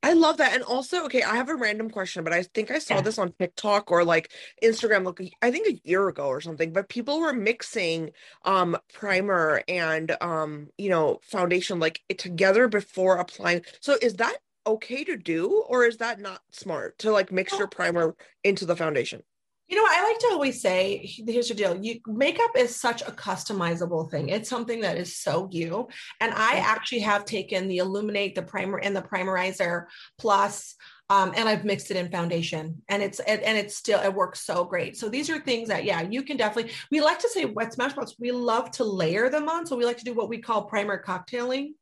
I 0.03 0.13
love 0.13 0.37
that. 0.37 0.55
And 0.55 0.63
also, 0.63 1.05
okay, 1.07 1.25
I 1.25 1.35
have 1.35 1.49
a 1.49 1.57
random 1.57 1.91
question, 1.91 2.23
but 2.23 2.33
I 2.33 2.45
think 2.45 2.71
I 2.71 2.79
saw 2.79 2.97
yeah. 2.97 3.01
this 3.01 3.19
on 3.19 3.33
TikTok 3.41 3.91
or 3.91 4.05
like 4.05 4.31
Instagram, 4.63 5.05
like 5.05 5.35
I 5.43 5.51
think 5.51 5.67
a 5.67 5.81
year 5.89 6.07
ago 6.07 6.29
or 6.29 6.41
something. 6.41 6.73
But 6.73 6.89
people 6.89 7.21
were 7.21 7.33
mixing 7.33 8.11
um 8.45 8.77
primer 8.93 9.63
and 9.67 10.17
um, 10.21 10.69
you 10.79 10.91
know, 10.91 11.19
foundation 11.23 11.81
like 11.81 12.03
together 12.19 12.69
before 12.69 13.17
applying. 13.17 13.63
So 13.81 13.97
is 14.01 14.15
that 14.15 14.37
okay 14.65 15.03
to 15.05 15.17
do, 15.17 15.65
or 15.69 15.85
is 15.85 15.97
that 15.97 16.21
not 16.21 16.41
smart 16.53 16.99
to 16.99 17.11
like 17.11 17.33
mix 17.33 17.59
your 17.59 17.67
primer 17.67 18.15
into 18.45 18.65
the 18.65 18.77
foundation? 18.77 19.23
You 19.69 19.77
know, 19.77 19.85
I 19.89 20.05
like 20.05 20.19
to 20.21 20.29
always 20.33 20.61
say, 20.61 21.05
here's 21.27 21.49
the 21.49 21.55
deal. 21.55 21.77
You 21.77 22.01
makeup 22.07 22.53
is 22.57 22.77
such 22.77 23.03
a 23.03 23.11
customizable 23.11 24.09
thing. 24.11 24.29
It's 24.29 24.49
something 24.49 24.81
that 24.83 24.97
is 24.97 25.17
so 25.17 25.49
you. 25.51 25.89
And 26.21 26.33
I 26.33 26.59
actually 26.59 27.01
have 27.01 27.25
taken 27.25 27.67
the 27.67 27.79
Illuminate, 27.79 28.37
the 28.37 28.43
primer, 28.43 28.79
and 28.79 28.95
the 28.95 29.03
primerizer 29.03 29.87
plus 30.19 30.77
um, 31.09 31.33
and 31.37 31.49
I've 31.49 31.65
mixed 31.65 31.93
it 31.93 31.97
in 31.97 32.11
foundation, 32.11 32.83
and 32.89 33.01
it's 33.01 33.21
and, 33.21 33.41
and 33.43 33.57
it's 33.57 33.77
still 33.77 34.01
it 34.01 34.13
works 34.13 34.41
so 34.45 34.65
great. 34.65 34.97
So 34.97 35.09
these 35.09 35.31
are 35.31 35.39
things 35.39 35.69
that 35.69 35.85
yeah, 35.85 36.03
you 36.03 36.23
can 36.23 36.37
definitely. 36.37 36.73
We 36.91 37.01
like 37.01 37.21
to 37.21 37.29
say 37.29 37.45
wet 37.45 37.73
Smashbox. 37.73 38.15
We 38.19 38.33
love 38.33 38.73
to 38.73 38.85
layer 38.85 39.29
them 39.31 39.49
on, 39.49 39.67
so 39.67 39.77
we 39.77 39.85
like 39.85 39.99
to 39.99 40.05
do 40.05 40.15
what 40.15 40.29
we 40.29 40.39
call 40.39 40.65
primer 40.65 41.01
cocktailing. 41.01 41.75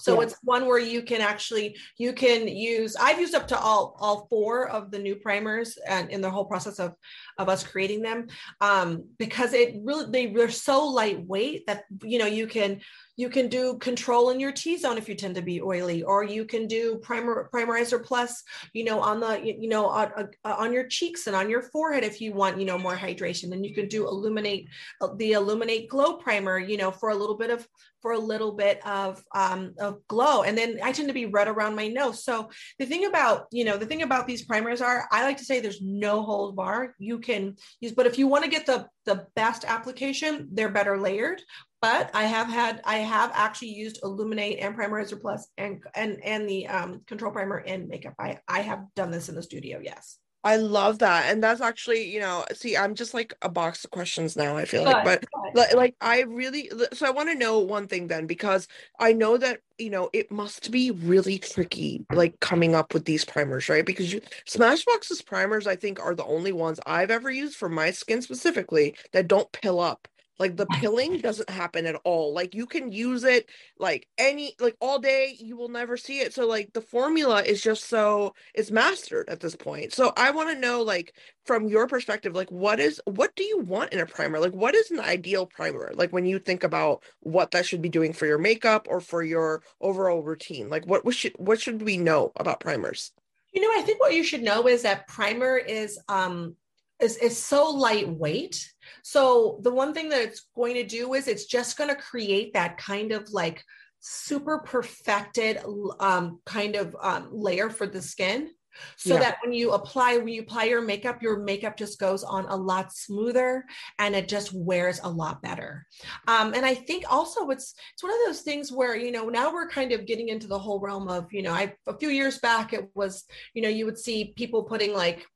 So 0.00 0.14
yeah. 0.14 0.26
it's 0.26 0.36
one 0.42 0.66
where 0.66 0.78
you 0.78 1.02
can 1.02 1.20
actually 1.20 1.76
you 1.96 2.12
can 2.12 2.46
use. 2.46 2.96
I've 2.96 3.20
used 3.20 3.34
up 3.34 3.48
to 3.48 3.58
all 3.58 3.96
all 4.00 4.26
four 4.30 4.68
of 4.68 4.90
the 4.90 4.98
new 4.98 5.16
primers, 5.16 5.76
and 5.88 6.10
in 6.10 6.20
the 6.20 6.30
whole 6.30 6.44
process 6.44 6.78
of 6.78 6.94
of 7.38 7.48
us 7.48 7.64
creating 7.64 8.02
them, 8.02 8.28
um, 8.60 9.04
because 9.18 9.52
it 9.52 9.76
really 9.82 10.10
they, 10.10 10.26
they're 10.26 10.50
so 10.50 10.86
lightweight 10.86 11.66
that 11.66 11.84
you 12.02 12.18
know 12.18 12.26
you 12.26 12.46
can 12.46 12.80
you 13.18 13.28
can 13.28 13.48
do 13.48 13.76
control 13.78 14.30
in 14.30 14.38
your 14.38 14.52
T-zone 14.52 14.96
if 14.96 15.08
you 15.08 15.16
tend 15.16 15.34
to 15.34 15.42
be 15.42 15.60
oily, 15.60 16.04
or 16.04 16.22
you 16.22 16.44
can 16.44 16.68
do 16.68 16.98
primer 17.02 17.50
primerizer 17.52 18.02
plus, 18.02 18.44
you 18.74 18.84
know, 18.84 19.00
on 19.00 19.18
the 19.18 19.42
you 19.44 19.68
know 19.68 19.86
on, 19.86 20.12
uh, 20.16 20.54
on 20.56 20.72
your 20.72 20.86
cheeks 20.86 21.26
and 21.26 21.34
on 21.34 21.50
your 21.50 21.62
forehead 21.62 22.04
if 22.04 22.20
you 22.20 22.32
want, 22.32 22.58
you 22.58 22.64
know, 22.64 22.78
more 22.78 22.96
hydration. 22.96 23.52
and 23.52 23.66
you 23.66 23.74
can 23.74 23.88
do 23.88 24.06
illuminate 24.06 24.68
uh, 25.00 25.08
the 25.16 25.32
illuminate 25.32 25.88
glow 25.88 26.18
primer, 26.18 26.60
you 26.60 26.76
know, 26.76 26.92
for 26.92 27.10
a 27.10 27.14
little 27.14 27.36
bit 27.36 27.50
of 27.50 27.66
for 28.02 28.12
a 28.12 28.18
little 28.18 28.52
bit 28.52 28.84
of 28.86 29.22
um, 29.34 29.74
of 29.78 30.06
glow. 30.08 30.42
And 30.42 30.56
then 30.56 30.78
I 30.82 30.92
tend 30.92 31.08
to 31.08 31.14
be 31.14 31.26
red 31.26 31.48
around 31.48 31.76
my 31.76 31.88
nose. 31.88 32.24
So 32.24 32.50
the 32.78 32.86
thing 32.86 33.06
about 33.06 33.46
you 33.50 33.64
know 33.64 33.76
the 33.76 33.86
thing 33.86 34.02
about 34.02 34.26
these 34.26 34.44
primers 34.44 34.80
are 34.80 35.08
I 35.10 35.24
like 35.24 35.38
to 35.38 35.44
say 35.44 35.60
there's 35.60 35.82
no 35.82 36.22
hold 36.22 36.56
bar. 36.56 36.94
You 36.98 37.18
can 37.18 37.56
use, 37.80 37.92
but 37.92 38.06
if 38.06 38.18
you 38.18 38.26
want 38.26 38.44
to 38.44 38.50
get 38.50 38.66
the 38.66 38.86
the 39.04 39.26
best 39.34 39.64
application, 39.64 40.48
they're 40.52 40.68
better 40.68 40.98
layered 40.98 41.40
but 41.80 42.10
I 42.12 42.24
have 42.24 42.48
had 42.48 42.80
I 42.84 42.96
have 42.96 43.30
actually 43.34 43.68
used 43.68 44.00
Illuminate 44.02 44.58
and 44.58 44.76
Primerizer 44.76 45.20
Plus 45.20 45.46
and 45.56 45.80
and 45.94 46.22
and 46.24 46.48
the 46.48 46.66
um, 46.66 47.02
Control 47.06 47.32
Primer 47.32 47.58
in 47.58 47.88
makeup. 47.88 48.14
I 48.18 48.38
I 48.48 48.60
have 48.60 48.86
done 48.96 49.10
this 49.10 49.28
in 49.28 49.34
the 49.34 49.42
studio. 49.42 49.80
Yes. 49.82 50.18
I 50.44 50.56
love 50.56 51.00
that. 51.00 51.30
And 51.30 51.42
that's 51.42 51.60
actually, 51.60 52.04
you 52.04 52.20
know, 52.20 52.44
see, 52.54 52.76
I'm 52.76 52.94
just 52.94 53.12
like 53.12 53.34
a 53.42 53.48
box 53.48 53.84
of 53.84 53.90
questions 53.90 54.36
now, 54.36 54.56
I 54.56 54.64
feel 54.64 54.84
like. 54.84 55.04
But 55.04 55.24
but 55.52 55.74
like 55.74 55.96
I 56.00 56.22
really 56.22 56.70
so 56.92 57.06
I 57.06 57.10
want 57.10 57.28
to 57.28 57.34
know 57.34 57.58
one 57.58 57.88
thing 57.88 58.06
then 58.06 58.26
because 58.26 58.68
I 59.00 59.12
know 59.12 59.36
that, 59.38 59.60
you 59.78 59.90
know, 59.90 60.10
it 60.12 60.30
must 60.30 60.70
be 60.70 60.92
really 60.92 61.38
tricky 61.38 62.06
like 62.12 62.38
coming 62.40 62.74
up 62.74 62.94
with 62.94 63.04
these 63.04 63.24
primers, 63.24 63.68
right? 63.68 63.84
Because 63.84 64.12
you 64.12 64.20
Smashbox's 64.46 65.22
primers 65.22 65.66
I 65.66 65.76
think 65.76 66.00
are 66.00 66.14
the 66.14 66.24
only 66.24 66.52
ones 66.52 66.78
I've 66.86 67.10
ever 67.10 67.30
used 67.30 67.56
for 67.56 67.68
my 67.68 67.90
skin 67.90 68.22
specifically 68.22 68.96
that 69.12 69.28
don't 69.28 69.50
pill 69.52 69.80
up 69.80 70.06
like 70.38 70.56
the 70.56 70.66
pilling 70.66 71.18
doesn't 71.18 71.50
happen 71.50 71.86
at 71.86 72.00
all. 72.04 72.32
Like 72.32 72.54
you 72.54 72.66
can 72.66 72.92
use 72.92 73.24
it 73.24 73.48
like 73.78 74.06
any 74.18 74.54
like 74.60 74.76
all 74.80 74.98
day, 74.98 75.36
you 75.38 75.56
will 75.56 75.68
never 75.68 75.96
see 75.96 76.20
it. 76.20 76.32
So 76.32 76.46
like 76.46 76.72
the 76.72 76.80
formula 76.80 77.42
is 77.42 77.60
just 77.60 77.84
so 77.84 78.34
it's 78.54 78.70
mastered 78.70 79.28
at 79.28 79.40
this 79.40 79.56
point. 79.56 79.92
So 79.92 80.12
I 80.16 80.30
want 80.30 80.50
to 80.50 80.58
know 80.58 80.82
like 80.82 81.14
from 81.44 81.66
your 81.68 81.86
perspective, 81.86 82.34
like 82.34 82.50
what 82.50 82.78
is 82.78 83.00
what 83.04 83.34
do 83.34 83.42
you 83.42 83.58
want 83.60 83.92
in 83.92 84.00
a 84.00 84.06
primer? 84.06 84.38
Like 84.38 84.54
what 84.54 84.74
is 84.74 84.90
an 84.90 85.00
ideal 85.00 85.46
primer? 85.46 85.92
Like 85.94 86.12
when 86.12 86.26
you 86.26 86.38
think 86.38 86.62
about 86.62 87.02
what 87.20 87.50
that 87.50 87.66
should 87.66 87.82
be 87.82 87.88
doing 87.88 88.12
for 88.12 88.26
your 88.26 88.38
makeup 88.38 88.86
or 88.88 89.00
for 89.00 89.22
your 89.22 89.62
overall 89.80 90.22
routine. 90.22 90.68
Like 90.68 90.86
what, 90.86 91.04
what 91.04 91.14
should 91.14 91.32
what 91.36 91.60
should 91.60 91.82
we 91.82 91.96
know 91.96 92.32
about 92.36 92.60
primers? 92.60 93.12
You 93.52 93.62
know, 93.62 93.80
I 93.80 93.82
think 93.82 94.00
what 94.00 94.14
you 94.14 94.22
should 94.22 94.42
know 94.42 94.68
is 94.68 94.82
that 94.82 95.08
primer 95.08 95.56
is 95.56 95.98
um 96.08 96.54
is, 97.00 97.16
is 97.16 97.40
so 97.40 97.70
lightweight. 97.70 98.72
So 99.02 99.60
the 99.62 99.72
one 99.72 99.94
thing 99.94 100.08
that 100.10 100.22
it's 100.22 100.46
going 100.54 100.74
to 100.74 100.84
do 100.84 101.14
is 101.14 101.28
it's 101.28 101.46
just 101.46 101.76
going 101.76 101.90
to 101.90 101.96
create 101.96 102.52
that 102.54 102.78
kind 102.78 103.12
of 103.12 103.30
like 103.30 103.62
super 104.00 104.58
perfected 104.58 105.60
um, 106.00 106.40
kind 106.46 106.76
of 106.76 106.94
um, 107.00 107.28
layer 107.32 107.70
for 107.70 107.86
the 107.86 108.02
skin 108.02 108.50
so 108.96 109.14
yeah. 109.14 109.20
that 109.20 109.36
when 109.42 109.52
you 109.52 109.72
apply 109.72 110.16
when 110.16 110.28
you 110.28 110.42
apply 110.42 110.64
your 110.64 110.80
makeup 110.80 111.22
your 111.22 111.38
makeup 111.38 111.76
just 111.76 111.98
goes 111.98 112.22
on 112.22 112.44
a 112.46 112.56
lot 112.56 112.92
smoother 112.92 113.64
and 113.98 114.14
it 114.14 114.28
just 114.28 114.52
wears 114.52 115.00
a 115.02 115.08
lot 115.08 115.42
better 115.42 115.86
um, 116.26 116.54
and 116.54 116.64
i 116.64 116.74
think 116.74 117.04
also 117.10 117.48
it's 117.50 117.74
it's 117.92 118.02
one 118.02 118.12
of 118.12 118.18
those 118.26 118.42
things 118.42 118.72
where 118.72 118.96
you 118.96 119.10
know 119.10 119.28
now 119.28 119.52
we're 119.52 119.68
kind 119.68 119.92
of 119.92 120.06
getting 120.06 120.28
into 120.28 120.46
the 120.46 120.58
whole 120.58 120.80
realm 120.80 121.08
of 121.08 121.32
you 121.32 121.42
know 121.42 121.52
i 121.52 121.72
a 121.86 121.98
few 121.98 122.08
years 122.08 122.38
back 122.38 122.72
it 122.72 122.88
was 122.94 123.24
you 123.54 123.62
know 123.62 123.68
you 123.68 123.84
would 123.84 123.98
see 123.98 124.32
people 124.36 124.62
putting 124.62 124.92
like 124.92 125.26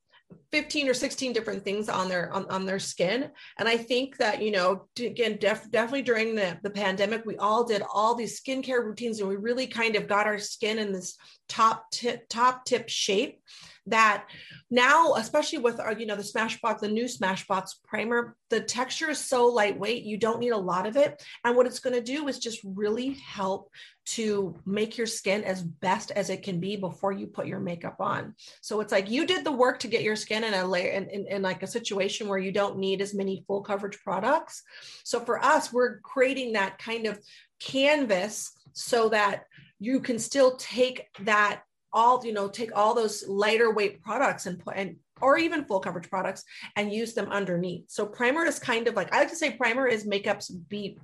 15 0.50 0.88
or 0.88 0.94
16 0.94 1.32
different 1.32 1.64
things 1.64 1.88
on 1.88 2.08
their 2.08 2.32
on, 2.32 2.46
on 2.46 2.66
their 2.66 2.78
skin. 2.78 3.30
And 3.58 3.68
i 3.68 3.76
think 3.76 4.16
that 4.18 4.42
you 4.42 4.50
know 4.50 4.86
again 4.98 5.38
def, 5.40 5.70
definitely 5.70 6.02
during 6.02 6.34
the, 6.34 6.58
the 6.62 6.70
pandemic 6.70 7.24
we 7.24 7.36
all 7.36 7.64
did 7.64 7.82
all 7.92 8.14
these 8.14 8.40
skincare 8.40 8.84
routines 8.84 9.20
and 9.20 9.28
we 9.28 9.36
really 9.36 9.66
kind 9.66 9.96
of 9.96 10.08
got 10.08 10.26
our 10.26 10.38
skin 10.38 10.78
in 10.78 10.92
this 10.92 11.16
top 11.48 11.90
tip 11.90 12.28
top 12.28 12.64
tip 12.64 12.88
shape 12.88 13.40
that 13.86 14.26
now 14.70 15.14
especially 15.14 15.58
with 15.58 15.80
our 15.80 15.92
you 15.92 16.06
know 16.06 16.16
the 16.16 16.22
smashbox 16.22 16.78
the 16.78 16.88
new 16.88 17.04
smashbox 17.04 17.70
primer 17.84 18.36
the 18.52 18.60
texture 18.60 19.08
is 19.08 19.18
so 19.18 19.46
lightweight 19.46 20.04
you 20.04 20.18
don't 20.18 20.38
need 20.38 20.50
a 20.50 20.56
lot 20.56 20.86
of 20.86 20.96
it. 20.96 21.22
And 21.42 21.56
what 21.56 21.66
it's 21.66 21.80
going 21.80 21.94
to 21.94 22.02
do 22.02 22.28
is 22.28 22.38
just 22.38 22.60
really 22.64 23.14
help 23.14 23.70
to 24.04 24.54
make 24.66 24.98
your 24.98 25.06
skin 25.06 25.44
as 25.44 25.62
best 25.62 26.10
as 26.12 26.28
it 26.28 26.42
can 26.42 26.58
be 26.58 26.76
before 26.76 27.12
you 27.12 27.26
put 27.26 27.46
your 27.46 27.60
makeup 27.60 27.96
on. 28.00 28.34
So 28.60 28.80
it's 28.80 28.92
like 28.92 29.10
you 29.10 29.26
did 29.26 29.44
the 29.44 29.52
work 29.52 29.78
to 29.80 29.88
get 29.88 30.02
your 30.02 30.16
skin 30.16 30.44
in 30.44 30.54
a 30.54 30.66
layer 30.66 30.90
in, 30.90 31.08
in, 31.08 31.26
in 31.28 31.42
like 31.42 31.62
a 31.62 31.68
situation 31.68 32.28
where 32.28 32.38
you 32.38 32.52
don't 32.52 32.78
need 32.78 33.00
as 33.00 33.14
many 33.14 33.44
full 33.46 33.62
coverage 33.62 33.98
products. 34.02 34.62
So 35.04 35.20
for 35.20 35.42
us 35.42 35.72
we're 35.72 36.00
creating 36.00 36.54
that 36.54 36.78
kind 36.78 37.06
of 37.06 37.20
canvas 37.60 38.52
so 38.72 39.08
that 39.10 39.44
you 39.78 40.00
can 40.00 40.18
still 40.18 40.56
take 40.56 41.06
that 41.20 41.62
all 41.92 42.24
you 42.24 42.32
know 42.32 42.48
take 42.48 42.74
all 42.74 42.94
those 42.94 43.26
lighter 43.28 43.72
weight 43.72 44.00
products 44.02 44.46
and 44.46 44.58
put 44.58 44.76
and 44.76 44.96
or 45.20 45.38
even 45.38 45.64
full 45.64 45.78
coverage 45.78 46.10
products 46.10 46.42
and 46.76 46.92
use 46.92 47.14
them 47.14 47.30
underneath. 47.30 47.84
So 47.88 48.04
primer 48.06 48.44
is 48.44 48.58
kind 48.58 48.88
of 48.88 48.94
like 48.94 49.12
i 49.14 49.18
like 49.18 49.30
to 49.30 49.36
say 49.36 49.52
primer 49.52 49.86
is 49.86 50.06
makeup's 50.06 50.50
b 50.50 50.98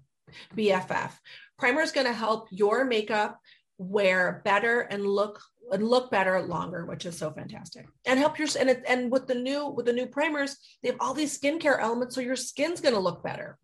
bff 0.56 1.12
primer 1.58 1.80
is 1.80 1.92
going 1.92 2.06
to 2.06 2.12
help 2.12 2.48
your 2.50 2.84
makeup 2.84 3.40
wear 3.78 4.42
better 4.44 4.80
and 4.80 5.06
look 5.06 5.40
and 5.70 5.86
look 5.86 6.10
better 6.10 6.40
longer 6.42 6.86
which 6.86 7.06
is 7.06 7.16
so 7.16 7.30
fantastic 7.30 7.86
and 8.06 8.18
help 8.18 8.38
your 8.38 8.48
and 8.58 8.70
it, 8.70 8.82
and 8.88 9.10
with 9.10 9.26
the 9.26 9.34
new 9.34 9.68
with 9.68 9.86
the 9.86 9.92
new 9.92 10.06
primers 10.06 10.56
they 10.82 10.88
have 10.88 11.00
all 11.00 11.14
these 11.14 11.38
skincare 11.38 11.80
elements 11.80 12.14
so 12.14 12.20
your 12.20 12.36
skin's 12.36 12.80
going 12.80 12.94
to 12.94 13.00
look 13.00 13.22
better 13.22 13.58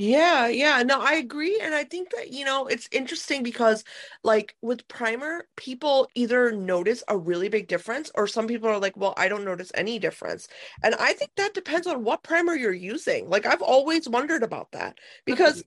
yeah, 0.00 0.46
yeah, 0.46 0.82
no, 0.82 0.98
I 0.98 1.16
agree. 1.16 1.60
And 1.62 1.74
I 1.74 1.84
think 1.84 2.08
that, 2.12 2.32
you 2.32 2.46
know, 2.46 2.68
it's 2.68 2.88
interesting 2.90 3.42
because, 3.42 3.84
like, 4.24 4.56
with 4.62 4.88
primer, 4.88 5.46
people 5.58 6.08
either 6.14 6.52
notice 6.52 7.04
a 7.06 7.18
really 7.18 7.50
big 7.50 7.68
difference 7.68 8.10
or 8.14 8.26
some 8.26 8.46
people 8.46 8.70
are 8.70 8.78
like, 8.78 8.96
well, 8.96 9.12
I 9.18 9.28
don't 9.28 9.44
notice 9.44 9.70
any 9.74 9.98
difference. 9.98 10.48
And 10.82 10.94
I 10.94 11.12
think 11.12 11.32
that 11.36 11.52
depends 11.52 11.86
on 11.86 12.02
what 12.02 12.22
primer 12.22 12.54
you're 12.54 12.72
using. 12.72 13.28
Like, 13.28 13.44
I've 13.44 13.60
always 13.60 14.08
wondered 14.08 14.42
about 14.42 14.72
that 14.72 14.96
because, 15.26 15.62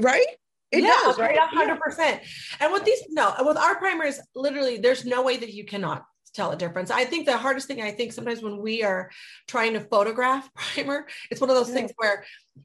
right? 0.00 0.26
It 0.72 0.82
yeah, 0.82 0.98
does, 1.04 1.18
right? 1.18 1.38
100%. 1.38 2.20
And 2.60 2.72
with 2.72 2.84
these, 2.84 3.02
no, 3.10 3.34
with 3.40 3.56
our 3.56 3.76
primers, 3.76 4.18
literally, 4.34 4.78
there's 4.78 5.04
no 5.04 5.22
way 5.22 5.36
that 5.36 5.52
you 5.52 5.64
cannot 5.64 6.04
tell 6.34 6.50
a 6.50 6.56
difference. 6.56 6.90
I 6.90 7.04
think 7.04 7.26
the 7.26 7.36
hardest 7.36 7.66
thing 7.66 7.80
I 7.80 7.92
think 7.92 8.12
sometimes 8.12 8.42
when 8.42 8.58
we 8.58 8.82
are 8.82 9.10
trying 9.48 9.72
to 9.72 9.80
photograph 9.80 10.48
primer, 10.54 11.06
it's 11.30 11.40
one 11.40 11.50
of 11.50 11.56
those 11.56 11.68
yeah. 11.68 11.74
things 11.74 11.92
where 11.96 12.24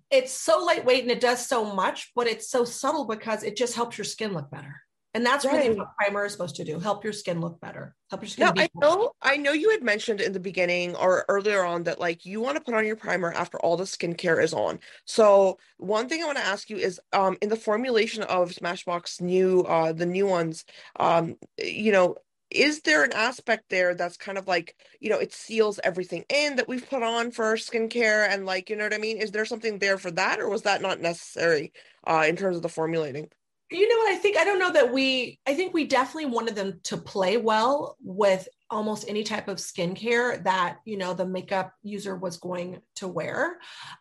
it's 0.10 0.34
so 0.34 0.64
lightweight 0.64 1.04
and 1.04 1.12
it 1.12 1.22
does 1.22 1.48
so 1.48 1.74
much, 1.74 2.12
but 2.16 2.28
it's 2.28 2.50
so 2.50 2.66
subtle 2.66 3.06
because 3.06 3.44
it 3.44 3.56
just 3.56 3.76
helps 3.76 3.98
your 3.98 4.06
skin 4.06 4.34
look 4.34 4.50
better. 4.52 4.82
And 5.14 5.26
that's 5.26 5.44
right. 5.44 5.64
really 5.66 5.78
what 5.78 5.96
primer 5.98 6.26
is 6.26 6.32
supposed 6.32 6.56
to 6.56 6.64
do: 6.64 6.80
help 6.80 7.04
your 7.04 7.12
skin 7.12 7.42
look 7.42 7.60
better, 7.60 7.96
help 8.10 8.22
your 8.22 8.30
skin. 8.30 8.48
Yeah, 8.56 8.64
I 8.64 8.70
know. 8.80 9.12
I 9.22 9.36
know 9.36 9.52
you 9.52 9.70
had 9.70 9.84
mentioned 9.84 10.22
in 10.22 10.32
the 10.32 10.40
beginning 10.40 10.96
or 10.96 11.26
earlier 11.28 11.66
on 11.66 11.84
that 11.84 12.00
like 12.00 12.26
you 12.26 12.40
want 12.40 12.58
to 12.58 12.64
put 12.64 12.74
on 12.74 12.86
your 12.88 12.96
primer 12.96 13.34
after 13.34 13.60
all 13.60 13.76
the 13.76 13.84
skincare 13.84 14.42
is 14.42 14.54
on. 14.54 14.80
So 15.06 15.58
one 15.78 16.08
thing 16.08 16.24
I 16.24 16.26
want 16.26 16.38
to 16.38 16.46
ask 16.46 16.70
you 16.70 16.78
is, 16.78 17.00
um, 17.12 17.38
in 17.42 17.50
the 17.50 17.58
formulation 17.58 18.24
of 18.24 18.52
Smashbox 18.52 19.20
new, 19.20 19.62
uh, 19.64 19.92
the 19.92 20.06
new 20.06 20.28
ones, 20.28 20.64
um, 20.98 21.36
you 21.58 21.92
know, 21.92 22.16
is 22.50 22.82
there 22.82 23.04
an 23.04 23.14
aspect 23.14 23.70
there 23.70 23.96
that's 23.96 24.18
kind 24.18 24.38
of 24.38 24.48
like 24.48 24.76
you 25.00 25.10
know 25.10 25.18
it 25.18 25.34
seals 25.34 25.80
everything 25.84 26.24
in 26.30 26.56
that 26.58 26.68
we've 26.68 26.90
put 26.90 27.02
on 27.02 27.32
for 27.32 27.56
skincare 27.56 28.30
and 28.30 28.46
like 28.46 28.70
you 28.70 28.76
know 28.76 28.84
what 28.84 28.94
i 28.94 28.98
mean 28.98 29.18
is 29.18 29.32
there 29.32 29.46
something 29.46 29.80
there 29.80 29.98
for 29.98 30.12
that 30.12 30.40
or 30.40 30.50
was 30.50 30.64
that 30.64 30.82
not 30.82 31.00
necessary 31.00 31.72
uh 32.06 32.26
in 32.28 32.36
terms 32.36 32.58
of 32.58 32.62
the 32.62 32.70
formulating 32.70 33.30
you 33.72 33.88
know 33.88 33.98
what 33.98 34.12
i 34.12 34.16
think 34.16 34.38
i 34.38 34.44
don't 34.44 34.60
know 34.60 34.72
that 34.72 34.92
we 34.92 35.40
i 35.48 35.54
think 35.54 35.74
we 35.74 35.86
definitely 35.86 36.30
wanted 36.30 36.56
them 36.56 36.80
to 36.84 36.98
play 36.98 37.38
well 37.38 37.98
with 38.04 38.48
almost 38.70 39.06
any 39.08 39.24
type 39.24 39.48
of 39.48 39.58
skincare 39.58 40.44
that 40.44 40.78
you 40.86 40.98
know 40.98 41.14
the 41.14 41.26
makeup 41.26 41.74
user 41.84 42.16
was 42.16 42.38
going 42.38 42.82
to 42.96 43.08
wear 43.08 43.58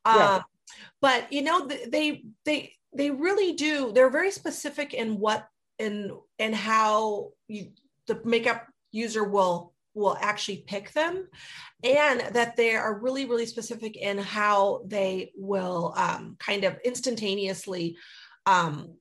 yeah. 0.06 0.36
um, 0.36 0.42
but 1.00 1.32
you 1.32 1.42
know 1.42 1.66
they 1.66 2.24
they 2.44 2.72
they 2.96 3.10
really 3.10 3.52
do 3.52 3.92
they're 3.92 4.10
very 4.10 4.30
specific 4.30 4.94
in 4.94 5.18
what 5.18 5.46
in 5.78 6.10
and 6.38 6.54
how 6.54 7.30
you 7.48 7.68
the 8.06 8.20
makeup 8.24 8.66
user 8.92 9.24
will 9.24 9.72
will 9.94 10.16
actually 10.20 10.64
pick 10.66 10.92
them 10.92 11.26
and 11.82 12.20
that 12.32 12.56
they 12.56 12.74
are 12.74 12.98
really 12.98 13.26
really 13.26 13.46
specific 13.46 13.96
in 13.96 14.18
how 14.18 14.82
they 14.86 15.32
will 15.36 15.92
um, 15.96 16.36
kind 16.38 16.64
of 16.64 16.76
instantaneously 16.84 17.96
um, 18.46 18.94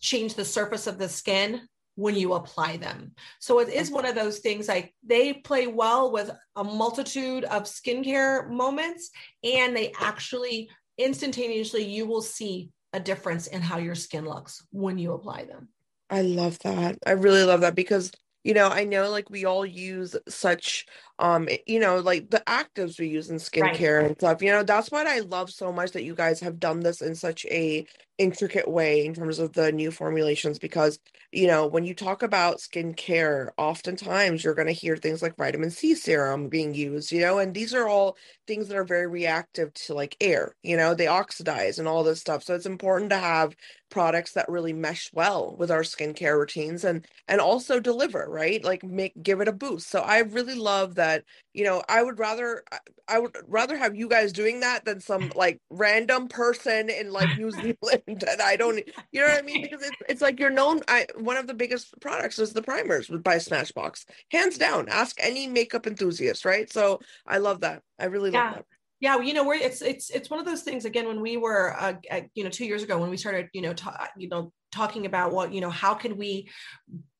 change 0.00 0.34
the 0.34 0.44
surface 0.44 0.86
of 0.86 0.98
the 0.98 1.08
skin 1.08 1.62
when 1.96 2.14
you 2.14 2.34
apply 2.34 2.76
them. 2.76 3.12
So 3.40 3.58
it 3.58 3.68
is 3.68 3.90
one 3.90 4.06
of 4.06 4.14
those 4.14 4.38
things 4.38 4.68
like 4.68 4.94
they 5.04 5.32
play 5.32 5.66
well 5.66 6.12
with 6.12 6.30
a 6.54 6.62
multitude 6.62 7.44
of 7.44 7.64
skincare 7.64 8.48
moments 8.48 9.10
and 9.42 9.76
they 9.76 9.92
actually 10.00 10.70
instantaneously 10.96 11.84
you 11.84 12.06
will 12.06 12.22
see 12.22 12.70
a 12.92 13.00
difference 13.00 13.48
in 13.48 13.60
how 13.60 13.78
your 13.78 13.94
skin 13.94 14.24
looks 14.24 14.64
when 14.70 14.98
you 14.98 15.12
apply 15.12 15.44
them. 15.44 15.68
I 16.08 16.22
love 16.22 16.58
that. 16.60 16.98
I 17.06 17.12
really 17.12 17.42
love 17.42 17.60
that 17.62 17.74
because 17.74 18.12
you 18.44 18.54
know 18.54 18.68
i 18.68 18.84
know 18.84 19.10
like 19.10 19.28
we 19.28 19.44
all 19.44 19.66
use 19.66 20.16
such 20.28 20.86
um 21.18 21.48
you 21.66 21.80
know 21.80 21.98
like 21.98 22.30
the 22.30 22.42
actives 22.46 22.98
we 22.98 23.08
use 23.08 23.30
in 23.30 23.36
skincare 23.36 23.98
right. 23.98 24.06
and 24.06 24.16
stuff 24.16 24.42
you 24.42 24.50
know 24.50 24.62
that's 24.62 24.90
what 24.90 25.06
i 25.06 25.20
love 25.20 25.50
so 25.50 25.72
much 25.72 25.92
that 25.92 26.04
you 26.04 26.14
guys 26.14 26.40
have 26.40 26.60
done 26.60 26.80
this 26.80 27.00
in 27.00 27.14
such 27.14 27.44
a 27.46 27.86
intricate 28.18 28.68
way 28.68 29.04
in 29.04 29.14
terms 29.14 29.38
of 29.38 29.52
the 29.52 29.70
new 29.72 29.90
formulations 29.90 30.58
because 30.58 30.98
you 31.32 31.46
know 31.46 31.66
when 31.66 31.84
you 31.84 31.94
talk 31.94 32.22
about 32.22 32.58
skincare 32.58 33.48
oftentimes 33.56 34.42
you're 34.42 34.54
going 34.54 34.66
to 34.66 34.72
hear 34.72 34.96
things 34.96 35.22
like 35.22 35.36
vitamin 35.36 35.70
c 35.70 35.94
serum 35.94 36.48
being 36.48 36.74
used 36.74 37.12
you 37.12 37.20
know 37.20 37.38
and 37.38 37.54
these 37.54 37.72
are 37.74 37.88
all 37.88 38.16
things 38.46 38.68
that 38.68 38.76
are 38.76 38.84
very 38.84 39.06
reactive 39.06 39.72
to 39.74 39.94
like 39.94 40.16
air 40.20 40.54
you 40.62 40.76
know 40.76 40.94
they 40.94 41.06
oxidize 41.06 41.78
and 41.78 41.88
all 41.88 42.04
this 42.04 42.20
stuff. 42.20 42.42
So 42.44 42.54
it's 42.54 42.66
important 42.66 43.10
to 43.10 43.18
have 43.18 43.56
products 43.90 44.32
that 44.32 44.48
really 44.48 44.72
mesh 44.72 45.10
well 45.14 45.56
with 45.58 45.70
our 45.70 45.82
skincare 45.82 46.38
routines 46.38 46.84
and 46.84 47.06
and 47.28 47.40
also 47.40 47.80
deliver 47.80 48.26
right? 48.28 48.62
Like 48.64 48.84
make 48.84 49.14
give 49.22 49.40
it 49.40 49.48
a 49.48 49.52
boost. 49.52 49.88
So 49.88 50.00
i 50.00 50.18
really 50.20 50.54
love 50.54 50.94
that 50.96 51.07
you 51.54 51.64
know 51.64 51.82
i 51.88 52.02
would 52.02 52.18
rather 52.18 52.62
i 53.08 53.18
would 53.18 53.36
rather 53.46 53.76
have 53.76 53.94
you 53.94 54.08
guys 54.08 54.32
doing 54.32 54.60
that 54.60 54.84
than 54.84 55.00
some 55.00 55.30
like 55.36 55.60
random 55.70 56.28
person 56.28 56.88
in 56.90 57.10
like 57.12 57.36
new 57.36 57.50
zealand 57.62 58.02
and 58.06 58.42
i 58.42 58.56
don't 58.56 58.78
you 59.12 59.20
know 59.20 59.26
what 59.26 59.38
i 59.38 59.42
mean? 59.42 59.62
Because 59.62 59.82
it's, 59.82 59.96
it's 60.08 60.22
like 60.22 60.38
you're 60.38 60.50
known 60.50 60.80
i 60.88 61.06
one 61.16 61.36
of 61.36 61.46
the 61.46 61.54
biggest 61.54 61.94
products 62.00 62.38
is 62.38 62.52
the 62.52 62.62
primers 62.62 63.08
by 63.08 63.36
smashbox. 63.36 64.04
Hands 64.30 64.56
down 64.56 64.88
ask 64.88 65.16
any 65.20 65.46
makeup 65.46 65.86
enthusiast 65.86 66.44
right? 66.44 66.70
So 66.72 67.00
i 67.26 67.38
love 67.38 67.60
that. 67.60 67.82
I 67.98 68.06
really 68.06 68.30
yeah. 68.30 68.44
love 68.44 68.54
that. 68.56 68.64
Yeah 69.00 69.20
you 69.20 69.34
know 69.34 69.44
we're 69.44 69.54
it's 69.54 69.82
it's 69.82 70.10
it's 70.10 70.30
one 70.30 70.40
of 70.40 70.46
those 70.46 70.62
things 70.62 70.84
again 70.84 71.06
when 71.06 71.20
we 71.20 71.36
were 71.36 71.74
uh, 71.78 71.94
you 72.34 72.44
know 72.44 72.50
two 72.50 72.66
years 72.66 72.82
ago 72.82 72.98
when 72.98 73.10
we 73.10 73.16
started 73.16 73.48
you 73.52 73.62
know 73.62 73.72
ta- 73.72 74.08
you 74.16 74.28
know 74.28 74.52
talking 74.72 75.06
about 75.06 75.32
what 75.32 75.52
you 75.52 75.60
know 75.60 75.70
how 75.70 75.94
can 75.94 76.16
we 76.16 76.48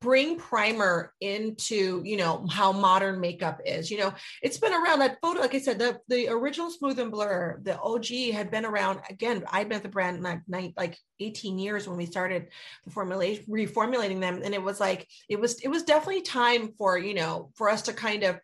bring 0.01 0.39
primer 0.39 1.13
into 1.21 2.03
you 2.05 2.17
know 2.17 2.47
how 2.51 2.71
modern 2.71 3.21
makeup 3.21 3.61
is 3.67 3.91
you 3.91 3.99
know 3.99 4.13
it's 4.43 4.59
been 4.59 4.73
around 4.73 5.01
that 5.01 5.19
photo 5.21 5.41
like 5.41 5.55
i 5.55 5.59
said 5.59 5.79
the 5.79 5.99
the 6.09 6.29
original 6.29 6.71
smooth 6.71 6.99
and 7.01 7.11
blur 7.11 7.59
the 7.63 7.77
og 7.81 8.07
had 8.33 8.51
been 8.51 8.65
around 8.65 9.01
again 9.11 9.43
i've 9.51 9.69
been 9.69 9.77
at 9.77 9.83
the 9.83 9.89
brand 9.89 10.23
like, 10.23 10.73
like 10.77 10.97
18 11.21 11.59
years 11.59 11.89
when 11.89 11.97
we 11.97 12.07
started 12.07 12.47
the 12.85 12.91
formulation 12.93 13.45
reformulating 13.49 14.21
them 14.21 14.41
and 14.45 14.55
it 14.55 14.63
was 14.63 14.79
like 14.79 15.09
it 15.29 15.41
was 15.41 15.61
it 15.61 15.69
was 15.69 15.83
definitely 15.83 16.23
time 16.23 16.73
for 16.79 16.97
you 16.97 17.15
know 17.15 17.51
for 17.57 17.69
us 17.69 17.83
to 17.83 17.93
kind 17.93 18.23
of 18.23 18.39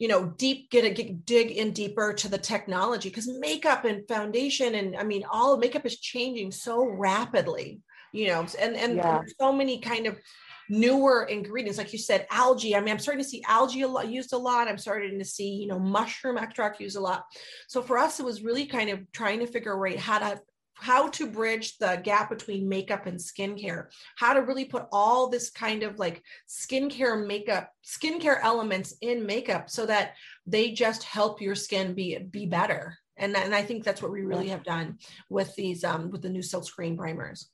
you 0.00 0.08
know 0.08 0.26
deep 0.38 0.70
get 0.70 0.84
a 0.84 0.90
get, 0.90 1.24
dig 1.24 1.52
in 1.52 1.72
deeper 1.72 2.12
to 2.12 2.26
the 2.26 2.38
technology 2.38 3.10
because 3.10 3.28
makeup 3.38 3.84
and 3.84 4.08
foundation 4.08 4.74
and 4.74 4.96
i 4.96 5.04
mean 5.04 5.22
all 5.30 5.56
makeup 5.56 5.86
is 5.86 6.00
changing 6.00 6.50
so 6.50 6.84
rapidly 6.84 7.80
you 8.12 8.26
know 8.26 8.44
and 8.58 8.74
and 8.76 8.96
yeah. 8.96 9.22
so 9.38 9.52
many 9.52 9.78
kind 9.78 10.08
of 10.08 10.18
newer 10.70 11.24
ingredients 11.24 11.78
like 11.78 11.92
you 11.92 11.98
said 11.98 12.26
algae 12.30 12.76
i 12.76 12.80
mean 12.80 12.90
i'm 12.90 12.98
starting 12.98 13.22
to 13.22 13.28
see 13.28 13.42
algae 13.48 13.82
a 13.82 13.88
lot, 13.88 14.08
used 14.08 14.32
a 14.32 14.38
lot 14.38 14.68
i'm 14.68 14.78
starting 14.78 15.18
to 15.18 15.24
see 15.24 15.50
you 15.50 15.66
know 15.66 15.78
mushroom 15.78 16.38
extract 16.38 16.80
used 16.80 16.96
a 16.96 17.00
lot 17.00 17.24
so 17.68 17.82
for 17.82 17.98
us 17.98 18.20
it 18.20 18.24
was 18.24 18.42
really 18.42 18.66
kind 18.66 18.88
of 18.88 19.00
trying 19.12 19.40
to 19.40 19.46
figure 19.46 19.86
out 19.86 19.96
how 19.96 20.18
to 20.18 20.40
how 20.80 21.08
to 21.10 21.30
bridge 21.30 21.76
the 21.78 22.00
gap 22.02 22.30
between 22.30 22.68
makeup 22.68 23.06
and 23.06 23.18
skincare, 23.18 23.86
how 24.16 24.32
to 24.32 24.40
really 24.40 24.64
put 24.64 24.86
all 24.90 25.28
this 25.28 25.50
kind 25.50 25.82
of 25.82 25.98
like 25.98 26.22
skincare 26.48 27.26
makeup, 27.26 27.70
skincare 27.84 28.38
elements 28.42 28.94
in 29.02 29.26
makeup 29.26 29.68
so 29.68 29.84
that 29.84 30.14
they 30.46 30.70
just 30.70 31.02
help 31.04 31.40
your 31.40 31.54
skin 31.54 31.94
be 31.94 32.18
be 32.18 32.46
better. 32.46 32.96
And, 33.16 33.36
and 33.36 33.54
I 33.54 33.62
think 33.62 33.84
that's 33.84 34.00
what 34.00 34.12
we 34.12 34.22
really 34.22 34.48
have 34.48 34.64
done 34.64 34.98
with 35.28 35.54
these 35.54 35.84
um, 35.84 36.10
with 36.10 36.22
the 36.22 36.30
new 36.30 36.42
silk 36.42 36.64
screen 36.64 36.96
primers. 36.96 37.50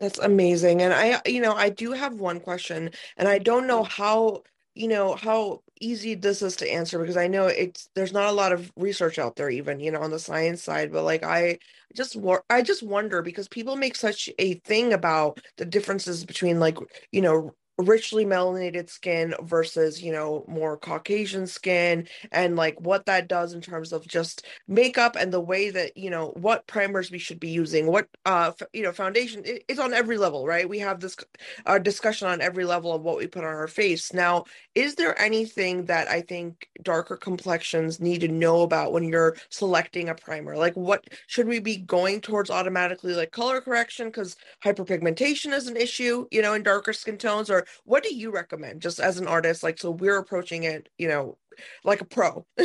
That's 0.00 0.18
amazing. 0.18 0.82
And 0.82 0.92
I, 0.92 1.20
you 1.26 1.40
know, 1.40 1.54
I 1.54 1.70
do 1.70 1.92
have 1.92 2.20
one 2.20 2.40
question, 2.40 2.90
and 3.16 3.28
I 3.28 3.38
don't 3.38 3.66
know 3.66 3.82
mm. 3.82 3.88
how, 3.88 4.42
you 4.74 4.88
know, 4.88 5.14
how 5.14 5.62
easy 5.80 6.14
this 6.14 6.42
is 6.42 6.56
to 6.56 6.70
answer 6.70 6.98
because 6.98 7.16
I 7.16 7.26
know 7.28 7.46
it's 7.46 7.88
there's 7.94 8.12
not 8.12 8.28
a 8.28 8.32
lot 8.32 8.52
of 8.52 8.70
research 8.76 9.18
out 9.18 9.36
there 9.36 9.48
even, 9.50 9.80
you 9.80 9.90
know, 9.90 10.00
on 10.00 10.10
the 10.10 10.18
science 10.18 10.62
side, 10.62 10.92
but 10.92 11.04
like 11.04 11.24
I 11.24 11.58
just 11.94 12.16
I 12.50 12.62
just 12.62 12.82
wonder 12.82 13.22
because 13.22 13.48
people 13.48 13.76
make 13.76 13.96
such 13.96 14.28
a 14.38 14.54
thing 14.60 14.92
about 14.92 15.40
the 15.56 15.64
differences 15.64 16.24
between 16.26 16.60
like, 16.60 16.76
you 17.10 17.22
know, 17.22 17.54
richly 17.78 18.24
melanated 18.24 18.88
skin 18.88 19.34
versus 19.42 20.02
you 20.02 20.10
know 20.10 20.44
more 20.48 20.78
caucasian 20.78 21.46
skin 21.46 22.08
and 22.32 22.56
like 22.56 22.80
what 22.80 23.04
that 23.04 23.28
does 23.28 23.52
in 23.52 23.60
terms 23.60 23.92
of 23.92 24.06
just 24.08 24.46
makeup 24.66 25.14
and 25.14 25.30
the 25.32 25.40
way 25.40 25.68
that 25.70 25.94
you 25.96 26.08
know 26.08 26.28
what 26.36 26.66
primers 26.66 27.10
we 27.10 27.18
should 27.18 27.38
be 27.38 27.50
using 27.50 27.86
what 27.86 28.08
uh 28.24 28.50
f- 28.58 28.66
you 28.72 28.82
know 28.82 28.92
foundation 28.92 29.42
it, 29.44 29.62
it's 29.68 29.80
on 29.80 29.92
every 29.92 30.16
level 30.16 30.46
right? 30.46 30.68
We 30.68 30.78
have 30.78 31.00
this 31.00 31.16
uh, 31.66 31.78
discussion 31.78 32.28
on 32.28 32.40
every 32.40 32.64
level 32.64 32.92
of 32.94 33.02
what 33.02 33.16
we 33.18 33.26
put 33.26 33.44
on 33.44 33.50
our 33.54 33.68
face. 33.68 34.12
Now 34.12 34.44
is 34.74 34.94
there 34.94 35.18
anything 35.20 35.84
that 35.86 36.08
i 36.08 36.20
think 36.20 36.68
darker 36.82 37.16
complexions 37.16 38.00
need 38.00 38.20
to 38.20 38.28
know 38.28 38.62
about 38.62 38.92
when 38.92 39.04
you're 39.04 39.36
selecting 39.50 40.08
a 40.08 40.14
primer? 40.14 40.56
Like 40.56 40.74
what 40.74 41.04
should 41.26 41.48
we 41.48 41.58
be 41.58 41.76
going 41.76 42.20
towards 42.20 42.50
automatically 42.50 43.14
like 43.14 43.32
color 43.32 43.60
correction 43.60 44.08
because 44.08 44.36
hyperpigmentation 44.64 45.52
is 45.52 45.66
an 45.66 45.76
issue 45.76 46.26
you 46.30 46.42
know 46.42 46.54
in 46.54 46.62
darker 46.62 46.92
skin 46.92 47.18
tones 47.18 47.50
or 47.50 47.65
what 47.84 48.02
do 48.02 48.14
you 48.14 48.30
recommend 48.30 48.82
just 48.82 49.00
as 49.00 49.18
an 49.18 49.26
artist? 49.26 49.62
Like 49.62 49.78
so 49.78 49.90
we're 49.90 50.18
approaching 50.18 50.64
it 50.64 50.88
you 50.98 51.08
know 51.08 51.38
like 51.84 52.00
a 52.00 52.04
pro. 52.04 52.46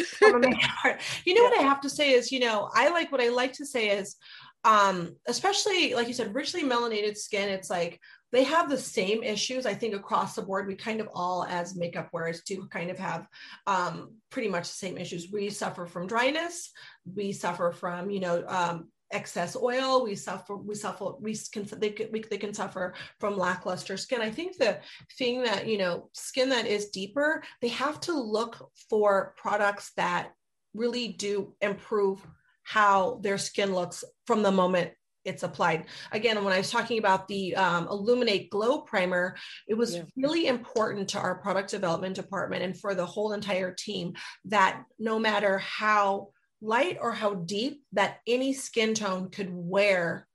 You 1.26 1.36
know 1.36 1.44
yeah. 1.44 1.50
what 1.50 1.60
i 1.60 1.62
have 1.62 1.82
to 1.82 1.90
say 1.90 2.12
is 2.12 2.32
you 2.32 2.40
know 2.40 2.70
i 2.74 2.90
like 2.90 3.12
what 3.12 3.22
i 3.22 3.30
like 3.30 3.54
to 3.54 3.66
say 3.66 3.90
is 3.90 4.16
um 4.64 5.16
especially 5.28 5.94
like 5.94 6.08
you 6.08 6.14
said 6.14 6.34
richly 6.34 6.64
melanated 6.64 7.18
skin 7.18 7.50
it's 7.50 7.70
like 7.70 8.00
they 8.32 8.44
have 8.44 8.70
the 8.70 8.78
same 8.78 9.24
issues 9.24 9.66
i 9.66 9.74
think 9.74 9.94
across 9.94 10.36
the 10.36 10.42
board. 10.42 10.68
We 10.68 10.76
kind 10.76 11.02
of 11.02 11.10
all 11.14 11.44
as 11.46 11.76
makeup 11.76 12.10
wearers 12.14 12.42
do 12.44 12.68
kind 12.68 12.90
of 12.90 12.98
have 12.98 13.28
um, 13.68 14.16
pretty 14.30 14.48
much 14.48 14.68
the 14.68 14.76
same 14.76 14.98
issues. 14.98 15.32
We 15.32 15.50
suffer 15.50 15.86
from 15.86 16.08
dryness. 16.08 16.72
We 17.14 17.34
suffer 17.34 17.72
from 17.72 18.10
you 18.10 18.20
know 18.20 18.44
um, 18.48 18.88
excess 19.12 19.56
oil 19.56 20.04
we 20.04 20.16
suffer 20.16 20.56
we 20.56 20.76
suffer 20.76 21.14
we 21.20 21.36
can 21.52 21.66
they, 21.78 21.96
we, 22.12 22.24
they 22.30 22.38
can 22.38 22.54
suffer 22.54 22.94
from 23.20 23.38
lackluster 23.38 23.98
skin 23.98 24.22
i 24.22 24.30
think 24.30 24.58
the 24.58 24.78
thing 25.18 25.44
that 25.44 25.68
you 25.68 25.78
know 25.78 26.10
skin 26.14 26.50
that 26.50 26.66
is 26.66 26.90
deeper 26.90 27.44
they 27.62 27.68
have 27.68 28.00
to 28.00 28.14
look 28.14 28.72
for 28.90 29.34
products 29.38 29.92
that 29.98 30.32
really 30.74 31.10
do 31.10 31.54
improve 31.62 32.26
how 32.64 33.20
their 33.24 33.38
skin 33.38 33.74
looks 33.74 34.04
from 34.26 34.42
the 34.44 34.52
moment 34.52 34.92
it's 35.24 35.44
applied. 35.44 35.86
Again, 36.12 36.44
when 36.44 36.54
I 36.54 36.58
was 36.58 36.72
talking 36.72 36.98
about 36.98 37.28
the 37.28 37.56
um, 37.56 37.88
Illuminate 37.88 38.50
Glow 38.50 38.82
Primer, 38.82 39.36
it 39.68 39.76
was 39.76 39.96
yeah. 39.96 40.04
really 40.18 40.48
important 40.48 41.08
to 41.10 41.20
our 41.20 41.36
product 41.36 41.70
development 41.70 42.16
department 42.16 42.64
and 42.64 42.78
for 42.78 42.96
the 42.96 43.06
whole 43.06 43.34
entire 43.34 43.72
team 43.72 44.14
that 44.46 44.84
no 44.98 45.20
matter 45.20 45.60
how 45.60 46.30
light 46.62 46.98
or 47.02 47.12
how 47.12 47.34
deep 47.34 47.84
that 47.94 48.20
any 48.28 48.54
skin 48.54 48.94
tone 48.94 49.30
could 49.30 49.50
wear 49.52 50.28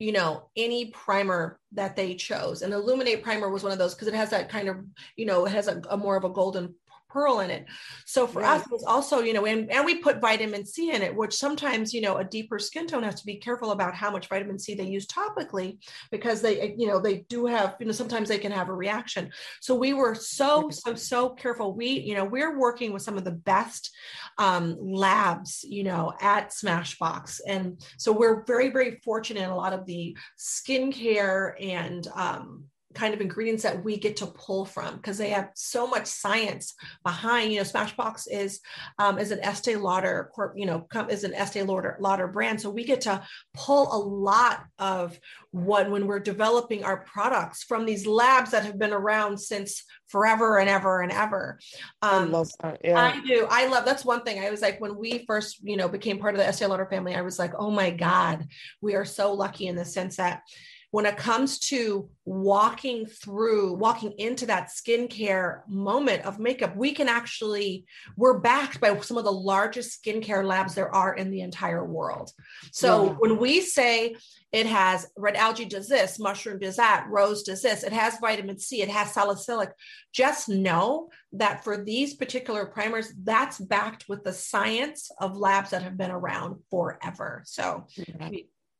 you 0.00 0.12
know 0.12 0.48
any 0.56 0.86
primer 0.86 1.60
that 1.72 1.94
they 1.94 2.14
chose. 2.14 2.62
And 2.62 2.72
illuminate 2.72 3.22
primer 3.22 3.48
was 3.48 3.62
one 3.62 3.72
of 3.72 3.78
those 3.78 3.94
because 3.94 4.08
it 4.08 4.14
has 4.14 4.30
that 4.30 4.48
kind 4.48 4.68
of 4.68 4.78
you 5.16 5.26
know 5.26 5.44
it 5.44 5.52
has 5.52 5.68
a, 5.68 5.80
a 5.90 5.96
more 5.96 6.16
of 6.16 6.24
a 6.24 6.30
golden 6.30 6.74
pearl 7.12 7.40
in 7.40 7.50
it. 7.50 7.66
So 8.06 8.26
for 8.26 8.42
us, 8.44 8.62
it 8.62 8.70
was 8.72 8.84
also, 8.84 9.20
you 9.20 9.32
know, 9.32 9.46
and, 9.46 9.70
and 9.70 9.84
we 9.84 9.96
put 9.96 10.20
vitamin 10.20 10.64
C 10.64 10.92
in 10.92 11.02
it, 11.02 11.14
which 11.14 11.34
sometimes, 11.34 11.92
you 11.92 12.00
know, 12.00 12.18
a 12.18 12.24
deeper 12.24 12.58
skin 12.58 12.86
tone 12.86 13.02
has 13.02 13.20
to 13.20 13.26
be 13.26 13.36
careful 13.36 13.72
about 13.72 13.94
how 13.94 14.10
much 14.10 14.28
vitamin 14.28 14.58
C 14.58 14.74
they 14.74 14.86
use 14.86 15.06
topically 15.06 15.78
because 16.10 16.40
they, 16.40 16.74
you 16.76 16.86
know, 16.86 17.00
they 17.00 17.18
do 17.28 17.46
have, 17.46 17.76
you 17.80 17.86
know, 17.86 17.92
sometimes 17.92 18.28
they 18.28 18.38
can 18.38 18.52
have 18.52 18.68
a 18.68 18.74
reaction. 18.74 19.30
So 19.60 19.74
we 19.74 19.92
were 19.92 20.14
so, 20.14 20.70
so, 20.70 20.94
so 20.94 21.30
careful. 21.30 21.74
We, 21.74 21.88
you 21.88 22.14
know, 22.14 22.24
we're 22.24 22.58
working 22.58 22.92
with 22.92 23.02
some 23.02 23.18
of 23.18 23.24
the 23.24 23.32
best 23.32 23.90
um, 24.38 24.76
labs, 24.80 25.64
you 25.64 25.84
know, 25.84 26.12
at 26.20 26.50
Smashbox. 26.50 27.40
And 27.46 27.82
so 27.98 28.12
we're 28.12 28.44
very, 28.44 28.70
very 28.70 29.00
fortunate 29.04 29.42
in 29.42 29.50
a 29.50 29.56
lot 29.56 29.72
of 29.72 29.86
the 29.86 30.16
skincare 30.38 31.54
and, 31.60 32.06
um, 32.14 32.64
kind 32.94 33.14
of 33.14 33.20
ingredients 33.20 33.62
that 33.62 33.84
we 33.84 33.96
get 33.96 34.16
to 34.16 34.26
pull 34.26 34.64
from 34.64 34.96
because 34.96 35.16
they 35.16 35.30
have 35.30 35.50
so 35.54 35.86
much 35.86 36.06
science 36.06 36.74
behind 37.04 37.52
you 37.52 37.58
know 37.58 37.64
smashbox 37.64 38.24
is 38.30 38.60
um, 38.98 39.18
is 39.18 39.30
an 39.30 39.38
estee 39.44 39.76
lauder 39.76 40.30
corp, 40.34 40.54
you 40.56 40.66
know 40.66 40.86
is 41.08 41.22
an 41.22 41.34
estee 41.34 41.62
lauder, 41.62 41.96
lauder 42.00 42.26
brand 42.26 42.60
so 42.60 42.68
we 42.68 42.84
get 42.84 43.00
to 43.00 43.22
pull 43.54 43.92
a 43.92 43.98
lot 43.98 44.64
of 44.78 45.18
what 45.52 45.90
when 45.90 46.06
we're 46.06 46.20
developing 46.20 46.84
our 46.84 46.98
products 47.04 47.62
from 47.62 47.86
these 47.86 48.06
labs 48.06 48.50
that 48.50 48.64
have 48.64 48.78
been 48.78 48.92
around 48.92 49.38
since 49.38 49.84
forever 50.08 50.58
and 50.58 50.68
ever 50.68 51.00
and 51.00 51.12
ever 51.12 51.58
um, 52.02 52.24
I 52.24 52.24
love 52.24 52.50
that. 52.60 52.80
Yeah. 52.82 52.98
I 52.98 53.20
do 53.24 53.46
I 53.48 53.66
love 53.68 53.84
that's 53.84 54.04
one 54.04 54.22
thing 54.22 54.42
I 54.42 54.50
was 54.50 54.62
like 54.62 54.80
when 54.80 54.96
we 54.96 55.24
first 55.26 55.60
you 55.62 55.76
know 55.76 55.88
became 55.88 56.18
part 56.18 56.34
of 56.34 56.40
the 56.40 56.46
Estee 56.46 56.66
Lauder 56.66 56.86
family 56.86 57.14
I 57.14 57.22
was 57.22 57.38
like 57.38 57.52
oh 57.56 57.70
my 57.70 57.90
god 57.90 58.48
we 58.80 58.96
are 58.96 59.04
so 59.04 59.32
lucky 59.32 59.68
in 59.68 59.76
the 59.76 59.84
sense 59.84 60.16
that 60.16 60.42
when 60.90 61.06
it 61.06 61.16
comes 61.16 61.58
to 61.58 62.08
walking 62.24 63.06
through, 63.06 63.74
walking 63.74 64.12
into 64.18 64.46
that 64.46 64.70
skincare 64.70 65.60
moment 65.68 66.24
of 66.24 66.40
makeup, 66.40 66.76
we 66.76 66.92
can 66.92 67.08
actually, 67.08 67.84
we're 68.16 68.40
backed 68.40 68.80
by 68.80 68.98
some 69.00 69.16
of 69.16 69.24
the 69.24 69.32
largest 69.32 70.02
skincare 70.02 70.44
labs 70.44 70.74
there 70.74 70.92
are 70.92 71.14
in 71.14 71.30
the 71.30 71.42
entire 71.42 71.84
world. 71.84 72.32
So 72.72 73.06
yeah. 73.06 73.12
when 73.18 73.38
we 73.38 73.60
say 73.60 74.16
it 74.52 74.66
has 74.66 75.06
red 75.16 75.36
algae 75.36 75.64
does 75.64 75.86
this, 75.86 76.18
mushroom 76.18 76.58
does 76.58 76.76
that, 76.76 77.06
rose 77.08 77.44
does 77.44 77.62
this, 77.62 77.84
it 77.84 77.92
has 77.92 78.18
vitamin 78.20 78.58
C, 78.58 78.82
it 78.82 78.88
has 78.88 79.12
salicylic, 79.12 79.70
just 80.12 80.48
know 80.48 81.08
that 81.32 81.62
for 81.62 81.76
these 81.76 82.14
particular 82.14 82.66
primers, 82.66 83.12
that's 83.22 83.58
backed 83.58 84.08
with 84.08 84.24
the 84.24 84.32
science 84.32 85.10
of 85.20 85.36
labs 85.36 85.70
that 85.70 85.82
have 85.82 85.96
been 85.96 86.10
around 86.10 86.56
forever. 86.68 87.42
So 87.46 87.86
yeah. 87.96 88.30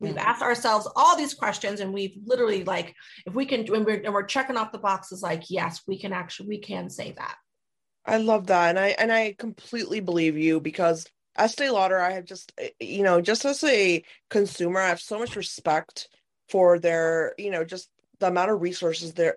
We, 0.00 0.08
We've 0.08 0.18
asked 0.18 0.42
ourselves 0.42 0.88
all 0.96 1.16
these 1.16 1.34
questions 1.34 1.80
and 1.80 1.92
we've 1.92 2.16
literally 2.24 2.64
like, 2.64 2.94
if 3.26 3.34
we 3.34 3.46
can, 3.46 3.60
and 3.72 3.84
we're, 3.86 4.00
and 4.02 4.14
we're 4.14 4.24
checking 4.24 4.56
off 4.56 4.72
the 4.72 4.78
boxes 4.78 5.22
like, 5.22 5.44
yes, 5.50 5.82
we 5.86 5.98
can 5.98 6.12
actually, 6.12 6.48
we 6.48 6.58
can 6.58 6.88
say 6.88 7.12
that. 7.12 7.36
I 8.06 8.16
love 8.16 8.46
that. 8.46 8.70
And 8.70 8.78
I, 8.78 8.88
and 8.98 9.12
I 9.12 9.34
completely 9.38 10.00
believe 10.00 10.38
you 10.38 10.60
because 10.60 11.06
Estee 11.36 11.70
Lauder, 11.70 12.00
I 12.00 12.12
have 12.12 12.24
just, 12.24 12.52
eh, 12.58 12.70
you 12.80 13.02
know, 13.02 13.20
just 13.20 13.44
as 13.44 13.62
a 13.62 14.02
consumer, 14.30 14.80
I 14.80 14.88
have 14.88 15.00
so 15.00 15.18
much 15.18 15.36
respect 15.36 16.08
for 16.48 16.78
their, 16.78 17.34
you 17.38 17.50
know, 17.50 17.64
just 17.64 17.90
the 18.20 18.28
amount 18.28 18.50
of 18.50 18.60
resources 18.60 19.14
there 19.14 19.36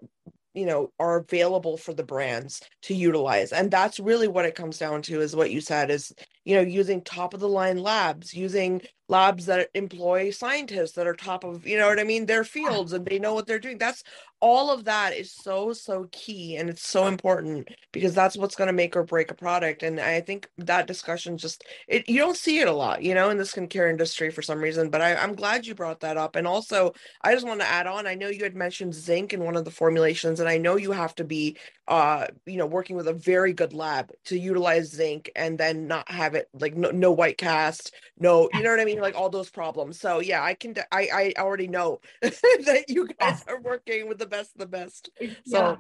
you 0.54 0.66
know 0.66 0.92
are 1.00 1.18
available 1.18 1.78
for 1.78 1.94
the 1.94 2.04
brands 2.04 2.62
to 2.84 2.94
utilize 2.94 3.52
and 3.52 3.72
that's 3.72 4.00
really 4.00 4.28
what 4.28 4.46
it 4.46 4.56
comes 4.56 4.78
down 4.78 5.02
to 5.02 5.22
is 5.22 5.36
what 5.36 5.52
you 5.52 5.60
said 5.60 5.90
is 5.90 6.14
you 6.46 6.56
know 6.56 6.62
using 6.62 7.02
top 7.02 7.34
of 7.34 7.40
the 7.40 7.48
line 7.48 7.78
labs 7.78 8.34
using 8.34 8.82
labs 9.10 9.46
that 9.46 9.70
employ 9.74 10.32
scientists 10.32 10.94
that 10.94 11.08
are 11.08 11.14
top 11.14 11.44
of 11.44 11.68
you 11.68 11.78
know 11.78 11.88
what 11.88 12.00
i 12.00 12.04
mean 12.04 12.26
their 12.26 12.44
fields 12.44 12.94
and 12.94 13.06
they 13.06 13.20
know 13.20 13.34
what 13.34 13.46
they're 13.46 13.60
doing. 13.60 13.78
That's 13.78 14.04
all 14.44 14.72
of 14.72 14.84
that 14.84 15.16
is 15.16 15.32
so 15.32 15.72
so 15.72 16.10
key 16.12 16.58
and 16.58 16.70
it's 16.70 16.86
so 16.86 17.08
important 17.08 17.70
because 17.94 18.14
that's 18.14 18.36
what's 18.36 18.56
going 18.56 18.68
to 18.68 18.74
make 18.74 18.94
or 18.94 19.04
break 19.04 19.32
a 19.32 19.34
product 19.34 19.84
and 19.84 20.02
i 20.02 20.20
think 20.20 20.50
that 20.58 20.86
discussion 20.86 21.38
just 21.38 21.64
it 21.88 22.10
you 22.10 22.18
don't 22.18 22.36
see 22.36 22.60
it 22.60 22.68
a 22.68 22.72
lot 22.72 23.02
you 23.02 23.14
know 23.14 23.30
in 23.30 23.38
the 23.38 23.46
skincare 23.46 23.90
industry 23.90 24.30
for 24.30 24.42
some 24.42 24.60
reason 24.60 24.90
but 24.90 25.00
I, 25.00 25.16
i'm 25.16 25.34
glad 25.34 25.66
you 25.66 25.74
brought 25.74 26.02
that 26.02 26.18
up 26.18 26.36
and 26.36 26.46
also 26.46 26.92
i 27.22 27.34
just 27.34 27.48
want 27.48 27.62
to 27.62 27.66
add 27.66 27.88
on 27.88 28.06
i 28.06 28.16
know 28.16 28.28
you 28.28 28.44
had 28.44 28.54
mentioned 28.54 28.94
zinc 28.94 29.32
in 29.32 29.46
one 29.46 29.56
of 29.56 29.64
the 29.64 29.72
formulations 29.72 30.42
and 30.42 30.50
i 30.50 30.58
know 30.58 30.76
you 30.76 30.92
have 30.92 31.16
to 31.16 31.24
be 31.24 31.56
uh 31.88 32.28
you 32.46 32.58
know 32.58 32.66
working 32.66 32.98
with 32.98 33.08
a 33.08 33.14
very 33.14 33.54
good 33.54 33.72
lab 33.72 34.12
to 34.26 34.38
utilize 34.38 34.92
zinc 34.92 35.32
and 35.38 35.58
then 35.58 35.88
not 35.88 36.12
have 36.12 36.36
it 36.36 36.50
like 36.60 36.76
no, 36.76 36.92
no 36.92 37.14
white 37.14 37.38
cast 37.38 37.94
no 38.20 38.50
you 38.54 38.62
know 38.62 38.72
what 38.72 38.82
i 38.82 38.86
mean 38.86 38.93
like 39.02 39.16
all 39.16 39.30
those 39.30 39.50
problems 39.50 40.00
so 40.00 40.20
yeah 40.20 40.44
i 40.44 40.54
can 40.54 40.76
i 40.92 41.08
i 41.14 41.42
already 41.42 41.68
know 41.68 42.00
that 42.22 42.86
you 42.88 43.08
guys 43.20 43.44
are 43.48 43.62
working 43.62 44.08
with 44.08 44.18
the 44.18 44.26
best 44.26 44.52
of 44.56 44.60
the 44.60 44.68
best 44.68 45.10
so 45.46 45.60
yeah. 45.72 45.76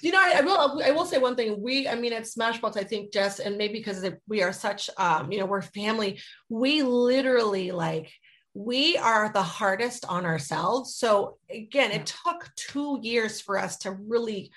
You 0.00 0.12
know, 0.12 0.20
I, 0.20 0.34
I, 0.36 0.40
will. 0.42 0.80
I 0.84 0.92
will 0.92 1.04
say 1.04 1.18
one 1.18 1.34
thing. 1.34 1.60
We, 1.60 1.88
I 1.88 1.96
mean, 1.96 2.12
at 2.12 2.22
Smashbox, 2.22 2.76
I 2.76 2.84
think 2.84 3.12
Jess, 3.12 3.40
and 3.40 3.58
maybe 3.58 3.80
because 3.80 4.06
we 4.28 4.40
are 4.40 4.52
such, 4.52 4.88
um, 4.96 5.32
you 5.32 5.40
know, 5.40 5.46
we're 5.46 5.60
family. 5.60 6.20
We 6.48 6.82
literally 6.82 7.72
like 7.72 8.12
we 8.54 8.96
are 8.98 9.32
the 9.32 9.42
hardest 9.42 10.04
on 10.06 10.26
ourselves. 10.26 10.94
So 10.94 11.38
again, 11.50 11.90
it 11.90 12.06
took 12.06 12.50
two 12.54 12.98
years 13.02 13.40
for 13.40 13.58
us 13.58 13.78
to 13.78 13.92
really 13.92 14.52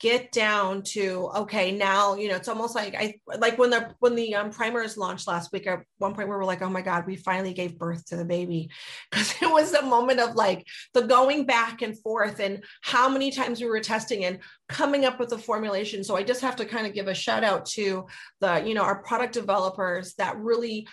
get 0.00 0.30
down 0.30 0.82
to 0.82 1.28
okay 1.34 1.72
now 1.72 2.14
you 2.14 2.28
know 2.28 2.36
it's 2.36 2.48
almost 2.48 2.74
like 2.74 2.94
i 2.94 3.14
like 3.38 3.58
when 3.58 3.70
the 3.70 3.92
when 3.98 4.14
the 4.14 4.34
um, 4.34 4.50
primers 4.50 4.96
launched 4.96 5.26
last 5.26 5.52
week 5.52 5.66
at 5.66 5.80
one 5.98 6.14
point 6.14 6.28
we 6.28 6.34
were 6.34 6.44
like 6.44 6.62
oh 6.62 6.70
my 6.70 6.80
god 6.80 7.04
we 7.06 7.16
finally 7.16 7.52
gave 7.52 7.78
birth 7.78 8.06
to 8.06 8.16
the 8.16 8.24
baby. 8.24 8.70
Because 9.10 9.34
it 9.40 9.50
was 9.50 9.72
a 9.72 9.82
moment 9.82 10.20
of 10.20 10.34
like 10.34 10.66
the 10.92 11.02
going 11.02 11.46
back 11.46 11.82
and 11.82 11.98
forth 11.98 12.40
and 12.40 12.62
how 12.82 13.08
many 13.08 13.30
times 13.30 13.60
we 13.60 13.66
were 13.66 13.80
testing 13.80 14.24
and 14.26 14.38
coming 14.68 15.04
up 15.04 15.18
with 15.18 15.30
the 15.30 15.38
formulation. 15.38 16.04
So 16.04 16.16
i 16.16 16.22
just 16.22 16.42
have 16.42 16.56
to 16.56 16.66
kind 16.66 16.86
of 16.86 16.94
give 16.94 17.08
a 17.08 17.14
shout 17.14 17.42
out 17.42 17.66
to 17.76 18.06
the 18.40 18.62
you 18.64 18.74
know 18.74 18.82
our 18.82 19.02
product 19.02 19.32
developers 19.32 20.14
that 20.14 20.36
really 20.38 20.86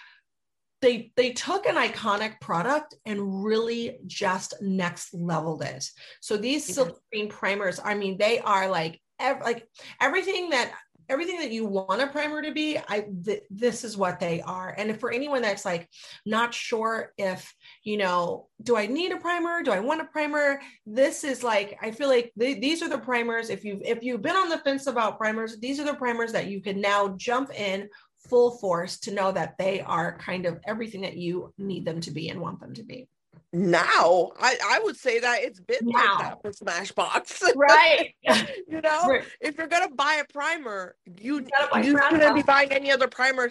they 0.81 1.11
they 1.15 1.31
took 1.31 1.65
an 1.65 1.75
iconic 1.75 2.39
product 2.41 2.95
and 3.05 3.43
really 3.43 3.97
just 4.05 4.53
next 4.61 5.13
leveled 5.13 5.63
it. 5.63 5.89
So 6.21 6.37
these 6.37 6.65
silk 6.65 6.99
screen 7.07 7.29
primers, 7.29 7.79
I 7.83 7.95
mean, 7.95 8.17
they 8.17 8.39
are 8.39 8.69
like 8.69 8.99
ev- 9.19 9.41
like 9.41 9.67
everything 9.99 10.49
that 10.49 10.73
everything 11.09 11.37
that 11.39 11.51
you 11.51 11.65
want 11.65 12.01
a 12.01 12.07
primer 12.07 12.41
to 12.41 12.51
be 12.51 12.77
i 12.87 13.05
th- 13.23 13.43
this 13.49 13.83
is 13.83 13.97
what 13.97 14.19
they 14.19 14.41
are. 14.41 14.73
And 14.77 14.99
for 14.99 15.11
anyone 15.11 15.41
that's 15.41 15.65
like 15.65 15.87
not 16.25 16.53
sure 16.53 17.13
if 17.17 17.53
you 17.83 17.97
know 17.97 18.47
do 18.63 18.75
i 18.77 18.87
need 18.87 19.11
a 19.11 19.17
primer? 19.17 19.61
Do 19.63 19.71
i 19.71 19.79
want 19.79 20.01
a 20.01 20.05
primer? 20.05 20.61
This 20.85 21.23
is 21.23 21.43
like 21.43 21.77
i 21.81 21.91
feel 21.91 22.09
like 22.09 22.31
th- 22.39 22.61
these 22.61 22.81
are 22.81 22.89
the 22.89 22.97
primers. 22.97 23.49
If 23.49 23.63
you've 23.63 23.81
if 23.83 24.03
you've 24.03 24.21
been 24.21 24.35
on 24.35 24.49
the 24.49 24.57
fence 24.59 24.87
about 24.87 25.17
primers 25.17 25.59
these 25.59 25.79
are 25.79 25.85
the 25.85 25.93
primers 25.93 26.31
that 26.31 26.47
you 26.47 26.61
can 26.61 26.81
now 26.81 27.09
jump 27.17 27.53
in 27.53 27.89
full 28.29 28.57
force 28.57 28.99
to 28.99 29.13
know 29.13 29.31
that 29.31 29.55
they 29.57 29.81
are 29.81 30.17
kind 30.17 30.45
of 30.45 30.59
everything 30.65 31.01
that 31.01 31.17
you 31.17 31.53
need 31.57 31.85
them 31.85 32.01
to 32.01 32.11
be 32.11 32.29
and 32.29 32.39
want 32.39 32.59
them 32.59 32.73
to 32.73 32.83
be 32.83 33.07
now 33.55 34.31
I, 34.39 34.57
I 34.63 34.79
would 34.83 34.97
say 34.97 35.19
that 35.19 35.41
it's 35.41 35.59
been 35.61 35.77
now. 35.83 36.17
like 36.17 36.19
that 36.19 36.41
for 36.41 36.51
smashbox. 36.51 37.41
Right. 37.55 38.13
You 38.67 38.81
know 38.81 39.07
Right. 39.07 39.23
if 39.39 39.57
you're 39.57 39.67
gonna 39.67 39.89
buy 39.91 40.15
a 40.21 40.25
primer 40.33 40.95
you 41.21 41.41
gotta 41.41 41.69
buy 41.71 41.81
you 41.81 41.97
shouldn't 42.09 42.35
be 42.35 42.41
buying 42.41 42.71
any 42.71 42.91
other 42.91 43.07
primer 43.07 43.49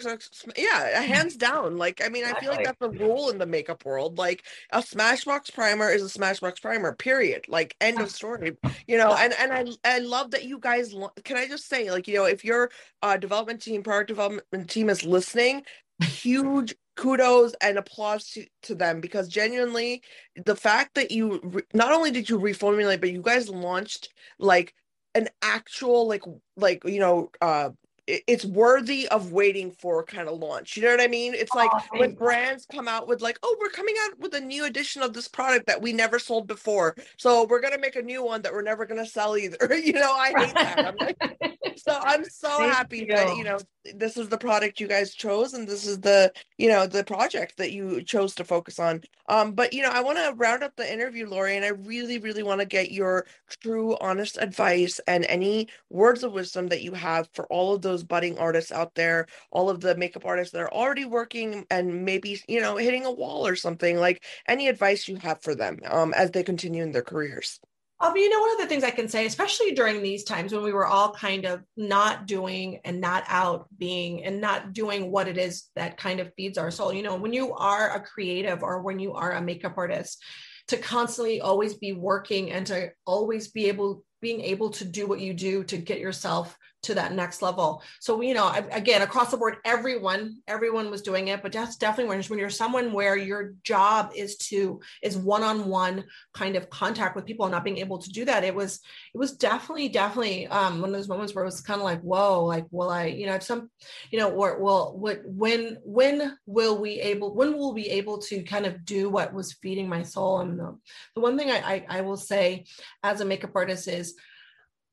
yeah 0.57 1.01
hands 1.01 1.35
down. 1.35 1.77
Like 1.77 2.01
i 2.05 2.09
mean 2.09 2.23
i 2.25 2.39
feel 2.39 2.51
like 2.51 2.65
that's 2.65 2.81
a 2.81 2.89
rule 2.89 3.29
in 3.31 3.37
the 3.39 3.45
makeup 3.45 3.83
world. 3.85 4.17
Like 4.17 4.43
a 4.71 4.79
smashbox 4.79 5.53
primer 5.53 5.89
is 5.89 6.03
a 6.03 6.19
smashbox 6.19 6.61
primer 6.61 6.93
period. 6.93 7.45
Like 7.47 7.75
end 7.81 7.99
of 8.01 8.11
story. 8.11 8.57
You 8.87 8.97
know 8.97 9.15
and 9.15 9.33
and 9.39 9.51
i 9.53 9.65
i 9.95 9.99
love 9.99 10.31
that 10.31 10.43
you 10.43 10.59
guys 10.59 10.93
lo- 10.93 11.11
can 11.23 11.37
i 11.37 11.47
just 11.47 11.67
say 11.67 11.89
like 11.89 12.07
you 12.07 12.15
know 12.15 12.25
if 12.25 12.45
your 12.45 12.69
uh 13.01 13.17
development 13.17 13.61
team 13.61 13.81
product 13.81 14.09
development 14.09 14.69
team 14.69 14.89
is 14.89 15.03
listening 15.03 15.63
huge 16.03 16.75
kudos 16.95 17.53
and 17.61 17.77
applause 17.77 18.29
to, 18.31 18.45
to 18.63 18.75
them 18.75 19.01
because 19.01 19.27
genuinely 19.27 20.01
the 20.45 20.55
fact 20.55 20.95
that 20.95 21.11
you 21.11 21.39
re- 21.43 21.63
not 21.73 21.91
only 21.91 22.11
did 22.11 22.29
you 22.29 22.39
reformulate 22.39 23.01
but 23.01 23.11
you 23.11 23.21
guys 23.21 23.49
launched 23.49 24.13
like 24.39 24.73
an 25.13 25.27
actual 25.41 26.07
like 26.07 26.23
like 26.57 26.83
you 26.85 26.99
know 26.99 27.29
uh 27.41 27.69
it's 28.07 28.45
worthy 28.45 29.07
of 29.07 29.31
waiting 29.31 29.71
for 29.71 30.03
kind 30.03 30.27
of 30.29 30.37
launch 30.37 30.77
you 30.77 30.83
know 30.83 30.91
what 30.91 31.01
i 31.01 31.07
mean? 31.07 31.33
It's 31.33 31.53
like 31.55 31.71
Oh, 31.73 31.99
when 31.99 32.13
brands 32.13 32.65
come 32.71 32.87
out 32.87 33.07
with 33.07 33.21
like 33.21 33.39
oh 33.43 33.57
we're 33.59 33.69
coming 33.69 33.95
out 34.05 34.19
with 34.19 34.33
a 34.35 34.39
new 34.39 34.65
edition 34.65 35.01
of 35.01 35.13
this 35.13 35.27
product 35.27 35.65
that 35.67 35.81
we 35.81 35.91
never 35.93 36.19
sold 36.19 36.47
before 36.47 36.95
so 37.17 37.45
we're 37.45 37.61
gonna 37.61 37.79
make 37.79 37.95
a 37.95 38.01
new 38.01 38.23
one 38.23 38.41
that 38.43 38.53
we're 38.53 38.61
never 38.61 38.85
gonna 38.85 39.05
sell 39.05 39.35
either. 39.37 39.57
You 39.75 39.93
know 39.93 40.13
i 40.13 40.31
hate 40.37 40.53
that. 40.53 40.85
I'm 40.87 40.95
like 40.99 41.17
so 41.77 41.99
i'm 42.03 42.23
so 42.25 42.47
Thank 42.57 42.73
happy 42.73 43.05
that 43.05 43.29
you. 43.29 43.37
you. 43.37 43.43
know 43.43 43.57
this 43.95 44.17
is 44.17 44.29
the 44.29 44.37
product 44.37 44.79
you 44.79 44.87
guys 44.87 45.13
chose 45.13 45.53
and 45.53 45.67
this 45.67 45.85
is 45.85 45.99
the 45.99 46.31
you 46.57 46.69
know 46.69 46.87
the 46.87 47.03
project 47.03 47.57
that 47.57 47.71
you 47.71 48.01
chose 48.03 48.33
to 48.35 48.43
focus 48.43 48.79
on. 48.79 49.01
Um 49.27 49.53
but 49.53 49.73
you 49.73 49.81
know 49.81 49.89
i 49.89 50.01
want 50.01 50.17
to 50.17 50.33
round 50.37 50.63
up 50.63 50.75
the 50.75 50.91
interview 50.91 51.27
lori 51.27 51.55
and 51.55 51.65
i 51.65 51.69
really 51.69 52.17
really 52.19 52.43
want 52.43 52.61
to 52.61 52.65
get 52.65 52.91
your 52.91 53.25
true 53.61 53.95
honest 54.01 54.37
advice 54.39 54.99
and 55.07 55.25
any 55.25 55.67
words 55.89 56.23
of 56.23 56.31
wisdom 56.33 56.67
that 56.67 56.81
you 56.83 56.93
have 56.93 57.29
for 57.33 57.45
all 57.47 57.73
of 57.75 57.81
those 57.81 57.94
budding 58.03 58.37
artists 58.37 58.71
out 58.71 58.93
there 58.95 59.27
all 59.51 59.69
of 59.69 59.81
the 59.81 59.95
makeup 59.95 60.25
artists 60.25 60.51
that 60.51 60.61
are 60.61 60.73
already 60.73 61.05
working 61.05 61.65
and 61.69 62.05
maybe 62.05 62.41
you 62.47 62.59
know 62.61 62.77
hitting 62.77 63.05
a 63.05 63.11
wall 63.11 63.45
or 63.47 63.55
something 63.55 63.97
like 63.97 64.23
any 64.47 64.67
advice 64.67 65.07
you 65.07 65.15
have 65.17 65.41
for 65.41 65.55
them 65.55 65.79
um 65.89 66.13
as 66.13 66.31
they 66.31 66.43
continue 66.43 66.83
in 66.83 66.91
their 66.91 67.03
careers 67.03 67.59
Um, 68.01 68.15
you 68.17 68.29
know, 68.29 68.41
one 68.41 68.51
of 68.51 68.57
the 68.57 68.67
things 68.67 68.83
I 68.83 68.91
can 68.91 69.07
say, 69.07 69.25
especially 69.25 69.71
during 69.71 70.03
these 70.03 70.25
times 70.25 70.51
when 70.51 70.63
we 70.63 70.73
were 70.73 70.85
all 70.85 71.13
kind 71.13 71.45
of 71.45 71.63
not 71.77 72.27
doing 72.27 72.81
and 72.83 72.99
not 72.99 73.23
out 73.27 73.67
being 73.77 74.25
and 74.25 74.41
not 74.41 74.73
doing 74.73 75.11
what 75.11 75.29
it 75.29 75.37
is 75.37 75.69
that 75.77 75.95
kind 75.97 76.19
of 76.19 76.33
feeds 76.35 76.57
our 76.57 76.71
soul. 76.71 76.91
You 76.91 77.03
know, 77.03 77.15
when 77.15 77.31
you 77.31 77.53
are 77.53 77.95
a 77.95 78.01
creative 78.01 78.63
or 78.63 78.81
when 78.81 78.99
you 78.99 79.13
are 79.13 79.31
a 79.31 79.41
makeup 79.41 79.75
artist, 79.77 80.21
to 80.67 80.77
constantly 80.77 81.39
always 81.39 81.75
be 81.75 81.93
working 81.93 82.51
and 82.51 82.67
to 82.67 82.89
always 83.05 83.47
be 83.47 83.67
able 83.67 84.03
being 84.21 84.41
able 84.41 84.71
to 84.71 84.83
do 84.83 85.07
what 85.07 85.19
you 85.21 85.33
do 85.33 85.63
to 85.63 85.77
get 85.77 85.99
yourself 85.99 86.57
to 86.85 86.95
that 86.95 87.13
next 87.13 87.41
level. 87.41 87.83
So, 87.99 88.21
you 88.21 88.33
know, 88.33 88.51
again, 88.71 89.01
across 89.01 89.31
the 89.31 89.37
board, 89.37 89.57
everyone, 89.65 90.37
everyone 90.47 90.89
was 90.89 91.01
doing 91.01 91.27
it, 91.27 91.41
but 91.43 91.51
that's 91.51 91.77
definitely 91.77 92.17
when, 92.17 92.39
you're 92.39 92.49
someone 92.49 92.93
where 92.93 93.17
your 93.17 93.53
job 93.63 94.11
is 94.15 94.37
to, 94.49 94.79
is 95.01 95.17
one-on-one 95.17 96.05
kind 96.33 96.55
of 96.55 96.69
contact 96.69 97.15
with 97.15 97.25
people 97.25 97.45
and 97.45 97.51
not 97.51 97.63
being 97.63 97.77
able 97.79 97.97
to 97.97 98.09
do 98.09 98.25
that. 98.25 98.43
It 98.43 98.55
was, 98.55 98.79
it 99.13 99.17
was 99.17 99.35
definitely, 99.35 99.89
definitely 99.89 100.47
um, 100.47 100.81
one 100.81 100.89
of 100.89 100.95
those 100.95 101.09
moments 101.09 101.33
where 101.33 101.43
it 101.43 101.47
was 101.47 101.61
kind 101.61 101.79
of 101.79 101.85
like, 101.85 102.01
whoa, 102.01 102.45
like, 102.45 102.65
will 102.71 102.89
I, 102.89 103.05
you 103.05 103.25
know, 103.25 103.39
some, 103.39 103.69
you 104.11 104.19
know, 104.19 104.31
or 104.31 104.59
well, 104.59 104.97
what, 104.97 105.21
when, 105.25 105.77
when 105.83 106.37
will 106.45 106.77
we 106.79 107.01
able, 107.01 107.33
when 107.35 107.57
will 107.57 107.73
we 107.73 107.85
able 107.85 108.17
to 108.19 108.43
kind 108.43 108.65
of 108.65 108.85
do 108.85 109.09
what 109.09 109.33
was 109.33 109.53
feeding 109.61 109.89
my 109.89 110.03
soul? 110.03 110.39
And 110.39 110.59
the, 110.59 110.77
the 111.15 111.21
one 111.21 111.37
thing 111.37 111.51
I, 111.51 111.57
I, 111.57 111.85
I 111.97 112.01
will 112.01 112.17
say 112.17 112.65
as 113.03 113.21
a 113.21 113.25
makeup 113.25 113.51
artist 113.55 113.87
is 113.87 114.15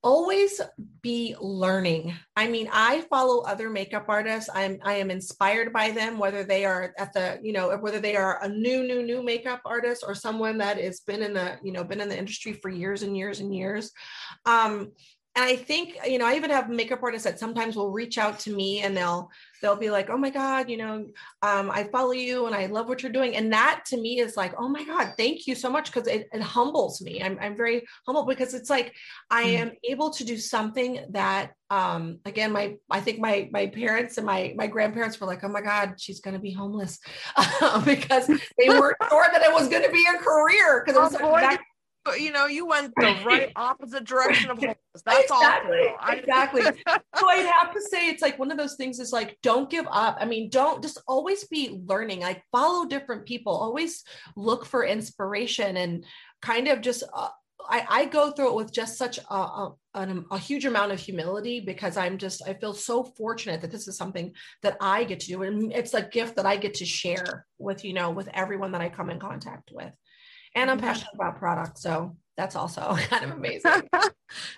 always 0.02 0.60
be 1.00 1.36
learning. 1.40 2.14
I 2.36 2.48
mean, 2.48 2.68
I 2.72 3.02
follow 3.02 3.42
other 3.42 3.70
makeup 3.70 4.06
artists. 4.08 4.50
I'm 4.52 4.78
I 4.82 4.94
am 4.94 5.10
inspired 5.10 5.72
by 5.72 5.90
them, 5.90 6.18
whether 6.18 6.44
they 6.44 6.64
are 6.64 6.92
at 6.98 7.12
the, 7.12 7.38
you 7.42 7.52
know, 7.52 7.76
whether 7.78 8.00
they 8.00 8.16
are 8.16 8.42
a 8.42 8.48
new, 8.48 8.82
new, 8.82 9.02
new 9.02 9.22
makeup 9.22 9.60
artist 9.64 10.04
or 10.06 10.14
someone 10.14 10.58
that 10.58 10.78
has 10.78 11.00
been 11.00 11.22
in 11.22 11.34
the, 11.34 11.58
you 11.62 11.72
know, 11.72 11.84
been 11.84 12.00
in 12.00 12.08
the 12.08 12.18
industry 12.18 12.52
for 12.52 12.68
years 12.68 13.02
and 13.02 13.16
years 13.16 13.40
and 13.40 13.54
years. 13.54 13.92
Um, 14.44 14.92
and 15.34 15.44
I 15.44 15.56
think, 15.56 15.96
you 16.06 16.18
know, 16.18 16.26
I 16.26 16.34
even 16.34 16.50
have 16.50 16.68
makeup 16.68 17.02
artists 17.02 17.24
that 17.24 17.38
sometimes 17.38 17.74
will 17.74 17.90
reach 17.90 18.18
out 18.18 18.38
to 18.40 18.54
me 18.54 18.80
and 18.80 18.96
they'll 18.96 19.30
they'll 19.62 19.76
be 19.76 19.90
like, 19.90 20.10
oh 20.10 20.18
my 20.18 20.28
God, 20.30 20.68
you 20.68 20.76
know, 20.76 21.06
um, 21.42 21.70
I 21.70 21.84
follow 21.84 22.10
you 22.12 22.46
and 22.46 22.54
I 22.54 22.66
love 22.66 22.88
what 22.88 23.02
you're 23.02 23.12
doing. 23.12 23.36
And 23.36 23.52
that 23.52 23.84
to 23.86 23.96
me 23.96 24.18
is 24.18 24.36
like, 24.36 24.52
oh 24.58 24.68
my 24.68 24.84
God, 24.84 25.14
thank 25.16 25.46
you 25.46 25.54
so 25.54 25.70
much. 25.70 25.92
Cause 25.92 26.06
it, 26.08 26.28
it 26.32 26.42
humbles 26.42 27.00
me. 27.00 27.22
I'm, 27.22 27.38
I'm 27.40 27.56
very 27.56 27.86
humble 28.04 28.26
because 28.26 28.52
it's 28.54 28.68
like 28.68 28.92
I 29.30 29.42
Mm. 29.44 29.56
am 29.58 29.72
able 29.84 30.10
to 30.10 30.24
do 30.24 30.36
something 30.36 31.04
that 31.10 31.52
um 31.70 32.18
again 32.26 32.52
my 32.52 32.74
I 32.90 33.00
think 33.00 33.18
my 33.18 33.48
my 33.50 33.66
parents 33.68 34.18
and 34.18 34.26
my 34.26 34.52
my 34.56 34.66
grandparents 34.66 35.18
were 35.20 35.26
like, 35.26 35.42
oh 35.42 35.48
my 35.48 35.62
God, 35.62 35.94
she's 35.98 36.20
gonna 36.20 36.38
be 36.38 36.52
homeless 36.52 36.98
because 37.84 38.26
they 38.58 38.68
weren't 38.68 38.96
sure 39.10 39.26
that 39.32 39.42
it 39.42 39.52
was 39.52 39.68
gonna 39.68 39.90
be 39.90 40.04
a 40.14 40.18
career. 40.18 40.84
Cause 40.86 40.96
it 40.96 41.00
was 41.00 41.14
Oh, 41.16 41.30
boy. 41.30 41.40
back- 41.40 41.64
But, 42.04 42.20
you 42.20 42.32
know 42.32 42.46
you 42.46 42.66
went 42.66 42.92
the 42.96 43.14
Right. 43.24 43.52
opposite 43.56 44.04
direction 44.04 44.50
of 44.50 44.58
homeless. 44.58 44.76
that's 45.04 45.24
Exactly, 45.24 45.78
all 45.88 45.96
I- 46.00 46.16
exactly. 46.16 46.62
so 47.16 47.28
I 47.28 47.36
have 47.36 47.72
to 47.72 47.80
say, 47.80 48.08
it's 48.08 48.22
like 48.22 48.38
one 48.38 48.50
of 48.50 48.58
those 48.58 48.74
things 48.76 48.98
is 48.98 49.12
like, 49.12 49.38
don't 49.42 49.70
give 49.70 49.86
up. 49.90 50.16
I 50.20 50.24
mean, 50.24 50.50
don't 50.50 50.82
just 50.82 50.98
always 51.06 51.44
be 51.44 51.80
learning, 51.86 52.20
like 52.20 52.42
follow 52.50 52.86
different 52.86 53.24
people, 53.26 53.52
always 53.56 54.02
look 54.36 54.64
for 54.66 54.84
inspiration 54.84 55.76
and 55.76 56.04
kind 56.40 56.68
of 56.68 56.80
just, 56.80 57.04
uh, 57.14 57.28
I, 57.68 57.86
I 57.88 58.04
go 58.06 58.32
through 58.32 58.48
it 58.48 58.56
with 58.56 58.72
just 58.72 58.98
such 58.98 59.18
a, 59.18 59.34
a, 59.34 59.74
a 60.32 60.38
huge 60.38 60.64
amount 60.64 60.90
of 60.90 60.98
humility 60.98 61.60
because 61.60 61.96
I'm 61.96 62.18
just, 62.18 62.42
I 62.46 62.54
feel 62.54 62.74
so 62.74 63.04
fortunate 63.04 63.60
that 63.60 63.70
this 63.70 63.86
is 63.86 63.96
something 63.96 64.32
that 64.62 64.76
I 64.80 65.04
get 65.04 65.20
to 65.20 65.26
do. 65.28 65.42
And 65.44 65.72
it's 65.72 65.94
a 65.94 66.02
gift 66.02 66.34
that 66.36 66.46
I 66.46 66.56
get 66.56 66.74
to 66.74 66.84
share 66.84 67.46
with, 67.58 67.84
you 67.84 67.92
know, 67.92 68.10
with 68.10 68.28
everyone 68.34 68.72
that 68.72 68.80
I 68.80 68.88
come 68.88 69.10
in 69.10 69.20
contact 69.20 69.70
with. 69.72 69.92
And 70.54 70.70
I'm 70.70 70.78
mm-hmm. 70.78 70.86
passionate 70.86 71.14
about 71.14 71.38
products. 71.38 71.82
So 71.82 72.16
that's 72.36 72.56
also 72.56 72.80
kind 73.08 73.24
of 73.24 73.30
amazing. 73.38 73.88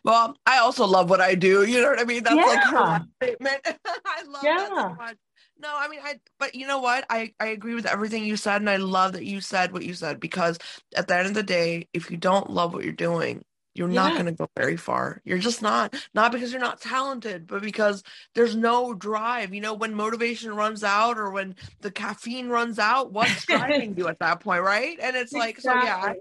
well, 0.05 0.37
I 0.47 0.59
also 0.59 0.87
love 0.87 1.11
what 1.11 1.21
I 1.21 1.35
do. 1.35 1.65
You 1.65 1.81
know 1.83 1.91
what 1.91 2.01
I 2.01 2.05
mean? 2.05 2.23
That's 2.23 2.37
like 2.37 2.65
her 2.65 3.07
statement. 3.23 3.61
I 3.67 4.23
love 4.27 4.43
that 4.43 4.69
so 4.69 4.95
much. 4.95 5.17
No, 5.57 5.73
I 5.73 5.89
mean, 5.89 6.01
I, 6.03 6.19
but 6.39 6.55
you 6.55 6.67
know 6.67 6.81
what? 6.81 7.05
I, 7.09 7.33
I 7.39 7.47
agree 7.47 7.75
with 7.75 7.87
everything 7.87 8.25
you 8.25 8.37
said. 8.37 8.61
And 8.61 8.69
I 8.69 8.77
love 8.77 9.13
that 9.13 9.25
you 9.25 9.41
said 9.41 9.73
what 9.73 9.85
you 9.85 9.95
said 9.95 10.19
because 10.19 10.59
at 10.97 11.07
the 11.07 11.17
end 11.17 11.29
of 11.29 11.35
the 11.35 11.43
day, 11.43 11.89
if 11.93 12.11
you 12.11 12.17
don't 12.17 12.51
love 12.51 12.75
what 12.75 12.85
you're 12.85 12.93
doing, 12.93 13.45
you're 13.75 13.89
not 13.89 14.13
going 14.15 14.27
to 14.27 14.33
go 14.33 14.49
very 14.57 14.77
far. 14.77 15.21
You're 15.25 15.39
just 15.39 15.63
not, 15.63 15.95
not 16.15 16.33
because 16.33 16.53
you're 16.53 16.61
not 16.61 16.81
talented, 16.81 17.47
but 17.47 17.61
because 17.63 18.03
there's 18.35 18.55
no 18.55 18.95
drive. 18.95 19.53
You 19.53 19.61
know, 19.61 19.75
when 19.75 19.95
motivation 19.95 20.55
runs 20.55 20.85
out 20.85 21.19
or 21.19 21.31
when 21.31 21.57
the 21.81 21.91
caffeine 21.91 22.49
runs 22.49 22.79
out, 22.79 23.13
what's 23.13 23.45
driving 23.45 23.97
you 23.97 24.09
at 24.09 24.21
that 24.21 24.41
point, 24.41 24.63
right? 24.63 24.99
And 25.03 25.17
it's 25.17 25.35
like, 25.35 25.61
so 25.61 25.75
yeah, 25.75 26.15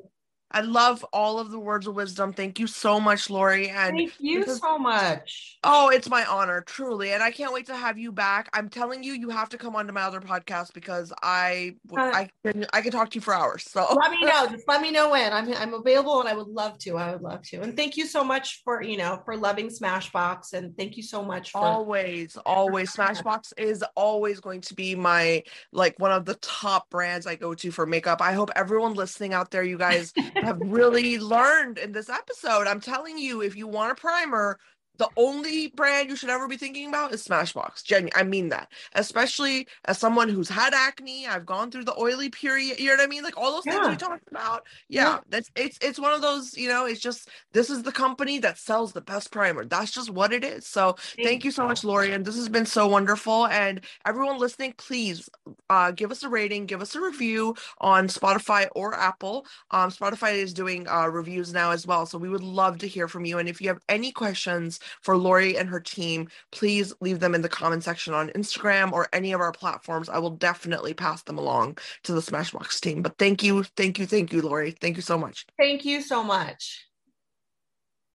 I, 0.54 0.62
love 0.62 1.04
all 1.14 1.40
of 1.40 1.52
the 1.52 1.60
words 1.60 1.88
of 1.88 1.96
wisdom. 1.96 2.34
Thank 2.34 2.60
you 2.60 2.68
so 2.68 3.00
much, 3.00 3.30
Lori. 3.30 3.70
And 3.70 3.96
Thank 3.98 4.14
you 4.20 4.44
is- 4.44 4.60
so 4.60 4.78
much. 4.78 5.58
oh, 5.64 5.90
it's 5.90 6.10
my 6.10 6.26
honor, 6.26 6.62
truly. 6.62 7.12
And 7.12 7.22
I 7.24 7.32
can't 7.32 7.54
wait 7.54 7.66
to 7.68 7.76
have 7.76 7.98
you 7.98 8.12
back. 8.12 8.50
I'm 8.54 8.70
telling 8.70 9.04
you, 9.04 9.14
you 9.14 9.30
have 9.30 9.50
to 9.50 9.58
come 9.58 9.76
onto 9.76 9.94
my 9.94 10.02
other 10.02 10.22
podcast 10.22 10.74
because 10.74 11.12
I 11.22 11.76
Uh, 11.96 12.02
I 12.02 12.30
can 12.44 12.66
I 12.74 12.82
can 12.82 12.92
talk 12.92 13.10
to 13.12 13.16
you 13.16 13.22
for 13.22 13.34
hours. 13.34 13.64
So 13.64 13.88
Let 14.00 14.12
me 14.12 14.22
know. 14.22 14.48
Just 14.52 14.68
let 14.68 14.82
me 14.82 14.92
know 14.92 15.10
when. 15.12 15.34
I'm 15.34 15.54
I'm 15.54 15.74
available 15.74 16.20
and 16.20 16.30
I 16.30 16.34
would 16.34 16.48
love 16.48 16.78
to. 16.80 16.98
I 16.98 17.12
would 17.12 17.22
love 17.22 17.42
to. 17.50 17.62
And 17.62 17.76
thank 17.76 17.98
you 17.98 18.06
so 18.06 18.24
much 18.24 18.62
for, 18.64 18.82
you 18.82 18.98
know, 18.98 19.22
for 19.26 19.36
loving 19.38 19.70
Smashbox 19.70 20.54
and 20.54 20.76
thank 20.78 20.98
you 20.98 21.04
so 21.04 21.24
much 21.24 21.52
for 21.52 21.60
always, 21.60 22.38
always 22.46 22.94
Smashbox 22.96 23.54
is 23.58 23.84
always 23.96 24.40
going 24.40 24.62
to 24.62 24.74
be 24.74 24.96
my 24.96 25.44
like 25.72 25.98
one 26.00 26.12
of 26.12 26.26
the 26.26 26.36
top 26.36 26.90
brands 26.90 27.26
I 27.28 27.36
go 27.36 27.54
to 27.56 27.72
for 27.72 27.86
makeup. 27.86 28.22
I 28.22 28.34
hope 28.34 28.52
everyone 28.56 28.94
listening 28.94 29.34
out 29.34 29.52
there, 29.52 29.64
you 29.64 29.78
guys 29.78 30.14
have 30.44 30.60
really 30.62 31.20
learned 31.20 31.78
in 31.78 31.92
this 31.92 32.10
episode. 32.10 32.68
I'm 32.68 32.82
telling 32.82 33.18
you, 33.18 33.42
if 33.42 33.56
you 33.56 33.68
want 33.68 33.92
a 33.92 33.96
primer, 33.96 34.60
the 35.04 35.12
only 35.18 35.70
brand 35.70 36.10
you 36.10 36.16
should 36.16 36.30
ever 36.32 36.48
be 36.48 36.58
thinking 36.58 36.88
about 36.90 37.14
is 37.14 37.28
Smashbox. 37.28 37.84
Gen- 37.84 38.10
I 38.16 38.24
mean 38.24 38.50
that, 38.50 38.70
especially 38.96 39.68
as 39.86 40.00
someone 40.00 40.30
who's 40.30 40.50
had 40.50 40.74
acne. 40.74 41.28
I've 41.28 41.46
gone 41.46 41.72
through 41.72 41.86
the 41.86 42.00
oily 42.00 42.30
period. 42.30 42.80
You 42.80 42.90
know 42.90 42.96
what 42.98 43.04
I 43.06 43.08
mean? 43.08 43.24
Like 43.24 43.38
all 43.38 43.54
those 43.54 43.68
things 43.68 43.90
we 43.90 43.98
talked 43.98 44.28
about. 44.32 44.66
Yeah, 44.90 45.16
Yeah. 45.16 45.20
that's 45.30 45.52
it's 45.56 45.78
it's 45.82 46.00
one 46.00 46.14
of 46.14 46.22
those. 46.22 46.58
You 46.58 46.70
know, 46.70 46.86
it's 46.88 47.02
just 47.02 47.30
this 47.54 47.70
is 47.70 47.84
the 47.84 47.94
company 47.94 48.40
that 48.40 48.60
sells 48.60 48.94
the 48.94 49.02
best 49.02 49.32
primer. 49.32 49.66
That's 49.66 49.92
just 49.92 50.12
what 50.12 50.34
it 50.34 50.44
is. 50.46 50.68
So 50.68 50.98
thank 51.22 51.46
you 51.46 51.52
so 51.52 51.68
much, 51.68 51.84
Lori, 51.84 52.14
and 52.14 52.26
this 52.26 52.38
has 52.38 52.50
been 52.50 52.66
so 52.68 52.88
wonderful. 52.88 53.48
And 53.48 53.82
everyone 54.06 54.40
listening, 54.40 54.76
please 54.78 55.30
uh, 55.70 55.92
give 55.92 56.12
us 56.12 56.24
a 56.24 56.30
rating, 56.30 56.68
give 56.68 56.82
us 56.82 56.96
a 56.96 57.02
review 57.02 57.56
on 57.80 58.08
Spotify 58.10 58.68
or 58.76 58.96
Apple. 58.96 59.46
Um, 59.72 59.92
Spotify 59.92 60.36
is 60.36 60.54
doing 60.54 60.88
uh, 60.90 61.08
reviews 61.08 61.54
now 61.54 61.72
as 61.72 61.88
well, 61.88 62.06
so 62.08 62.18
we 62.20 62.30
would 62.30 62.44
love 62.44 62.80
to 62.80 62.88
hear 62.88 63.08
from 63.10 63.26
you. 63.26 63.40
And 63.40 63.50
if 63.50 63.62
you 63.62 63.70
have 63.70 63.80
any 63.90 64.12
questions 64.14 64.80
for 65.02 65.18
Lori 65.18 65.58
and 65.58 65.70
her 65.70 65.80
team, 65.80 66.30
please 66.52 66.94
leave 67.02 67.20
them 67.20 67.36
in 67.36 67.42
the 67.42 67.50
comment 67.50 67.84
section 67.84 68.14
on 68.14 68.30
Instagram 68.30 68.92
or 68.92 69.08
any 69.14 69.34
of 69.34 69.42
our 69.42 69.52
platforms. 69.52 70.10
I 70.10 70.20
will 70.20 70.32
definitely 70.32 70.94
pass 70.94 71.24
them 71.24 71.38
along 71.38 71.78
to 72.04 72.14
the 72.14 72.22
Smashbox 72.22 72.80
team. 72.80 73.02
But 73.02 73.18
thank 73.18 73.44
you, 73.44 73.64
thank 73.76 74.00
you, 74.00 74.06
thank 74.06 74.34
you, 74.34 74.42
Lori. 74.42 74.72
Thank 74.72 74.96
you 74.96 75.02
so 75.02 75.18
much. 75.18 75.46
Thank 75.58 75.86
you 75.86 76.02
so 76.02 76.24
much. 76.24 76.86